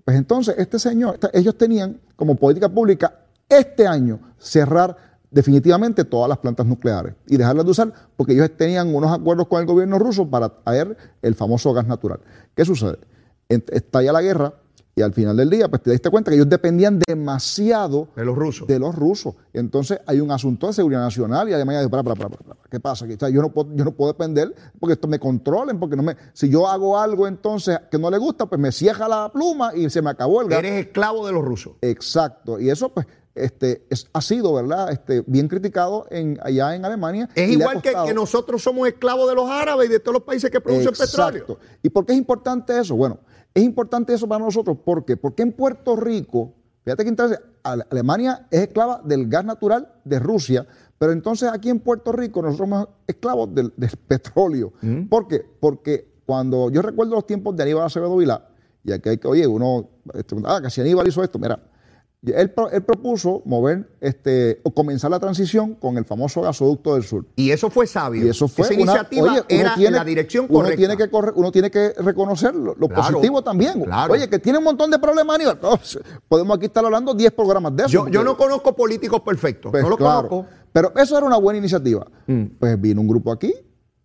Pues 0.05 0.17
entonces, 0.17 0.57
este 0.59 0.79
señor, 0.79 1.19
ellos 1.33 1.57
tenían 1.57 2.01
como 2.17 2.35
política 2.35 2.69
pública 2.69 3.15
este 3.49 3.87
año 3.87 4.19
cerrar 4.39 5.12
definitivamente 5.33 6.05
todas 6.05 6.29
las 6.29 6.39
plantas 6.39 6.67
nucleares 6.67 7.15
y 7.27 7.37
dejarlas 7.37 7.65
de 7.65 7.71
usar 7.71 7.93
porque 8.17 8.35
ellos 8.35 8.51
tenían 8.57 8.95
unos 8.95 9.11
acuerdos 9.11 9.49
con 9.49 9.61
el 9.61 9.67
gobierno 9.67 9.99
ruso 9.99 10.29
para 10.29 10.49
traer 10.49 10.97
el 11.23 11.35
famoso 11.35 11.73
gas 11.73 11.87
natural. 11.87 12.21
¿Qué 12.55 12.65
sucede? 12.65 12.99
Estalla 13.49 14.13
la 14.13 14.23
guerra 14.23 14.55
y 14.95 15.01
al 15.01 15.15
final 15.15 15.35
del 15.39 15.49
día, 15.49 15.69
pues 15.69 15.83
te 15.83 15.91
diste 15.91 16.11
cuenta 16.11 16.31
que 16.31 16.35
ellos 16.35 16.51
dependían 16.51 16.99
demasiado 16.99 18.09
De 18.15 18.27
los 18.27 18.37
rusos. 18.37 18.69
de 18.69 18.79
los 18.79 18.95
rusos. 18.95 19.35
Entonces 19.55 20.01
hay 20.07 20.21
un 20.21 20.31
asunto 20.31 20.67
de 20.67 20.75
seguridad 20.75 21.01
nacional 21.01 21.49
y 21.49 21.55
además, 21.55 21.89
para, 21.89 22.03
para, 22.03 22.15
para, 22.15 22.29
para, 22.29 22.45
para, 22.45 22.61
¿qué 22.71 22.79
pasa? 22.79 23.07
aquí? 23.07 23.15
O 23.15 23.19
sea, 23.19 23.31
yo, 23.31 23.41
no 23.41 23.51
puedo, 23.51 23.75
yo 23.75 23.85
no 23.87 23.93
puedo 23.93 24.13
depender 24.13 24.55
porque 24.79 24.93
esto 24.93 25.09
me 25.09 25.19
controlen, 25.19 25.81
porque 25.81 25.97
no 25.97 26.03
me, 26.03 26.15
si 26.35 26.51
yo 26.51 26.69
hago 26.69 26.99
algo 26.99 27.27
entonces 27.27 27.79
que 27.91 27.99
no 27.99 28.11
le 28.11 28.19
gusta, 28.19 28.45
pues 28.45 28.61
me 28.61 28.71
cierra 28.71 29.09
la 29.09 29.31
pluma 29.33 29.75
y 29.75 29.89
se 29.89 30.03
me 30.03 30.11
acabó 30.11 30.43
el 30.43 30.49
gas. 30.49 30.59
Eres 30.59 30.87
esclavo 30.87 31.27
de 31.27 31.33
los 31.33 31.43
rusos. 31.43 31.73
Exacto. 31.81 32.61
Y 32.61 32.69
eso 32.69 32.91
pues 32.91 33.07
este, 33.35 33.87
es- 33.91 34.09
ha 34.13 34.21
sido, 34.21 34.53
¿verdad? 34.55 34.91
Este, 34.93 35.23
bien 35.27 35.49
criticado 35.49 36.07
en, 36.11 36.39
allá 36.43 36.75
en 36.75 36.85
Alemania. 36.85 37.29
Es 37.35 37.51
igual 37.51 37.81
que, 37.83 37.91
que 38.07 38.15
nosotros 38.15 38.63
somos 38.63 38.87
esclavos 38.89 39.29
de 39.29 39.35
los 39.35 39.49
árabes 39.49 39.89
y 39.89 39.93
de 39.93 40.01
todos 40.01 40.15
los 40.15 40.23
países 40.23 40.51
que 40.51 40.61
producen 40.61 40.89
petróleo. 40.93 41.43
Exacto. 41.43 41.59
¿Y 41.83 41.89
por 41.91 42.05
qué 42.07 42.13
es 42.13 42.19
importante 42.19 42.79
eso? 42.79 42.95
Bueno, 42.97 43.19
es 43.55 43.63
importante 43.63 44.13
eso 44.15 44.29
para 44.29 44.45
nosotros. 44.45 44.77
¿Por 44.85 45.05
qué? 45.05 45.17
Porque 45.17 45.43
en 45.43 45.53
Puerto 45.53 45.97
Rico, 45.97 46.53
fíjate 46.85 47.05
que 47.05 47.09
interesante, 47.11 47.45
Ale- 47.63 47.85
Alemania 47.91 48.47
es 48.51 48.61
esclava 48.63 49.01
del 49.05 49.29
gas 49.29 49.45
natural 49.45 49.93
de 50.05 50.19
Rusia, 50.19 50.67
pero 50.99 51.13
entonces 51.13 51.49
aquí 51.53 51.69
en 51.71 51.81
Puerto 51.81 52.13
Rico 52.13 52.43
nosotros 52.43 52.69
somos 52.69 52.89
esclavos 53.07 53.55
del, 53.55 53.73
del 53.77 53.91
petróleo. 54.09 54.73
¿Por 55.09 55.27
qué? 55.29 55.45
Porque 55.61 56.13
cuando 56.27 56.71
yo 56.71 56.83
recuerdo 56.83 57.15
los 57.15 57.27
tiempos 57.27 57.57
de 57.57 57.63
Aníbal 57.63 57.85
Acevedo 57.87 58.17
Vilá, 58.17 58.49
y 58.85 58.93
aquí 58.93 59.09
hay 59.11 59.19
que, 59.19 59.29
oye, 59.29 59.47
uno, 59.47 59.89
este, 60.15 60.37
ah, 60.45 60.61
que 60.63 60.71
si 60.71 60.81
Aníbal 60.81 61.07
hizo 61.07 61.23
esto, 61.23 61.39
mira, 61.39 61.59
él, 62.25 62.51
pro- 62.53 62.71
él 62.71 62.83
propuso 62.85 63.43
mover, 63.45 63.91
este, 64.01 64.61
o 64.63 64.71
comenzar 64.73 65.11
la 65.11 65.19
transición 65.19 65.75
con 65.75 65.97
el 65.99 66.05
famoso 66.05 66.41
gasoducto 66.43 66.95
del 66.95 67.03
sur. 67.03 67.27
Y 67.35 67.51
eso 67.51 67.69
fue 67.69 67.87
sabio. 67.89 68.25
Y 68.25 68.29
eso 68.29 68.47
fue 68.47 68.65
Esa 68.65 68.75
una- 68.75 68.83
iniciativa 68.83 69.23
oye, 69.25 69.33
uno 69.41 69.45
era 69.49 69.75
tiene- 69.75 69.89
en 69.89 69.95
la 69.95 70.05
dirección 70.05 70.47
uno 70.49 70.55
correcta. 70.61 70.77
Tiene 70.77 70.97
que 70.97 71.11
corre- 71.11 71.33
uno 71.35 71.51
tiene 71.51 71.71
que 71.71 71.93
reconocer 71.99 72.55
lo, 72.55 72.77
lo 72.77 72.89
Claro, 72.89 73.15
positivo 73.15 73.43
también. 73.43 73.83
claro. 73.83 74.13
Oye, 74.13 74.29
que 74.29 74.39
tiene 74.39 74.59
un 74.59 74.65
montón 74.65 74.91
de 74.91 74.99
problemas, 75.01 75.35
Aníbal. 75.35 75.59
Podemos 76.29 76.57
aquí 76.57 76.67
estar 76.67 76.85
hablando 76.85 77.13
10 77.13 77.33
programas 77.33 77.75
de 77.75 77.83
eso. 77.85 77.91
yo, 77.93 78.09
yo 78.09 78.23
no 78.23 78.37
conozco 78.37 78.77
políticos 78.77 79.21
perfectos. 79.23 79.73
pues, 79.73 79.83
no 79.83 79.89
los 79.91 79.99
claro. 79.99 80.29
conozco. 80.29 80.51
Pero 80.73 80.93
eso 80.97 81.17
era 81.19 81.27
una 81.27 81.37
buena 81.39 81.59
iniciativa. 81.59 82.07
Mm. 82.29 82.45
Pues 82.59 82.81
vino 82.81 83.01
un 83.01 83.09
grupo 83.09 83.33
aquí 83.33 83.53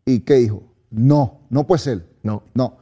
y 0.06 0.22
¿qué 0.22 0.34
dijo? 0.36 0.64
No, 0.90 1.42
no 1.50 1.68
puede 1.68 1.80
ser. 1.80 2.06
No. 2.24 2.42
No. 2.56 2.78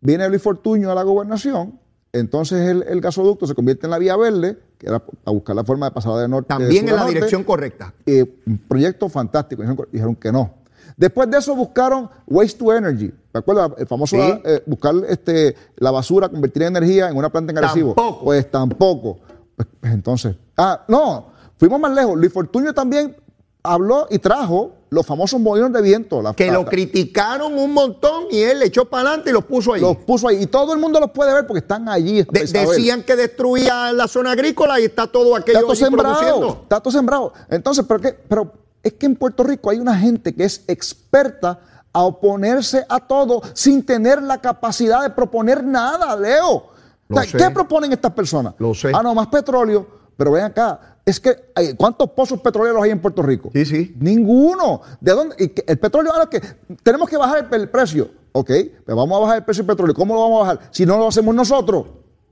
Viene 0.00 0.28
Luis 0.28 0.42
Fortuño 0.42 0.90
a 0.90 0.94
la 0.96 1.02
gobernación, 1.04 1.78
entonces 2.12 2.68
el, 2.68 2.82
el 2.82 3.00
gasoducto 3.00 3.46
se 3.46 3.54
convierte 3.54 3.86
en 3.86 3.90
la 3.90 3.98
vía 3.98 4.16
verde, 4.16 4.58
que 4.78 4.86
era 4.86 5.02
a 5.24 5.30
buscar 5.30 5.56
la 5.56 5.64
forma 5.64 5.86
de 5.86 5.92
pasar 5.92 6.14
de 6.16 6.28
norte. 6.28 6.48
También 6.48 6.86
en 6.88 6.94
la 6.94 7.00
norte. 7.02 7.14
dirección 7.14 7.42
correcta. 7.44 7.94
Eh, 8.04 8.38
un 8.46 8.58
proyecto 8.58 9.08
fantástico. 9.08 9.62
Dijeron, 9.90 10.14
que 10.16 10.30
no. 10.30 10.54
Después 10.96 11.30
de 11.30 11.38
eso 11.38 11.56
buscaron 11.56 12.10
Waste 12.26 12.58
to 12.58 12.72
Energy. 12.76 13.12
¿Te 13.32 13.38
acuerdas? 13.38 13.70
El 13.78 13.86
famoso 13.86 14.16
Sí. 14.16 14.40
eh, 14.44 14.62
buscar 14.66 14.94
este, 15.08 15.56
la 15.76 15.90
basura, 15.90 16.28
convertir 16.28 16.62
en 16.64 16.76
energía 16.76 17.08
en 17.08 17.16
una 17.16 17.30
planta 17.30 17.50
en 17.52 17.58
Arecibo. 17.58 17.94
Tampoco. 17.94 18.24
Pues 18.24 18.50
tampoco. 18.50 19.18
Pues, 19.56 19.68
pues, 19.80 19.92
entonces, 19.94 20.36
ah, 20.58 20.84
no, 20.88 21.28
fuimos 21.56 21.80
más 21.80 21.92
lejos. 21.92 22.16
Luis 22.18 22.32
Fortuño 22.32 22.74
también 22.74 23.16
habló 23.62 24.06
y 24.10 24.18
trajo 24.18 24.72
los 24.90 25.06
famosos 25.06 25.40
molinos 25.40 25.72
de 25.72 25.80
viento. 25.82 26.20
la- 26.20 26.34
Que 26.34 26.46
la- 26.48 26.54
lo 26.54 26.64
criticaron 26.66 27.56
un 27.56 27.72
montón 27.72 28.24
y 28.30 28.40
él 28.42 28.58
le 28.58 28.66
echó 28.66 28.84
para 28.86 29.08
adelante 29.08 29.30
y 29.30 29.32
los 29.32 29.44
puso 29.44 29.72
ahí. 29.74 29.80
los 29.80 29.96
puso 29.98 30.28
ahí. 30.28 30.42
Y 30.42 30.46
todo 30.46 30.72
el 30.74 30.80
mundo 30.80 30.98
los 31.00 31.10
puede 31.12 31.32
ver 31.32 31.46
porque 31.46 31.60
están 31.60 31.88
allí. 31.88 32.22
De- 32.24 32.44
decían 32.46 33.02
que 33.02 33.16
destruía 33.16 33.92
la 33.92 34.08
zona 34.08 34.32
agrícola 34.32 34.80
y 34.80 34.84
está 34.84 35.06
todo 35.06 35.34
aquello 35.36 35.58
Está 35.60 35.66
todo 35.66 35.76
sembrado. 35.76 36.14
produciendo. 36.18 36.58
Está 36.64 36.80
todo 36.80 36.92
sembrado. 36.92 37.32
Entonces, 37.48 37.84
¿pero 37.88 38.00
qué? 38.00 38.12
Pero 38.28 38.52
es 38.82 38.92
que 38.94 39.06
en 39.06 39.16
Puerto 39.16 39.42
Rico 39.44 39.70
hay 39.70 39.78
una 39.78 39.96
gente 39.96 40.34
que 40.34 40.44
es 40.44 40.64
experta 40.66 41.60
a 41.92 42.02
oponerse 42.02 42.84
a 42.88 43.00
todo 43.00 43.42
sin 43.54 43.84
tener 43.84 44.22
la 44.22 44.40
capacidad 44.40 45.02
de 45.02 45.10
proponer 45.10 45.62
nada, 45.62 46.16
Leo. 46.16 46.66
Lo 47.08 47.16
O 47.16 47.22
sea, 47.22 47.30
sé. 47.30 47.36
¿Qué 47.38 47.50
proponen 47.50 47.92
estas 47.92 48.12
personas? 48.12 48.54
Lo 48.58 48.74
sé. 48.74 48.90
Ah, 48.94 49.02
no, 49.02 49.14
más 49.14 49.26
petróleo. 49.28 50.01
Pero 50.16 50.30
ven 50.32 50.44
acá, 50.44 50.98
es 51.04 51.18
que 51.18 51.50
hay- 51.54 51.74
¿cuántos 51.74 52.10
pozos 52.10 52.40
petroleros 52.40 52.82
hay 52.82 52.90
en 52.90 53.00
Puerto 53.00 53.22
Rico? 53.22 53.50
Sí, 53.52 53.64
sí. 53.64 53.96
Ninguno. 53.98 54.82
¿De 55.00 55.12
dónde? 55.12 55.52
El 55.66 55.78
petróleo, 55.78 56.12
ahora 56.12 56.26
que 56.26 56.40
tenemos 56.82 57.08
que 57.08 57.16
bajar 57.16 57.48
el, 57.50 57.60
el 57.60 57.68
precio. 57.68 58.10
Ok, 58.32 58.48
pues 58.84 58.96
vamos 58.96 59.16
a 59.16 59.20
bajar 59.20 59.36
el 59.38 59.44
precio 59.44 59.62
del 59.62 59.68
petróleo. 59.74 59.94
¿Cómo 59.94 60.14
lo 60.14 60.20
vamos 60.20 60.38
a 60.38 60.52
bajar? 60.54 60.68
Si 60.70 60.86
no 60.86 60.96
lo 60.98 61.08
hacemos 61.08 61.34
nosotros. 61.34 61.86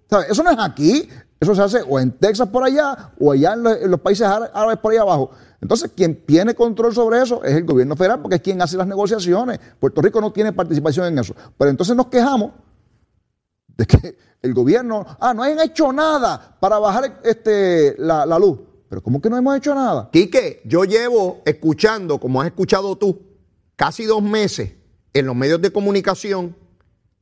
¿Sabes? 0.09 0.31
Eso 0.31 0.43
no 0.43 0.51
es 0.51 0.57
aquí. 0.59 1.09
Eso 1.39 1.55
se 1.55 1.63
hace 1.63 1.83
o 1.89 1.99
en 1.99 2.13
Texas 2.13 2.49
por 2.49 2.63
allá 2.65 3.13
o 3.19 3.33
allá 3.33 3.55
en 3.55 3.63
los, 3.63 3.77
en 3.81 3.91
los 3.91 4.01
países 4.01 4.27
ára- 4.27 4.51
árabes 4.53 4.79
por 4.79 4.93
allá 4.93 5.03
abajo. 5.03 5.31
Entonces, 5.63 5.91
quien 5.95 6.25
tiene 6.27 6.55
control 6.55 6.95
sobre 6.95 7.23
eso 7.23 7.43
es 7.45 7.55
el 7.55 7.65
gobierno 7.65 7.97
federal 7.97 8.21
porque 8.21 8.37
es 8.37 8.43
quien 8.43 8.61
hace 8.61 8.77
las 8.77 8.87
negociaciones. 8.87 9.59
Puerto 9.79 10.01
Rico 10.03 10.21
no 10.21 10.33
tiene 10.33 10.53
participación 10.53 11.07
en 11.07 11.19
eso. 11.19 11.35
Pero 11.59 11.71
entonces 11.71 11.97
nos 11.97 12.07
quejamos 12.07 12.53
de 13.81 13.87
que 13.87 14.15
el 14.43 14.53
gobierno, 14.53 15.07
ah, 15.19 15.33
no 15.33 15.43
han 15.43 15.59
hecho 15.59 15.91
nada 15.91 16.55
para 16.61 16.79
bajar 16.79 17.23
este, 17.25 17.95
la, 17.99 18.27
la 18.27 18.39
luz. 18.39 18.59
Pero 18.91 19.03
¿cómo 19.03 19.23
que 19.23 19.31
no 19.31 19.39
hemos 19.39 19.57
hecho 19.57 19.75
nada? 19.75 20.11
Quique, 20.13 20.61
yo 20.67 20.85
llevo 20.85 21.41
escuchando, 21.47 22.19
como 22.19 22.43
has 22.43 22.49
escuchado 22.49 22.97
tú, 22.97 23.23
casi 23.77 24.05
dos 24.05 24.23
meses 24.23 24.75
en 25.15 25.25
los 25.25 25.35
medios 25.35 25.63
de 25.63 25.73
comunicación, 25.73 26.55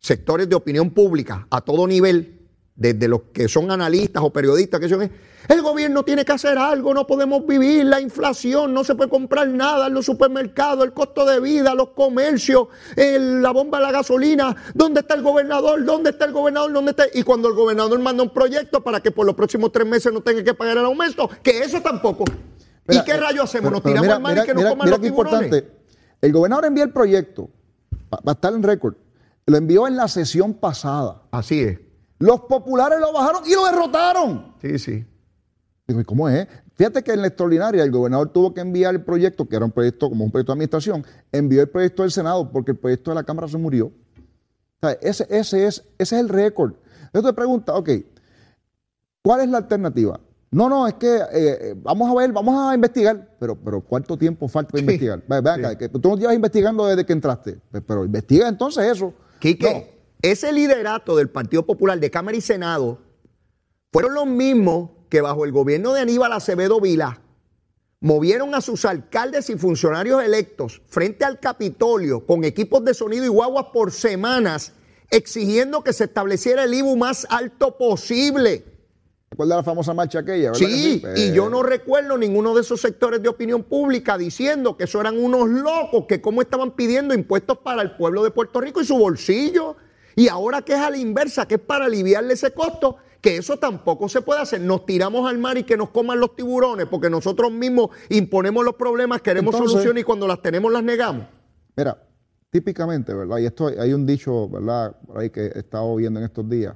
sectores 0.01 0.49
de 0.49 0.57
opinión 0.57 0.91
pública 0.91 1.47
a 1.49 1.61
todo 1.61 1.87
nivel, 1.87 2.49
desde 2.75 3.07
los 3.07 3.23
que 3.33 3.47
son 3.47 3.71
analistas 3.71 4.21
o 4.25 4.33
periodistas, 4.33 4.81
que 4.81 4.89
son, 4.89 5.09
el 5.49 5.63
gobierno 5.63 6.03
tiene 6.05 6.25
que 6.25 6.33
hacer 6.33 6.59
algo, 6.59 6.93
no 6.95 7.07
podemos 7.07 7.47
vivir, 7.47 7.85
la 7.87 8.01
inflación, 8.01 8.73
no 8.75 8.85
se 8.85 8.95
puede 8.95 9.09
comprar 9.11 9.49
nada 9.49 9.87
en 9.87 9.95
los 9.95 10.05
supermercados, 10.07 10.85
el 10.85 10.93
costo 10.93 11.25
de 11.25 11.41
vida, 11.41 11.75
los 11.75 11.89
comercios, 11.91 12.69
el- 12.97 13.43
la 13.43 13.51
bomba 13.51 13.79
de 13.79 13.85
la 13.87 13.93
gasolina, 13.93 14.55
¿dónde 14.75 15.01
está 15.01 15.15
el 15.15 15.23
gobernador? 15.23 15.85
¿Dónde 15.85 16.11
está 16.11 16.27
el 16.27 16.33
gobernador? 16.33 16.73
¿Dónde 16.73 16.91
está? 16.91 17.05
Y 17.15 17.23
cuando 17.23 17.49
el 17.49 17.55
gobernador 17.55 17.99
manda 18.01 18.23
un 18.23 18.31
proyecto 18.31 18.83
para 18.85 19.01
que 19.01 19.11
por 19.11 19.25
los 19.27 19.35
próximos 19.35 19.73
tres 19.73 19.87
meses 19.87 20.13
no 20.13 20.21
tenga 20.21 20.45
que 20.45 20.55
pagar 20.55 20.77
el 20.79 20.85
aumento, 20.85 21.29
que 21.43 21.61
eso 21.61 21.81
tampoco. 21.81 22.25
¿Y 22.91 23.03
qué 23.05 23.13
eh, 23.13 23.17
rayos 23.21 23.45
hacemos? 23.45 23.71
pero- 23.71 23.71
¿Nos 23.71 23.83
tiramos 23.83 24.09
al 24.17 24.23
mar 24.23 24.33
mira, 24.33 24.45
y 24.45 24.47
que 24.47 24.55
nos 24.55 24.63
mira- 24.63 24.71
coman 24.71 24.91
los 24.91 24.99
qué 24.99 25.07
tiburones? 25.07 25.43
importante. 25.47 25.79
El 26.21 26.33
gobernador 26.33 26.65
envió 26.67 26.85
el 26.85 26.93
proyecto, 26.93 27.49
va 28.13 28.21
a 28.27 28.33
estar 28.33 28.53
en 28.53 28.63
récord, 28.63 28.95
lo 29.47 29.57
envió 29.57 29.87
en 29.87 29.97
la 29.97 30.09
sesión 30.09 30.55
pasada. 30.55 31.23
Así 31.31 31.61
es. 31.61 31.79
Los 32.19 32.41
populares 32.41 32.99
lo 32.99 33.13
bajaron 33.13 33.43
y 33.47 33.55
lo 33.55 33.65
derrotaron. 33.67 34.55
Sí, 34.61 34.79
sí. 34.79 35.05
Digo, 35.89 36.01
¿y 36.03 36.05
cómo 36.05 36.29
es? 36.29 36.47
Fíjate 36.77 37.03
que 37.03 37.13
en 37.13 37.23
la 37.23 37.29
extraordinaria 37.29 37.83
el 37.83 37.91
gobernador 37.91 38.29
tuvo 38.31 38.53
que 38.53 38.61
enviar 38.61 38.95
el 38.95 39.03
proyecto, 39.03 39.49
que 39.49 39.57
era 39.57 39.65
un 39.65 39.73
proyecto 39.73 40.09
como 40.11 40.23
un 40.25 40.31
proyecto 40.31 40.53
de 40.53 40.57
administración, 40.59 41.05
envió 41.33 41.63
el 41.63 41.69
proyecto 41.71 42.03
del 42.03 42.13
Senado 42.13 42.53
porque 42.53 42.73
el 42.73 42.77
proyecto 42.77 43.11
de 43.11 43.15
la 43.15 43.25
Cámara 43.25 43.49
se 43.49 43.57
murió. 43.57 43.87
O 43.87 43.93
sea, 44.87 44.93
ese, 45.01 45.27
ese, 45.31 45.67
es, 45.67 45.83
ese 45.99 46.15
es 46.17 46.21
el 46.21 46.29
récord. 46.29 46.75
Entonces 47.07 47.31
te 47.31 47.33
pregunta, 47.33 47.75
ok, 47.75 47.89
¿cuál 49.23 49.41
es 49.41 49.49
la 49.49 49.59
alternativa? 49.59 50.21
No, 50.51 50.69
no, 50.69 50.87
es 50.87 50.95
que 50.95 51.17
eh, 51.17 51.23
eh, 51.33 51.75
vamos 51.83 52.11
a 52.11 52.15
ver, 52.15 52.33
vamos 52.33 52.55
a 52.71 52.75
investigar, 52.75 53.35
pero, 53.41 53.57
pero 53.57 53.81
¿cuánto 53.81 54.17
tiempo 54.17 54.47
falta 54.47 54.71
para 54.71 54.81
Sí, 54.81 54.85
investigar? 54.85 55.23
Ve, 55.27 55.41
ve 55.41 55.51
acá, 55.51 55.77
que 55.79 55.89
tú 55.89 56.01
no 56.11 56.17
llevas 56.17 56.35
investigando 56.35 56.87
desde 56.87 57.05
que 57.05 57.13
entraste, 57.15 57.59
Pe- 57.71 57.81
pero 57.81 58.05
investiga 58.05 58.47
entonces 58.47 58.85
eso. 58.85 59.13
Quique, 59.41 59.73
No. 59.73 60.09
ese 60.23 60.53
liderato 60.53 61.17
del 61.17 61.29
Partido 61.31 61.65
Popular 61.65 61.99
de 61.99 62.11
Cámara 62.11 62.37
y 62.37 62.41
Senado 62.43 62.99
fueron 63.93 64.15
los 64.15 64.27
mismos 64.27 64.91
que 65.09 65.21
bajo 65.21 65.45
el 65.45 65.53
gobierno 65.53 65.93
de 65.93 66.01
Aníbal 66.01 66.33
Acevedo 66.33 66.81
Vila 66.81 67.21
movieron 68.01 68.55
a 68.55 68.61
sus 68.61 68.85
alcaldes 68.85 69.51
y 69.51 69.57
funcionarios 69.57 70.23
electos 70.23 70.83
frente 70.89 71.25
al 71.25 71.41
Capitolio 71.41 72.25
con 72.27 72.45
equipos 72.45 72.85
de 72.85 72.95
sonido 72.95 73.25
y 73.25 73.29
guaguas 73.29 73.67
por 73.73 73.93
semanas 73.93 74.73
exigiendo 75.11 75.83
que 75.83 75.93
se 75.93 76.05
estableciera 76.05 76.65
el 76.65 76.75
IBU 76.75 76.97
más 76.97 77.27
alto 77.31 77.77
posible. 77.77 78.65
¿Recuerda 79.31 79.57
la 79.57 79.63
famosa 79.63 79.93
marcha 79.93 80.21
aquella? 80.21 80.53
¿verdad 80.53 80.59
que 80.59 80.67
Sí, 80.67 80.99
Pues, 81.03 81.19
y 81.19 81.33
yo 81.33 81.51
no 81.51 81.63
recuerdo 81.63 82.17
ninguno 82.17 82.55
de 82.55 82.63
esos 82.63 82.81
sectores 82.81 83.23
de 83.23 83.29
opinión 83.29 83.63
pública 83.63 84.17
diciendo 84.17 84.77
que 84.77 84.85
eso 84.85 85.01
eran 85.01 85.19
unos 85.19 85.49
locos, 85.49 86.07
que 86.09 86.21
cómo 86.21 86.41
estaban 86.41 86.73
pidiendo 86.73 87.15
impuestos 87.15 87.59
para 87.59 87.83
el 87.83 87.97
pueblo 87.97 88.23
de 88.23 88.31
Puerto 88.31 88.61
Rico 88.61 88.81
y 88.81 88.87
su 88.87 88.97
bolsillo. 88.97 89.77
Y 90.17 90.29
ahora 90.29 90.63
que 90.63 90.73
es 90.73 90.79
a 90.79 90.91
la 90.91 90.97
inversa, 90.97 91.47
que 91.47 91.57
es 91.57 91.61
para 91.61 91.87
aliviarle 91.87 92.35
ese 92.35 92.53
costo, 92.53 92.97
que 93.21 93.37
eso 93.37 93.57
tampoco 93.57 94.09
se 94.09 94.21
puede 94.23 94.41
hacer. 94.41 94.61
Nos 94.61 94.87
tiramos 94.87 95.29
al 95.29 95.39
mar 95.39 95.59
y 95.59 95.65
que 95.65 95.77
nos 95.77 95.91
coman 95.91 96.21
los 96.21 96.37
tiburones 96.37 96.87
porque 96.87 97.11
nosotros 97.11 97.51
mismos 97.51 97.91
imponemos 98.09 98.65
los 98.65 98.75
problemas, 98.75 99.23
queremos 99.23 99.55
Entonces- 99.55 99.73
soluciones 99.73 100.03
y 100.03 100.05
cuando 100.05 100.27
las 100.27 100.41
tenemos 100.43 100.73
las 100.73 100.83
negamos. 100.85 101.27
Mira, 101.77 102.03
típicamente, 102.51 103.13
¿verdad? 103.15 103.39
Y 103.39 103.47
esto 103.47 103.69
hay 103.79 103.93
un 103.93 104.07
dicho, 104.07 104.49
¿verdad? 104.49 104.97
Por 105.07 105.19
ahí 105.19 105.31
que 105.31 105.47
he 105.47 105.59
estado 105.59 105.95
viendo 105.97 106.21
en 106.21 106.27
estos 106.27 106.49
días. 106.49 106.75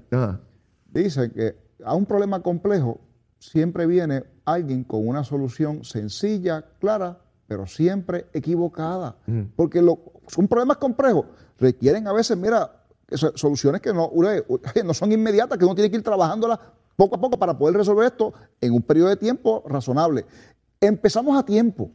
Dice 0.86 1.30
que 1.32 1.57
a 1.84 1.95
un 1.95 2.07
problema 2.07 2.43
complejo 2.43 3.01
siempre 3.38 3.86
viene 3.86 4.24
alguien 4.45 4.84
con 4.84 5.07
una 5.07 5.24
solución 5.24 5.84
sencilla, 5.84 6.64
clara, 6.80 7.18
pero 7.47 7.66
siempre 7.66 8.26
equivocada. 8.32 9.16
Porque 9.57 9.80
lo, 9.82 9.99
son 10.28 10.49
problemas 10.49 10.76
complejos. 10.78 11.26
Requieren 11.59 12.07
a 12.09 12.12
veces, 12.12 12.36
mira, 12.36 12.82
soluciones 13.16 13.80
que 13.80 13.92
no, 13.94 14.10
son 14.94 15.12
inmediatas, 15.12 15.58
que 15.58 15.64
uno 15.64 15.74
tiene 15.74 15.90
que 15.90 15.96
ir 15.96 16.02
trabajándolas 16.02 16.58
poco 16.96 17.16
a 17.16 17.20
poco 17.20 17.38
para 17.38 17.56
poder 17.56 17.76
resolver 17.76 18.06
esto 18.06 18.32
en 18.60 18.74
un 18.74 18.82
periodo 18.82 19.08
de 19.08 19.16
tiempo 19.16 19.62
razonable. 19.66 20.26
Empezamos 20.80 21.38
a 21.38 21.44
tiempo. 21.44 21.90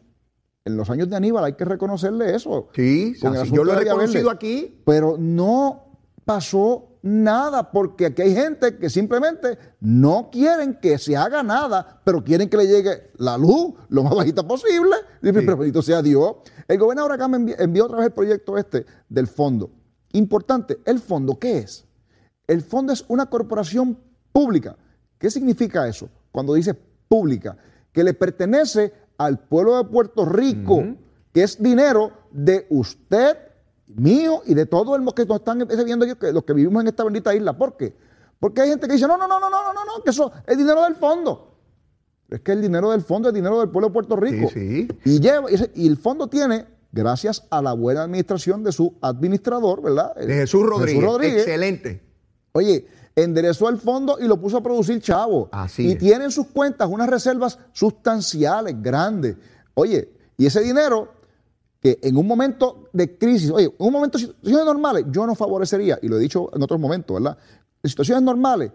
En 0.66 0.76
los 0.76 0.90
años 0.90 1.10
de 1.10 1.16
Aníbal 1.16 1.46
hay 1.46 1.54
que 1.54 1.64
reconocerle 1.64 2.36
eso. 2.36 2.68
Sí, 2.74 3.16
Con 3.22 3.36
el 3.36 3.50
yo 3.50 3.64
lo 3.64 3.74
he 3.74 3.78
reconocido 3.78 4.30
aquí. 4.30 4.82
Pero 4.86 5.16
no 5.18 6.00
pasó 6.26 7.00
nada, 7.02 7.72
porque 7.72 8.08
aquí 8.08 8.22
hay 8.22 8.36
gente 8.36 8.78
que 8.78 8.90
simplemente 8.90 9.58
no 9.80 10.30
quieren 10.30 10.78
que 10.82 10.98
se 10.98 11.16
haga 11.16 11.42
nada, 11.42 12.02
pero 12.04 12.22
quieren 12.22 12.50
que 12.50 12.58
le 12.58 12.68
llegue 12.68 13.12
la 13.18 13.38
luz 13.38 13.76
lo 13.88 14.04
más 14.04 14.14
bajita 14.14 14.46
posible. 14.46 14.96
Y, 15.22 15.32
bendito 15.32 15.82
sea 15.82 16.02
Dios. 16.02 16.36
El 16.68 16.78
gobernador 16.78 17.14
acá 17.14 17.30
me 17.30 17.38
envi- 17.38 17.56
envió 17.58 17.86
otra 17.86 17.98
vez 18.00 18.08
el 18.08 18.14
proyecto 18.14 18.58
este 18.58 18.86
del 19.08 19.28
fondo. 19.28 19.72
Importante, 20.14 20.80
¿el 20.86 21.00
fondo 21.00 21.38
qué 21.38 21.60
es? 21.60 21.86
El 22.48 22.62
fondo 22.62 22.94
es 22.94 23.04
una 23.08 23.26
corporación 23.26 24.00
pública. 24.32 24.78
¿Qué 25.18 25.30
significa 25.30 25.88
eso? 25.88 26.10
Cuando 26.32 26.54
dice 26.54 26.74
pública, 26.74 27.58
que 27.92 28.04
le 28.04 28.14
pertenece 28.14 28.94
al 29.18 29.40
pueblo 29.40 29.78
de 29.78 29.90
Puerto 29.90 30.26
Rico, 30.26 30.84
que 31.34 31.44
es 31.44 31.62
dinero 31.62 32.12
de 32.32 32.68
usted, 32.70 33.38
mío 33.88 34.42
y 34.46 34.54
de 34.54 34.66
todos 34.66 35.00
los 35.00 35.14
que 35.14 35.26
nos 35.26 35.38
están 35.38 35.68
viendo 35.86 36.06
los 36.06 36.44
que 36.44 36.54
vivimos 36.54 36.82
en 36.82 36.88
esta 36.88 37.04
bendita 37.04 37.34
isla. 37.34 37.58
¿Por 37.58 37.78
qué? 37.78 37.96
Porque 38.40 38.62
hay 38.62 38.70
gente 38.70 38.88
que 38.88 38.94
dice, 38.94 39.08
no, 39.08 39.18
no, 39.18 39.28
no, 39.28 39.40
no, 39.40 39.50
no, 39.50 39.74
no, 39.74 39.86
no, 39.86 40.04
que 40.04 40.12
eso 40.12 40.32
es 40.46 40.58
dinero 40.58 40.84
del 40.84 40.96
fondo. 40.96 41.56
Es 42.30 42.42
que 42.42 42.52
el 42.52 42.62
dinero 42.62 42.92
del 42.92 43.02
fondo 43.02 43.30
es 43.30 43.34
dinero 43.34 43.60
del 43.60 43.70
pueblo 43.70 43.88
de 43.88 43.94
Puerto 43.94 44.16
Rico. 44.16 44.50
Sí. 44.54 44.88
Y, 45.06 45.20
lleva, 45.20 45.48
y 45.74 45.88
el 45.88 45.98
fondo 45.98 46.28
tiene 46.28 46.66
gracias 46.98 47.46
a 47.50 47.62
la 47.62 47.74
buena 47.74 48.04
administración 48.04 48.64
de 48.64 48.72
su 48.72 48.96
administrador, 49.02 49.82
¿verdad? 49.82 50.16
De 50.16 50.34
Jesús 50.34 50.66
Rodríguez. 50.66 51.04
Rodríguez. 51.04 51.44
Excelente. 51.44 52.02
Oye, 52.54 52.88
enderezó 53.16 53.70
el 53.70 53.78
fondo 53.78 54.18
y 54.20 54.28
lo 54.28 54.40
puso 54.42 54.58
a 54.58 54.64
producir 54.64 55.00
chavo. 55.02 55.48
Así 55.52 55.88
y 55.88 55.92
es. 55.92 55.98
tiene 55.98 56.26
en 56.26 56.32
sus 56.32 56.48
cuentas 56.48 56.90
unas 56.90 57.10
reservas 57.10 57.60
sustanciales, 57.72 58.76
grandes. 58.82 59.38
Oye, 59.76 60.12
y 60.38 60.46
ese 60.46 60.62
dinero 60.62 61.14
que 61.80 62.00
en 62.02 62.18
un 62.18 62.26
momento 62.26 62.90
de 62.92 63.18
crisis, 63.18 63.52
oye, 63.52 63.66
en 63.66 63.86
un 63.86 63.94
momento 63.94 64.18
de 64.18 64.26
situaciones 64.26 64.66
normales, 64.66 65.06
yo 65.12 65.28
no 65.28 65.36
favorecería, 65.36 66.00
y 66.02 66.08
lo 66.08 66.18
he 66.18 66.22
dicho 66.22 66.50
en 66.54 66.64
otros 66.64 66.80
momentos, 66.80 67.22
¿verdad? 67.22 67.38
En 67.84 67.90
situaciones 67.90 68.24
normales, 68.24 68.72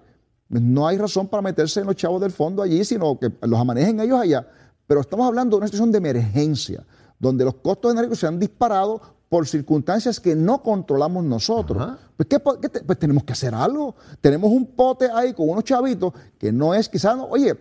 no 0.48 0.86
hay 0.86 0.98
razón 0.98 1.26
para 1.26 1.42
meterse 1.42 1.80
en 1.80 1.86
los 1.86 1.96
chavos 1.96 2.20
del 2.20 2.30
fondo 2.30 2.62
allí, 2.62 2.84
sino 2.84 3.18
que 3.18 3.32
los 3.42 3.66
manejen 3.66 3.98
ellos 4.00 4.20
allá. 4.20 4.46
Pero 4.86 5.00
estamos 5.00 5.26
hablando 5.26 5.56
de 5.56 5.58
una 5.58 5.66
situación 5.66 5.90
de 5.90 5.98
emergencia, 5.98 6.84
donde 7.22 7.44
los 7.44 7.54
costos 7.54 7.92
energéticos 7.92 8.18
se 8.18 8.26
han 8.26 8.38
disparado 8.40 9.00
por 9.28 9.46
circunstancias 9.46 10.18
que 10.20 10.34
no 10.34 10.60
controlamos 10.62 11.24
nosotros. 11.24 11.78
Pues, 12.16 12.28
¿qué 12.28 12.40
po- 12.40 12.60
qué 12.60 12.68
te- 12.68 12.82
pues 12.82 12.98
tenemos 12.98 13.22
que 13.24 13.32
hacer 13.32 13.54
algo. 13.54 13.94
Tenemos 14.20 14.50
un 14.50 14.66
pote 14.66 15.08
ahí 15.10 15.32
con 15.32 15.48
unos 15.48 15.62
chavitos 15.64 16.12
que 16.36 16.50
no 16.52 16.74
es 16.74 16.88
quizás, 16.88 17.16
no- 17.16 17.26
oye, 17.26 17.54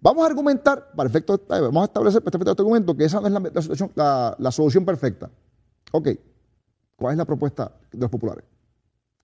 vamos 0.00 0.24
a 0.24 0.26
argumentar, 0.26 0.90
para 0.96 1.08
efecto, 1.08 1.38
vamos 1.46 1.82
a 1.82 1.84
establecer 1.84 2.22
para 2.22 2.30
efecto 2.36 2.50
este 2.52 2.62
argumento 2.62 2.96
que 2.96 3.04
esa 3.04 3.20
no 3.20 3.26
es 3.26 3.32
la, 3.34 3.40
la 3.40 3.62
situación- 3.62 3.92
la- 3.94 4.34
la 4.38 4.50
solución 4.50 4.84
perfecta. 4.84 5.30
Ok, 5.92 6.08
¿cuál 6.96 7.12
es 7.12 7.18
la 7.18 7.24
propuesta 7.26 7.70
de 7.92 7.98
los 7.98 8.10
populares? 8.10 8.44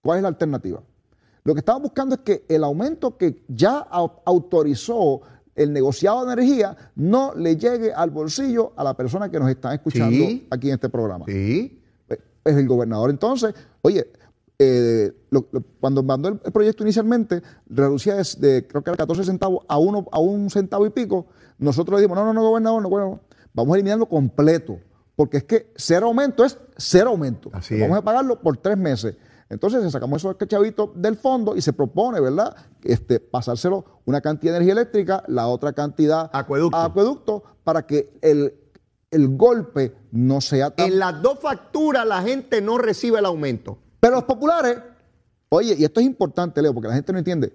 ¿Cuál 0.03 0.19
es 0.19 0.23
la 0.23 0.29
alternativa? 0.29 0.83
Lo 1.45 1.55
que 1.55 1.61
estamos 1.61 1.83
buscando 1.83 2.15
es 2.17 2.21
que 2.21 2.45
el 2.49 2.63
aumento 2.63 3.17
que 3.17 3.43
ya 3.49 3.89
au- 3.91 4.21
autorizó 4.27 5.23
el 5.59 5.73
negociado 5.73 6.25
de 6.25 6.33
energía 6.33 6.77
no 6.97 7.35
le 7.35 7.57
llegue 7.57 7.93
al 7.93 8.11
bolsillo 8.11 8.73
a 8.77 8.85
la 8.85 8.95
persona 8.95 9.31
que 9.31 9.39
nos 9.39 9.51
están 9.51 9.75
escuchando 9.75 10.11
Sí. 10.17 10.47
aquí 10.51 10.69
en 10.69 10.75
este 10.75 10.89
programa. 10.89 11.25
Sí. 11.27 11.81
Pues, 12.07 12.21
Es 12.45 12.57
el 12.57 12.67
gobernador 12.67 13.11
entonces, 13.11 13.55
oye, 13.83 14.07
eh, 14.59 15.13
lo- 15.31 15.47
lo- 15.53 15.63
cuando 15.81 16.03
mandó 16.03 16.29
el, 16.29 16.41
el 16.45 16.53
proyecto 16.53 16.83
inicialmente, 16.83 17.43
reducía 17.69 18.15
de, 18.17 18.25
de, 18.39 18.67
creo 18.67 18.83
que 18.83 18.91
era 18.91 18.97
14 18.97 19.25
centavos 19.25 19.65
a, 19.69 19.79
uno, 19.79 20.07
a 20.11 20.19
un 20.19 20.51
centavo 20.51 20.87
y 20.87 20.91
pico, 20.91 21.27
nosotros 21.59 21.97
le 21.99 22.03
dijimos, 22.03 22.17
no, 22.19 22.25
no, 22.27 22.33
no, 22.33 22.43
gobernador, 22.49 22.83
no, 22.83 22.89
gobernador, 22.89 23.21
vamos 23.55 23.73
a 23.73 23.77
eliminarlo 23.77 24.07
completo, 24.07 24.79
porque 25.15 25.39
es 25.39 25.45
que 25.45 25.73
cero 25.77 26.07
aumento 26.07 26.45
es 26.45 26.57
cero 26.77 27.11
aumento. 27.11 27.51
Así 27.53 27.75
vamos 27.79 27.97
es. 27.97 28.03
a 28.03 28.05
pagarlo 28.05 28.41
por 28.41 28.57
tres 28.57 28.77
meses. 28.79 29.17
Entonces 29.51 29.83
se 29.83 29.91
sacamos 29.91 30.23
esos 30.23 30.37
chavitos 30.47 30.91
del 30.95 31.17
fondo 31.17 31.57
y 31.57 31.63
se 31.63 31.73
propone, 31.73 32.21
¿verdad? 32.21 32.55
Este, 32.83 33.19
pasárselo 33.19 33.85
una 34.05 34.21
cantidad 34.21 34.53
de 34.53 34.59
energía 34.59 34.75
eléctrica, 34.75 35.25
la 35.27 35.49
otra 35.49 35.73
cantidad 35.73 36.31
Acueducto. 36.33 36.77
a 36.77 36.85
acueducto, 36.85 37.43
para 37.65 37.87
que 37.87 38.19
el, 38.21 38.55
el 39.11 39.37
golpe 39.37 39.95
no 40.13 40.41
sea 40.41 40.71
tan 40.71 40.87
En 40.87 40.99
las 40.99 41.23
dos 41.23 41.39
facturas 41.41 42.07
la 42.07 42.23
gente 42.23 42.61
no 42.61 42.77
recibe 42.77 43.19
el 43.19 43.25
aumento. 43.25 43.79
pero 44.01 44.17
los 44.17 44.25
populares, 44.25 44.79
oye, 45.49 45.75
y 45.79 45.85
esto 45.85 46.01
es 46.01 46.07
importante, 46.07 46.61
Leo, 46.61 46.75
porque 46.75 46.89
la 46.89 46.95
gente 46.95 47.13
no 47.13 47.19
entiende. 47.19 47.53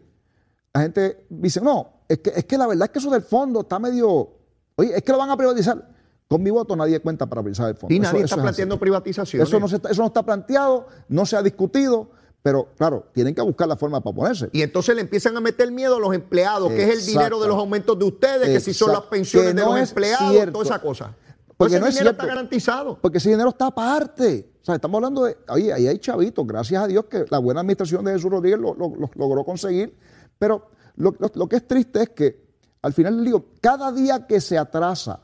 La 0.73 0.81
gente 0.81 1.25
dice, 1.29 1.61
no, 1.61 1.87
es 2.07 2.17
que, 2.19 2.31
es 2.31 2.45
que 2.45 2.57
la 2.57 2.65
verdad 2.65 2.85
es 2.85 2.89
que 2.89 2.99
eso 2.99 3.11
del 3.11 3.21
fondo 3.21 3.61
está 3.61 3.77
medio. 3.77 4.31
Oye, 4.75 4.95
es 4.95 5.03
que 5.03 5.11
lo 5.11 5.19
van 5.19 5.29
a 5.29 5.37
privatizar. 5.37 5.92
Con 6.33 6.41
mi 6.41 6.49
voto 6.49 6.75
nadie 6.75 6.99
cuenta 6.99 7.27
para 7.27 7.43
privatizar 7.43 7.69
el 7.69 7.75
fondo. 7.75 7.93
Y 7.93 7.99
nadie 7.99 8.19
eso 8.21 8.25
está 8.33 8.41
planteando 8.41 8.79
privatizaciones. 8.79 9.47
Eso 9.47 9.59
no, 9.59 9.67
se 9.67 9.75
está, 9.75 9.91
eso 9.91 10.01
no 10.01 10.07
está 10.07 10.23
planteado, 10.23 10.87
no 11.09 11.27
se 11.27 11.35
ha 11.35 11.43
discutido, 11.43 12.09
pero 12.41 12.69
claro, 12.75 13.05
tienen 13.13 13.35
que 13.35 13.41
buscar 13.43 13.67
la 13.67 13.75
forma 13.75 14.01
para 14.01 14.11
oponerse. 14.15 14.49
Y 14.51 14.63
entonces 14.63 14.95
le 14.95 15.01
empiezan 15.01 15.37
a 15.37 15.41
meter 15.41 15.71
miedo 15.71 15.97
a 15.97 15.99
los 15.99 16.13
empleados, 16.15 16.69
que 16.69 16.83
es 16.85 16.89
el 16.99 17.05
dinero 17.05 17.21
Exacto. 17.37 17.41
de 17.43 17.47
los 17.49 17.57
aumentos 17.57 17.99
de 17.99 18.05
ustedes, 18.05 18.49
que 18.49 18.59
si 18.59 18.73
son 18.73 18.87
las 18.87 18.95
Exacto. 18.97 19.09
pensiones 19.11 19.55
de 19.55 19.61
los 19.61 19.77
empleados, 19.77 20.31
cierto. 20.31 20.51
toda 20.53 20.65
esa 20.65 20.79
cosa. 20.81 21.15
Porque 21.55 21.75
Ese 21.75 21.81
no 21.81 21.87
es 21.87 21.93
dinero 21.93 22.09
cierto. 22.09 22.23
está 22.23 22.25
garantizado. 22.35 22.97
Porque 22.99 23.17
ese 23.19 23.29
dinero 23.29 23.49
está 23.49 23.67
aparte. 23.67 24.53
O 24.61 24.65
sea, 24.65 24.73
estamos 24.75 24.97
hablando 24.97 25.25
de, 25.25 25.37
oye, 25.49 25.71
ahí 25.71 25.87
hay 25.87 25.99
chavitos, 25.99 26.47
gracias 26.47 26.83
a 26.83 26.87
Dios 26.87 27.05
que 27.05 27.25
la 27.29 27.37
buena 27.37 27.59
administración 27.61 28.03
de 28.05 28.13
Jesús 28.13 28.31
Rodríguez 28.31 28.59
lo, 28.59 28.73
lo- 28.73 28.89
lo 28.95 29.09
logró 29.15 29.43
conseguir. 29.45 29.95
Pero 30.39 30.67
lo, 30.95 31.13
lo- 31.35 31.47
que 31.47 31.57
es 31.57 31.67
triste 31.67 32.01
es 32.01 32.09
que, 32.09 32.43
al 32.81 32.91
final 32.93 33.23
digo, 33.23 33.45
cada 33.61 33.91
día 33.91 34.25
que 34.25 34.41
se 34.41 34.57
atrasa, 34.57 35.19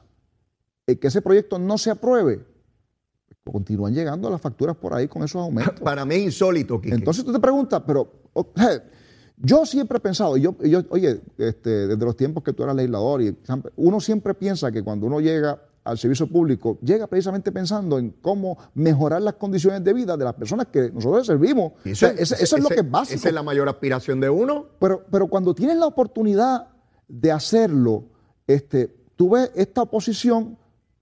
que 0.97 1.07
ese 1.07 1.21
proyecto 1.21 1.59
no 1.59 1.77
se 1.77 1.91
apruebe, 1.91 2.45
continúan 3.51 3.93
llegando 3.93 4.29
las 4.29 4.39
facturas 4.41 4.75
por 4.75 4.93
ahí 4.93 5.07
con 5.07 5.23
esos 5.23 5.41
aumentos. 5.41 5.79
Para 5.83 6.05
mí 6.05 6.15
es 6.15 6.21
insólito, 6.23 6.79
Quique. 6.79 6.95
Entonces 6.95 7.23
tú 7.25 7.31
te 7.33 7.39
preguntas, 7.39 7.81
pero 7.85 8.11
yo 9.37 9.65
siempre 9.65 9.97
he 9.97 10.01
pensado, 10.01 10.37
yo, 10.37 10.55
yo 10.63 10.83
oye, 10.89 11.21
este, 11.37 11.87
desde 11.87 12.05
los 12.05 12.15
tiempos 12.15 12.43
que 12.43 12.53
tú 12.53 12.63
eras 12.63 12.75
legislador, 12.75 13.21
y 13.21 13.35
uno 13.77 13.99
siempre 13.99 14.33
piensa 14.33 14.71
que 14.71 14.83
cuando 14.83 15.07
uno 15.07 15.19
llega 15.19 15.61
al 15.85 15.97
servicio 15.97 16.27
público, 16.27 16.77
llega 16.83 17.07
precisamente 17.07 17.51
pensando 17.51 17.97
en 17.97 18.11
cómo 18.21 18.57
mejorar 18.75 19.21
las 19.23 19.35
condiciones 19.35 19.83
de 19.83 19.93
vida 19.93 20.15
de 20.17 20.25
las 20.25 20.35
personas 20.35 20.67
que 20.67 20.91
nosotros 20.91 21.25
servimos. 21.25 21.71
Y 21.85 21.93
O 21.93 21.95
sea, 21.95 22.09
ese- 22.09 22.43
eso 22.43 22.57
es 22.57 22.61
lo 22.63 22.69
que 22.69 22.81
es 22.81 22.91
básico. 22.91 23.15
Esa 23.17 23.29
es 23.29 23.33
la 23.33 23.41
mayor 23.41 23.67
aspiración 23.69 24.19
de 24.19 24.29
uno. 24.29 24.67
Pero, 24.79 25.03
pero 25.09 25.27
cuando 25.27 25.55
tienes 25.55 25.77
la 25.77 25.87
oportunidad 25.87 26.67
de 27.07 27.31
hacerlo, 27.31 28.03
este, 28.45 28.93
tú 29.15 29.31
ves 29.31 29.51
esta 29.55 29.81
oposición 29.81 30.59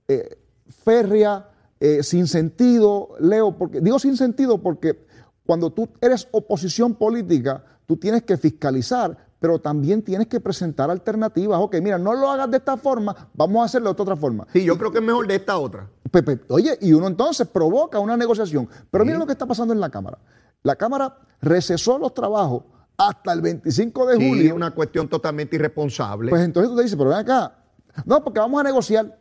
eh, 0.08 0.38
férrea, 0.84 1.49
eh, 1.80 2.01
sin 2.03 2.28
sentido, 2.28 3.10
Leo, 3.20 3.58
porque 3.58 3.82
digo 3.82 3.99
sin 3.99 4.18
sentido 4.18 4.58
porque 4.58 5.05
cuando 5.45 5.72
tú 5.72 5.88
eres 6.01 6.28
oposición 6.32 6.95
política, 6.95 7.64
tú 7.86 7.97
tienes 7.97 8.24
que 8.24 8.38
fiscalizar, 8.38 9.18
pero 9.39 9.60
también 9.60 10.01
tienes 10.01 10.28
que 10.28 10.39
presentar 10.39 10.89
alternativas. 10.89 11.60
Ok, 11.62 11.76
mira, 11.82 11.97
no 11.97 12.14
lo 12.16 12.30
hagas 12.30 12.49
de 12.49 12.58
esta 12.58 12.76
forma, 12.78 13.16
vamos 13.34 13.62
a 13.62 13.66
hacerlo 13.66 13.93
de 13.93 14.01
otra 14.01 14.16
forma. 14.16 14.47
Sí, 14.51 14.64
yo 14.64 14.78
creo 14.78 14.91
que 14.91 14.97
es 14.97 15.03
mejor 15.03 15.28
de 15.28 15.36
esta 15.36 15.58
otra. 15.58 15.89
Pepe, 16.12 16.39
oye, 16.49 16.78
y 16.82 16.93
uno 16.93 17.08
entonces 17.08 17.47
provoca 17.47 17.99
una 17.99 18.18
negociación. 18.18 18.68
Pero 18.89 19.05
mira 19.05 19.18
lo 19.18 19.26
que 19.26 19.34
está 19.34 19.45
pasando 19.45 19.74
en 19.74 19.80
la 19.80 19.89
Cámara. 19.89 20.18
La 20.64 20.76
Cámara 20.76 21.18
recesó 21.41 21.97
los 21.99 22.14
trabajos 22.14 22.64
hasta 22.97 23.32
el 23.32 23.41
25 23.41 24.05
de 24.08 24.18
Sí, 24.18 24.28
julio. 24.30 24.55
una 24.55 24.72
cuestión 24.72 25.08
totalmente 25.08 25.55
irresponsable. 25.55 26.30
Pues 26.32 26.41
entonces 26.43 26.72
tú 26.72 26.76
te 26.78 26.84
dices, 26.84 26.97
pero 26.97 27.12
ven 27.12 27.20
acá. 27.20 27.60
No, 28.05 28.24
porque 28.24 28.39
vamos 28.39 28.60
a 28.60 28.64
negociar. 28.64 29.18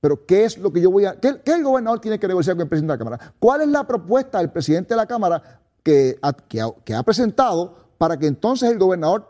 Pero 0.00 0.24
¿qué 0.26 0.44
es 0.44 0.58
lo 0.58 0.72
que 0.72 0.80
yo 0.80 0.90
voy 0.90 1.04
a... 1.06 1.18
¿Qué, 1.18 1.40
qué 1.44 1.52
el 1.54 1.64
gobernador 1.64 2.00
tiene 2.00 2.18
que 2.18 2.28
negociar 2.28 2.56
con 2.56 2.62
el 2.62 2.68
presidente 2.68 2.92
de 2.92 2.98
la 2.98 3.04
Cámara? 3.04 3.32
¿Cuál 3.38 3.62
es 3.62 3.68
la 3.68 3.86
propuesta 3.86 4.38
del 4.38 4.50
presidente 4.50 4.94
de 4.94 4.96
la 4.96 5.06
Cámara 5.06 5.60
que 5.82 6.18
ha, 6.22 6.32
que 6.32 6.94
ha- 6.94 7.02
presentado 7.02 7.74
para 7.98 8.16
que 8.16 8.26
entonces 8.26 8.70
el 8.70 8.78
gobernador 8.78 9.28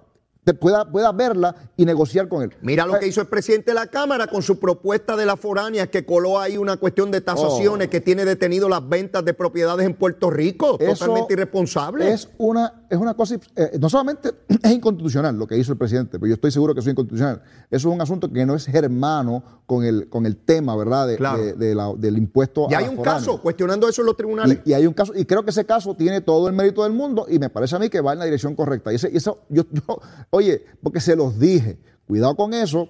pueda, 0.55 0.91
pueda 0.91 1.13
verla 1.13 1.55
y 1.77 1.85
negociar 1.85 2.29
con 2.29 2.43
él. 2.43 2.53
Mira 2.63 2.87
lo 2.87 2.97
Eh, 2.97 3.01
que 3.01 3.07
hizo 3.09 3.21
el 3.21 3.27
presidente 3.27 3.71
de 3.71 3.75
la 3.75 3.87
Cámara 3.87 4.27
con 4.27 4.43
su 4.43 4.59
propuesta 4.59 5.17
de 5.17 5.27
la 5.27 5.37
foránea, 5.37 5.87
que 5.89 6.05
coló 6.05 6.39
ahí 6.41 6.57
una 6.57 6.77
cuestión 6.77 7.11
de 7.11 7.21
tasaciones, 7.21 7.87
Oh. 7.89 7.91
que 7.91 8.01
tiene 8.01 8.25
detenido 8.25 8.69
las 8.69 8.87
ventas 8.89 9.25
de 9.25 9.35
propiedades 9.35 9.87
en 9.87 9.95
Puerto 9.95 10.31
Rico. 10.31 10.77
Eso 10.81 10.93
totalmente 11.07 11.35
irresponsable. 11.35 12.13
Es 12.13 12.29
una, 12.39 12.85
es 12.91 12.99
una 12.99 13.15
cosa, 13.15 13.37
eh, 13.57 13.79
no 13.81 13.89
solamente 13.89 14.33
es 14.63 14.71
inconstitucional 14.73 15.37
lo 15.37 15.47
que 15.47 15.57
hizo 15.57 15.73
el 15.73 15.79
presidente, 15.79 16.19
pero 16.19 16.27
yo 16.29 16.35
estoy 16.35 16.51
seguro 16.51 16.75
que 16.75 16.81
es 16.81 16.87
inconstitucional. 16.87 17.43
Eso 17.71 17.89
es 17.89 17.95
un 17.95 18.01
asunto 18.01 18.31
que 18.33 18.45
no 18.47 18.55
es 18.55 18.67
germano 18.67 19.43
con 19.67 19.85
el, 19.85 20.09
con 20.09 20.25
el 20.27 20.37
tema, 20.37 20.77
¿verdad? 20.77 21.07
De- 21.09 21.17
Claro. 21.17 21.39
de- 21.43 21.53
de 21.53 21.75
la- 21.75 21.93
del 21.97 22.17
impuesto 22.17 22.67
y 22.71 22.75
a 22.75 22.79
hay 22.79 22.85
la 22.85 22.91
un 22.91 22.97
foránea. 22.97 23.19
caso 23.21 23.43
cuestionando 23.43 23.89
eso 23.89 24.03
en 24.03 24.07
los 24.07 24.17
tribunales. 24.17 24.61
Y, 24.65 24.71
y 24.71 24.75
hay 24.75 24.87
un 24.87 24.95
caso, 24.95 25.13
y 25.15 25.25
creo 25.25 25.43
que 25.45 25.51
ese 25.51 25.65
caso 25.67 25.95
tiene 25.95 26.21
todo 26.21 26.49
el 26.49 26.55
mérito 26.55 26.83
del 26.85 26.93
mundo, 26.93 27.27
y 27.29 27.39
me 27.39 27.51
parece 27.51 27.77
a 27.77 27.79
mí 27.79 27.89
que 27.91 28.01
va 28.01 28.13
en 28.15 28.19
la 28.21 28.25
dirección 28.25 28.55
correcta. 28.55 28.93
Y 28.93 28.97
ese, 28.97 29.11
y 29.13 29.17
eso, 29.19 29.41
yo, 29.49 29.65
yo- 29.71 30.01
oye, 30.39 30.65
porque 30.83 31.01
se 31.01 31.15
los 31.17 31.39
dije, 31.39 31.79
cuidado 32.07 32.35
con 32.37 32.55
eso. 32.55 32.89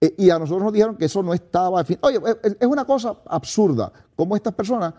eh, 0.00 0.14
y 0.18 0.28
a 0.30 0.38
nosotros 0.38 0.62
nos 0.64 0.72
dijeron 0.74 0.96
que 0.96 1.06
eso 1.06 1.22
no 1.22 1.32
estaba. 1.32 1.82
fin- 1.84 1.98
Oye, 2.02 2.18
es, 2.42 2.66
una 2.66 2.84
cosa 2.84 3.16
absurda, 3.26 3.90
como 4.14 4.36
estas 4.36 4.52
personas, 4.54 4.92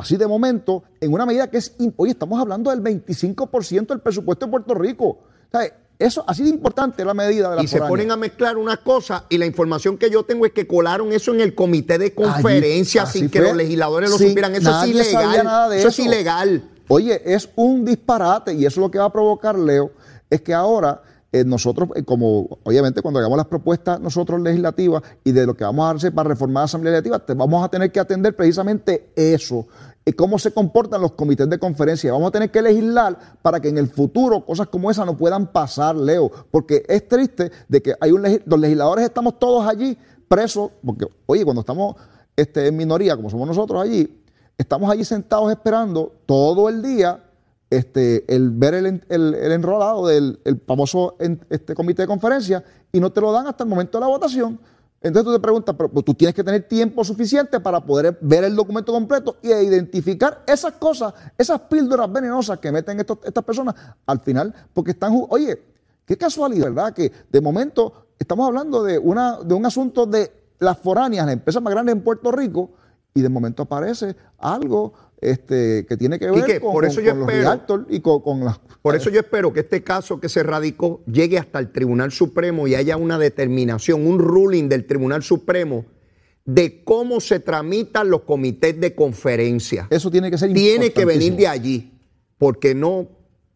así 0.00 0.16
de 0.16 0.26
momento, 0.26 0.82
en 1.00 1.12
una 1.12 1.24
medida 1.26 1.48
que 1.48 1.58
es. 1.58 1.74
Oye, 1.96 2.12
estamos 2.12 2.40
hablando 2.40 2.70
del 2.70 2.82
25% 2.82 3.86
del 3.88 4.00
presupuesto 4.00 4.46
de 4.46 4.50
Puerto 4.50 4.74
Rico. 4.74 5.20
Sea, 5.52 5.72
Eso, 6.00 6.22
así 6.28 6.44
de 6.44 6.48
importante 6.50 7.04
la 7.04 7.12
medida 7.14 7.50
de 7.50 7.56
la 7.56 7.62
y 7.62 7.66
se 7.66 7.80
ponen 7.80 8.10
a 8.12 8.16
mezclar 8.16 8.56
una 8.56 8.76
cosa 8.76 9.24
y 9.28 9.36
la 9.36 9.46
información 9.46 9.98
que 9.98 10.08
yo 10.10 10.22
tengo 10.24 10.46
es 10.46 10.52
que 10.52 10.64
colaron 10.66 11.12
eso 11.12 11.34
en 11.34 11.40
el 11.40 11.56
comité 11.56 11.98
de 11.98 12.14
conferencia 12.14 13.02
Allí, 13.02 13.18
sin 13.18 13.28
que 13.30 13.40
fue. 13.40 13.48
los 13.48 13.56
legisladores 13.56 14.08
lo 14.10 14.16
Sí, 14.16 14.28
supieran. 14.28 14.54
Eso 14.54 14.70
es 14.82 14.88
ilegal. 14.88 15.44
nada 15.44 15.68
de 15.68 15.78
eso 15.80 15.88
es 15.88 15.98
eso. 15.98 16.08
ilegal. 16.08 16.70
Oye, 16.88 17.20
es 17.34 17.48
un 17.56 17.84
disparate 17.84 18.54
y 18.54 18.64
eso 18.64 18.80
lo 18.80 18.90
que 18.92 18.98
va 18.98 19.06
a 19.06 19.12
provocar, 19.12 19.58
Leo, 19.58 19.90
es 20.30 20.40
que 20.40 20.54
ahora 20.54 21.02
eh, 21.30 21.44
nosotros, 21.44 21.90
eh, 21.94 22.04
como 22.04 22.58
obviamente 22.64 23.02
cuando 23.02 23.20
hagamos 23.20 23.36
las 23.36 23.46
propuestas 23.48 24.00
nosotros 24.00 24.40
legislativas 24.40 25.02
y 25.24 25.32
de 25.32 25.44
lo 25.44 25.54
que 25.54 25.62
vamos 25.62 25.84
a 25.84 25.90
hacer 25.90 26.14
para 26.14 26.30
reformar 26.30 26.62
la 26.62 26.64
Asamblea 26.64 26.92
Legislativa, 26.94 27.34
vamos 27.36 27.62
a 27.62 27.68
tener 27.68 27.92
que 27.92 28.00
atender 28.00 28.34
precisamente 28.34 29.12
eso, 29.14 29.66
eh, 30.06 30.14
cómo 30.14 30.38
se 30.38 30.52
comportan 30.52 31.02
los 31.02 31.12
comités 31.12 31.46
de 31.50 31.58
conferencia. 31.58 32.12
Vamos 32.12 32.28
a 32.28 32.30
tener 32.30 32.50
que 32.50 32.62
legislar 32.62 33.18
para 33.42 33.60
que 33.60 33.68
en 33.68 33.76
el 33.76 33.88
futuro 33.88 34.46
cosas 34.46 34.68
como 34.68 34.90
esa 34.90 35.04
no 35.04 35.18
puedan 35.18 35.52
pasar, 35.52 35.96
Leo, 35.96 36.30
porque 36.50 36.82
es 36.88 37.06
triste 37.06 37.52
de 37.68 37.82
que 37.82 37.94
hay 38.00 38.10
un 38.10 38.22
los 38.46 38.58
legisladores 38.58 39.04
estamos 39.04 39.38
todos 39.38 39.68
allí 39.68 39.98
presos, 40.28 40.70
porque 40.82 41.06
oye, 41.26 41.44
cuando 41.44 41.60
estamos 41.60 41.96
este, 42.36 42.68
en 42.68 42.76
minoría, 42.76 43.16
como 43.16 43.28
somos 43.28 43.46
nosotros 43.46 43.82
allí, 43.82 44.18
estamos 44.56 44.90
allí 44.90 45.04
sentados 45.04 45.50
esperando 45.50 46.10
todo 46.24 46.70
el 46.70 46.80
día 46.80 47.22
este, 47.70 48.24
el 48.34 48.50
ver 48.50 48.74
el, 48.74 48.86
el- 49.08 49.34
el 49.34 49.52
enrolado 49.52 50.06
del 50.06 50.40
el 50.44 50.60
famoso 50.66 51.16
en- 51.20 51.44
este 51.50 51.74
comité 51.74 52.02
de 52.02 52.08
conferencia 52.08 52.64
y 52.92 53.00
no 53.00 53.12
te 53.12 53.20
lo 53.20 53.30
dan 53.32 53.46
hasta 53.46 53.64
el 53.64 53.70
momento 53.70 53.98
de 53.98 54.02
la 54.02 54.08
votación. 54.08 54.58
Entonces 55.00 55.26
tú 55.26 55.32
te 55.32 55.40
preguntas, 55.40 55.74
pero 55.78 55.88
pues, 55.90 56.04
tú 56.04 56.12
tienes 56.14 56.34
que 56.34 56.42
tener 56.42 56.62
tiempo 56.66 57.04
suficiente 57.04 57.60
para 57.60 57.80
poder 57.84 58.18
ver 58.20 58.42
el 58.42 58.56
documento 58.56 58.90
completo 58.92 59.36
y 59.42 59.48
identificar 59.52 60.42
esas 60.46 60.72
cosas, 60.72 61.14
esas 61.36 61.60
píldoras 61.62 62.10
venenosas 62.12 62.58
que 62.58 62.72
meten 62.72 62.98
estas 62.98 63.44
personas 63.44 63.76
al 64.06 64.18
final, 64.20 64.52
porque 64.72 64.90
están, 64.92 65.12
oye, 65.28 65.62
qué 66.04 66.16
casualidad, 66.16 66.72
¿verdad? 66.72 66.92
Que 66.94 67.12
de 67.30 67.40
momento 67.40 68.06
estamos 68.18 68.48
hablando 68.48 68.82
de, 68.82 68.98
una, 68.98 69.38
de 69.38 69.54
un 69.54 69.66
asunto 69.66 70.04
de 70.04 70.32
las 70.58 70.76
foráneas, 70.78 71.26
las 71.26 71.34
empresas 71.34 71.62
más 71.62 71.72
grandes 71.72 71.94
en 71.94 72.02
Puerto 72.02 72.32
Rico, 72.32 72.70
y 73.14 73.20
de 73.20 73.28
momento 73.28 73.62
aparece 73.62 74.16
algo 74.38 74.92
este, 75.20 75.84
que 75.86 75.96
tiene 75.96 76.18
que 76.18 76.30
ver 76.30 76.44
Quique, 76.44 76.60
con, 76.60 76.72
por 76.72 76.82
con- 76.84 76.90
eso 76.92 77.00
yo 77.00 77.18
con 77.18 77.28
espero- 77.30 77.86
y 77.88 78.00
con, 78.00 78.20
con 78.22 78.44
las... 78.44 78.58
Por 78.82 78.94
eso 78.94 79.10
yo 79.10 79.20
espero 79.20 79.52
que 79.52 79.60
este 79.60 79.82
caso 79.82 80.20
que 80.20 80.28
se 80.28 80.42
radicó 80.42 81.02
llegue 81.06 81.38
hasta 81.38 81.58
el 81.58 81.70
Tribunal 81.72 82.12
Supremo 82.12 82.66
y 82.68 82.74
haya 82.74 82.96
una 82.96 83.18
determinación, 83.18 84.06
un 84.06 84.18
ruling 84.18 84.68
del 84.68 84.86
Tribunal 84.86 85.22
Supremo 85.22 85.84
de 86.44 86.82
cómo 86.84 87.20
se 87.20 87.40
tramitan 87.40 88.08
los 88.08 88.22
comités 88.22 88.80
de 88.80 88.94
conferencia. 88.94 89.86
Eso 89.90 90.10
tiene 90.10 90.30
que 90.30 90.38
ser 90.38 90.52
Tiene 90.54 90.92
que 90.92 91.04
venir 91.04 91.34
de 91.36 91.46
allí, 91.46 91.92
porque 92.38 92.74
no, 92.74 93.08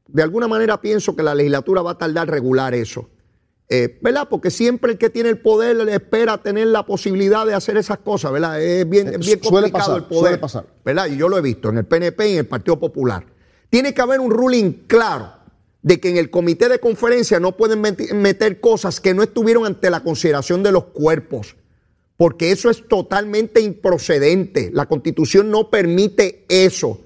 de 0.08 0.22
alguna 0.22 0.48
manera 0.48 0.80
pienso 0.80 1.16
que 1.16 1.22
la 1.22 1.34
legislatura 1.34 1.80
va 1.80 1.92
a 1.92 1.98
tardar 1.98 2.28
regular 2.28 2.74
eso. 2.74 3.08
Eh, 3.74 3.98
¿Verdad? 4.02 4.28
Porque 4.28 4.50
siempre 4.50 4.92
el 4.92 4.98
que 4.98 5.08
tiene 5.08 5.30
el 5.30 5.38
poder 5.38 5.76
le 5.76 5.94
espera 5.94 6.36
tener 6.42 6.66
la 6.66 6.84
posibilidad 6.84 7.46
de 7.46 7.54
hacer 7.54 7.78
esas 7.78 7.98
cosas, 7.98 8.30
¿verdad? 8.30 8.60
Es 8.62 8.86
bien, 8.86 9.08
Eh, 9.08 9.16
es 9.18 9.26
bien 9.26 9.42
suele 9.42 9.70
complicado 9.70 9.72
pasar, 9.72 9.96
el 9.96 10.04
poder. 10.04 10.20
suele 10.22 10.38
pasar. 10.38 10.66
¿Verdad? 10.84 11.06
Y 11.06 11.16
yo 11.16 11.28
lo 11.28 11.38
he 11.38 11.40
visto 11.40 11.70
en 11.70 11.78
el 11.78 11.84
PNP 11.86 12.28
y 12.28 12.32
en 12.32 12.38
el 12.40 12.46
Partido 12.46 12.78
Popular. 12.78 13.24
Tiene 13.70 13.94
que 13.94 14.02
haber 14.02 14.20
un 14.20 14.30
ruling 14.30 14.84
claro 14.86 15.32
de 15.80 15.98
que 16.00 16.10
en 16.10 16.18
el 16.18 16.28
comité 16.30 16.68
de 16.68 16.78
conferencia 16.80 17.40
no 17.40 17.56
pueden 17.56 17.80
meter 17.80 18.60
cosas 18.60 19.00
que 19.00 19.14
no 19.14 19.22
estuvieron 19.22 19.64
ante 19.64 19.88
la 19.90 20.00
consideración 20.02 20.62
de 20.62 20.70
los 20.72 20.84
cuerpos 20.84 21.56
porque 22.18 22.52
eso 22.52 22.70
es 22.70 22.86
totalmente 22.86 23.60
improcedente. 23.62 24.70
La 24.72 24.86
constitución 24.86 25.50
no 25.50 25.70
permite 25.70 26.44
eso. 26.48 27.00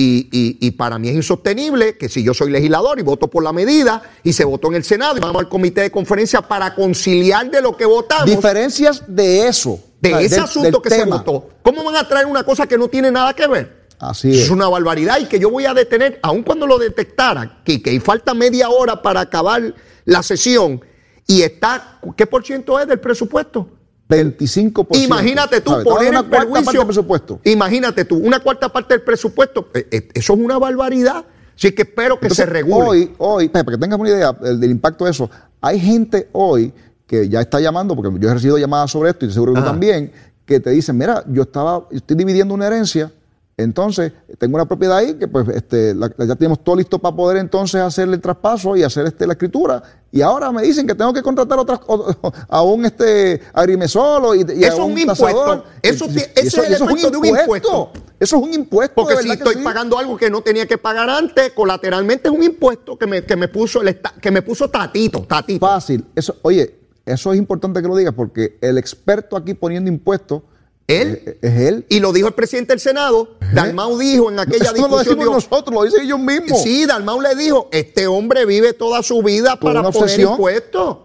Y, 0.00 0.28
y- 0.30 0.58
y 0.64 0.70
para 0.70 0.96
mí 0.96 1.08
es 1.08 1.16
insostenible 1.16 1.98
que 1.98 2.08
si 2.08 2.22
yo 2.22 2.32
soy 2.32 2.52
legislador 2.52 3.00
y 3.00 3.02
voto 3.02 3.26
por 3.26 3.42
la 3.42 3.52
medida 3.52 4.00
y 4.22 4.32
se 4.32 4.44
votó 4.44 4.68
en 4.68 4.76
el 4.76 4.84
Senado 4.84 5.16
y 5.16 5.20
vamos 5.20 5.40
al 5.42 5.48
comité 5.48 5.80
de 5.80 5.90
conferencia 5.90 6.40
para 6.40 6.72
conciliar 6.76 7.50
de 7.50 7.60
lo 7.60 7.76
que 7.76 7.84
votamos, 7.84 8.26
Diferencias 8.26 9.02
de 9.08 9.48
eso. 9.48 9.80
de 10.00 10.12
ese 10.24 10.36
del- 10.36 10.44
asunto 10.44 10.70
del 10.70 10.82
que 10.82 10.90
se 10.90 11.04
votó, 11.04 11.48
¿cómo 11.64 11.82
van 11.82 11.96
a 11.96 12.06
traer 12.06 12.26
una 12.26 12.44
cosa 12.44 12.68
que 12.68 12.78
no 12.78 12.86
tiene 12.86 13.10
nada 13.10 13.34
que 13.34 13.48
ver? 13.48 13.88
Así 13.98 14.30
es. 14.30 14.44
es 14.44 14.50
una 14.50 14.68
barbaridad 14.68 15.18
y 15.18 15.24
que 15.26 15.40
yo 15.40 15.50
voy 15.50 15.64
a 15.66 15.74
detener, 15.74 16.20
aun 16.22 16.44
cuando 16.44 16.68
lo 16.68 16.78
detectara, 16.78 17.62
que, 17.64 17.82
que 17.82 17.98
falta 18.00 18.32
media 18.34 18.68
hora 18.70 19.02
para 19.02 19.18
acabar 19.22 19.74
la 20.04 20.22
sesión 20.22 20.80
y 21.26 21.42
está, 21.42 21.98
¿qué 22.16 22.24
por 22.24 22.46
ciento 22.46 22.78
es 22.78 22.86
del 22.86 23.00
presupuesto? 23.00 23.68
25%. 24.08 25.04
Imagínate 25.04 25.60
tú 25.60 25.70
¿sabes? 25.70 25.84
Poner 25.84 26.08
en 26.08 26.14
en 26.14 26.18
una 26.18 26.28
cuarta 26.28 26.38
parte 26.38 26.52
perjuicio. 26.52 26.80
del 26.80 26.86
presupuesto. 26.86 27.40
Imagínate 27.44 28.04
tú, 28.04 28.16
una 28.16 28.40
cuarta 28.40 28.68
parte 28.70 28.94
del 28.94 29.02
presupuesto. 29.02 29.68
eh, 29.74 29.86
eh, 29.90 30.08
Eso 30.14 30.32
es 30.34 30.38
una 30.40 30.58
barbaridad. 30.58 31.24
Así 31.56 31.72
que 31.72 31.82
espero 31.82 32.18
que 32.20 32.26
Entonces, 32.26 32.44
se 32.44 32.50
regule. 32.50 32.88
Hoy, 32.88 33.14
hoy, 33.18 33.48
para 33.48 33.64
que 33.64 33.78
tengas 33.78 33.98
una 33.98 34.08
idea 34.08 34.32
del, 34.32 34.60
del 34.60 34.70
impacto 34.70 35.04
de 35.04 35.10
eso, 35.10 35.28
hay 35.60 35.80
gente 35.80 36.28
hoy 36.32 36.72
que 37.06 37.28
ya 37.28 37.40
está 37.40 37.58
llamando, 37.58 37.96
porque 37.96 38.16
yo 38.20 38.28
he 38.30 38.34
recibido 38.34 38.58
llamadas 38.58 38.90
sobre 38.90 39.10
esto 39.10 39.26
y 39.26 39.32
seguro 39.32 39.54
que 39.54 39.60
tú 39.60 39.66
también, 39.66 40.12
que 40.44 40.60
te 40.60 40.70
dicen, 40.70 40.96
mira, 40.96 41.24
yo 41.26 41.42
estaba, 41.42 41.86
estoy 41.90 42.16
dividiendo 42.16 42.54
una 42.54 42.66
herencia, 42.66 43.10
entonces 43.58 44.12
tengo 44.38 44.54
una 44.54 44.66
propiedad 44.66 44.96
ahí 44.98 45.14
que 45.14 45.28
pues 45.28 45.46
este, 45.48 45.94
la- 45.94 46.10
ya 46.16 46.34
tenemos 46.36 46.62
todo 46.64 46.76
listo 46.76 46.98
para 46.98 47.14
poder 47.14 47.36
entonces 47.36 47.80
hacerle 47.82 48.14
el 48.14 48.20
traspaso 48.22 48.76
y 48.76 48.82
hacer 48.84 49.04
este, 49.06 49.26
la 49.26 49.32
escritura, 49.34 49.82
y 50.10 50.22
ahora 50.22 50.50
me 50.52 50.62
dicen 50.62 50.86
que 50.86 50.94
tengo 50.94 51.12
que 51.12 51.20
contratar 51.22 51.58
otras, 51.58 51.80
o- 51.86 52.06
a 52.48 52.62
un 52.62 52.86
este, 52.86 53.42
agrimesolo 53.52 54.34
y, 54.34 54.46
y 54.56 54.64
a 54.64 54.68
Eso 54.68 54.76
es 54.76 54.78
un 54.92 54.98
impuesto. 54.98 55.64
Eso 55.82 56.06
Y- 56.06 56.18
ese 56.18 56.40
es 56.46 56.80
efecto 56.80 57.10
de 57.10 57.16
un 57.18 57.26
impuesto. 57.26 57.90
Eso 58.20 58.36
es 58.36 58.42
un 58.42 58.54
impuesto. 58.54 58.94
Porque 58.94 59.16
si 59.18 59.30
estoy 59.30 59.56
sí. 59.56 59.60
pagando 59.62 59.98
algo 59.98 60.16
que 60.16 60.30
no 60.30 60.40
tenía 60.40 60.66
que 60.66 60.78
pagar 60.78 61.10
antes, 61.10 61.52
colateralmente 61.52 62.28
es 62.28 62.34
un 62.34 62.42
impuesto 62.42 62.96
que 62.98 63.06
me, 63.06 63.24
que 63.24 63.36
me 63.36 63.48
puso 63.48 63.82
el 63.82 64.00
que 64.20 64.30
me 64.30 64.42
puso 64.42 64.68
Tatito, 64.70 65.20
Tatito. 65.22 65.64
Fácil. 65.66 66.04
Eso, 66.16 66.36
oye, 66.42 66.74
eso 67.06 67.32
es 67.32 67.38
importante 67.38 67.80
que 67.82 67.88
lo 67.88 67.94
digas 67.96 68.14
porque 68.14 68.56
el 68.60 68.78
experto 68.78 69.36
aquí 69.36 69.54
poniendo 69.54 69.88
impuestos 69.90 70.42
Él. 70.88 71.22
es, 71.24 71.36
es 71.42 71.60
él. 71.60 71.86
Y 71.88 72.00
lo 72.00 72.12
dijo 72.12 72.28
el 72.28 72.34
presidente 72.34 72.72
del 72.72 72.80
Senado. 72.80 73.36
Dalmau 73.52 73.96
dijo 73.98 74.30
en 74.30 74.40
aquella 74.40 74.64
Eso 74.64 74.74
no 74.76 74.88
lo 74.88 74.98
discusión. 74.98 75.18
decimos 75.18 75.24
dijo, 75.24 75.34
nosotros, 75.50 75.74
lo 75.74 75.82
dicen 75.84 76.00
ellos 76.04 76.18
mismos. 76.18 76.62
sí, 76.62 76.86
Dalmau 76.86 77.20
le 77.20 77.34
dijo, 77.34 77.68
este 77.72 78.06
hombre 78.06 78.44
vive 78.46 78.72
toda 78.72 79.02
su 79.02 79.22
vida 79.22 79.56
para 79.60 79.82
poner 79.82 80.02
obsesión. 80.02 80.32
impuestos. 80.32 80.98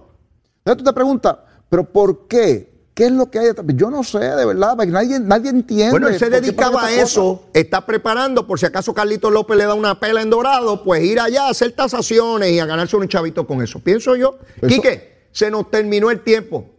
Entonces 0.59 0.77
tú 0.77 0.84
te 0.84 0.93
preguntas, 0.93 1.38
¿pero 1.69 1.84
por 1.84 2.27
qué? 2.27 2.71
¿Qué 2.93 3.05
es 3.07 3.11
lo 3.11 3.29
que 3.31 3.39
hay 3.39 3.45
detrás? 3.47 3.65
Yo 3.75 3.89
no 3.89 4.03
sé, 4.03 4.19
de 4.19 4.45
verdad, 4.45 4.75
porque 4.75 4.91
nadie, 4.91 5.19
nadie 5.19 5.49
entiende. 5.49 5.89
Bueno, 5.91 6.07
él 6.09 6.19
se 6.19 6.29
dedicaba 6.29 6.86
a 6.86 6.93
eso, 6.93 7.43
está 7.51 7.86
preparando, 7.86 8.45
por 8.45 8.59
si 8.59 8.67
acaso 8.67 8.93
Carlitos 8.93 9.31
López 9.34 9.57
le 9.57 9.65
da 9.65 9.73
una 9.73 9.99
pela 9.99 10.21
en 10.21 10.29
dorado, 10.29 10.84
pues 10.84 11.03
ir 11.03 11.19
allá 11.19 11.47
a 11.47 11.49
hacer 11.49 11.71
tasaciones 11.71 12.51
y 12.51 12.59
a 12.59 12.65
ganarse 12.67 12.95
un 12.95 13.07
chavito 13.07 13.47
con 13.47 13.63
eso. 13.63 13.79
Pienso 13.79 14.15
yo. 14.15 14.38
Eso- 14.57 14.67
Quique, 14.67 15.27
se 15.31 15.49
nos 15.49 15.71
terminó 15.71 16.11
el 16.11 16.19
tiempo. 16.23 16.69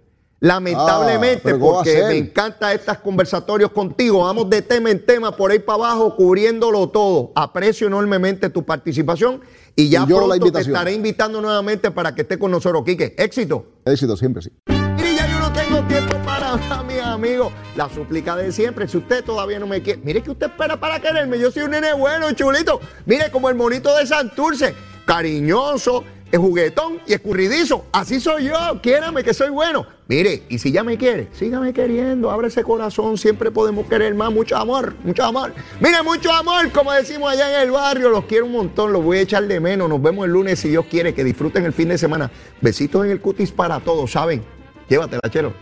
Lamentablemente, 0.45 1.39
Ah, 1.39 1.41
pero 1.43 1.59
¿cómo 1.59 1.73
va 1.73 1.81
a 1.81 1.85
porque 1.85 2.05
me 2.07 2.19
encanta 2.19 2.75
estos 2.75 2.99
conversatorios 2.99 3.71
contigo. 3.71 4.25
Vamos 4.25 4.51
de 4.51 4.61
tema 4.61 4.91
en 4.91 5.03
tema, 5.03 5.35
por 5.35 5.51
ahí 5.51 5.59
para 5.59 5.77
abajo, 5.77 6.15
cubriéndolo 6.17 6.87
todo. 6.91 7.33
Aprecio 7.35 7.87
enormemente 7.87 8.51
tu 8.51 8.63
participación 8.63 9.41
y 9.75 9.89
ya 9.89 10.05
Y 10.05 10.07
yo 10.07 10.21
la 10.21 10.37
pronto 10.37 10.53
te 10.53 10.61
estaré 10.61 10.93
invitando 10.93 11.41
nuevamente 11.41 11.91
para 11.91 12.15
que 12.15 12.23
estés 12.23 12.37
con 12.37 12.51
nosotros. 12.51 12.85
Quique, 12.85 13.15
éxito. 13.17 13.65
Éxito 13.87 14.19
siempre, 14.19 14.43
sí. 14.43 14.51
Mire, 14.67 15.15
ya 15.15 15.27
yo 15.27 15.39
no 15.39 15.51
tengo 15.51 15.81
tiempo 15.89 16.15
para 16.27 16.53
hablar, 16.53 16.85
mis 16.85 17.01
amigos. 17.01 17.51
La 17.75 17.89
súplica 17.89 18.37
de 18.37 18.53
siempre. 18.53 18.87
Si 18.87 18.99
usted 18.99 19.25
todavía 19.25 19.59
no 19.59 19.67
me 19.67 19.81
quiere, 19.81 20.03
mire 20.05 20.23
que 20.23 20.31
usted 20.31 20.49
espera 20.49 20.79
para 20.79 21.01
quererme. 21.01 21.39
Yo 21.39 21.51
soy 21.51 21.63
un 21.63 21.71
nene 21.71 21.95
bueno, 21.95 22.31
chulito. 22.33 22.81
Mire, 23.07 23.31
como 23.31 23.49
el 23.49 23.55
monito 23.55 23.97
de 23.97 24.07
Santurce, 24.07 24.75
cariñoso, 25.07 26.05
es 26.35 26.41
juguetón 26.41 26.99
y 27.07 27.13
escurridizo. 27.13 27.85
Así 27.93 28.19
soy 28.19 28.47
yo, 28.47 28.81
quiérame 28.83 29.23
que 29.23 29.33
soy 29.33 29.51
bueno. 29.51 29.87
Mire, 30.09 30.43
y 30.49 30.59
si 30.59 30.73
ya 30.73 30.83
me 30.83 30.99
quiere, 30.99 31.29
sígame 31.33 31.73
queriendo, 31.73 32.29
abre 32.29 32.49
ese 32.49 32.65
corazón, 32.65 33.17
siempre 33.17 33.53
podemos 33.53 33.87
querer 33.87 34.17
más, 34.17 34.33
mucho 34.33 34.57
amor, 34.57 34.97
mucho 35.05 35.23
amor. 35.23 35.53
Mire, 35.81 36.03
mucho 36.03 36.33
amor, 36.33 36.73
como 36.73 36.91
decimos 36.91 37.31
allá 37.31 37.55
en 37.55 37.69
el 37.69 37.71
barrio, 37.71 38.09
los 38.11 38.25
quiero 38.25 38.47
un 38.47 38.53
montón, 38.53 38.93
los 38.93 39.05
voy 39.05 39.19
a 39.19 39.21
echar 39.21 39.47
de 39.47 39.61
menos. 39.61 39.89
Nos 39.89 40.03
vemos 40.03 40.27
el 40.27 40.33
lunes 40.33 40.59
si 40.59 40.71
Dios 40.71 40.87
quiere, 40.91 41.15
que 41.15 41.23
disfruten 41.23 41.65
el 41.67 41.73
fin 41.73 41.89
de 41.89 41.99
semana. 41.99 42.33
Besitos 42.61 43.05
en 43.05 43.13
el 43.13 43.21
cutis 43.21 43.53
para 43.53 43.79
todos, 43.79 44.11
¿saben? 44.11 44.43
Llévatela, 44.89 45.23
chelo. 45.31 45.55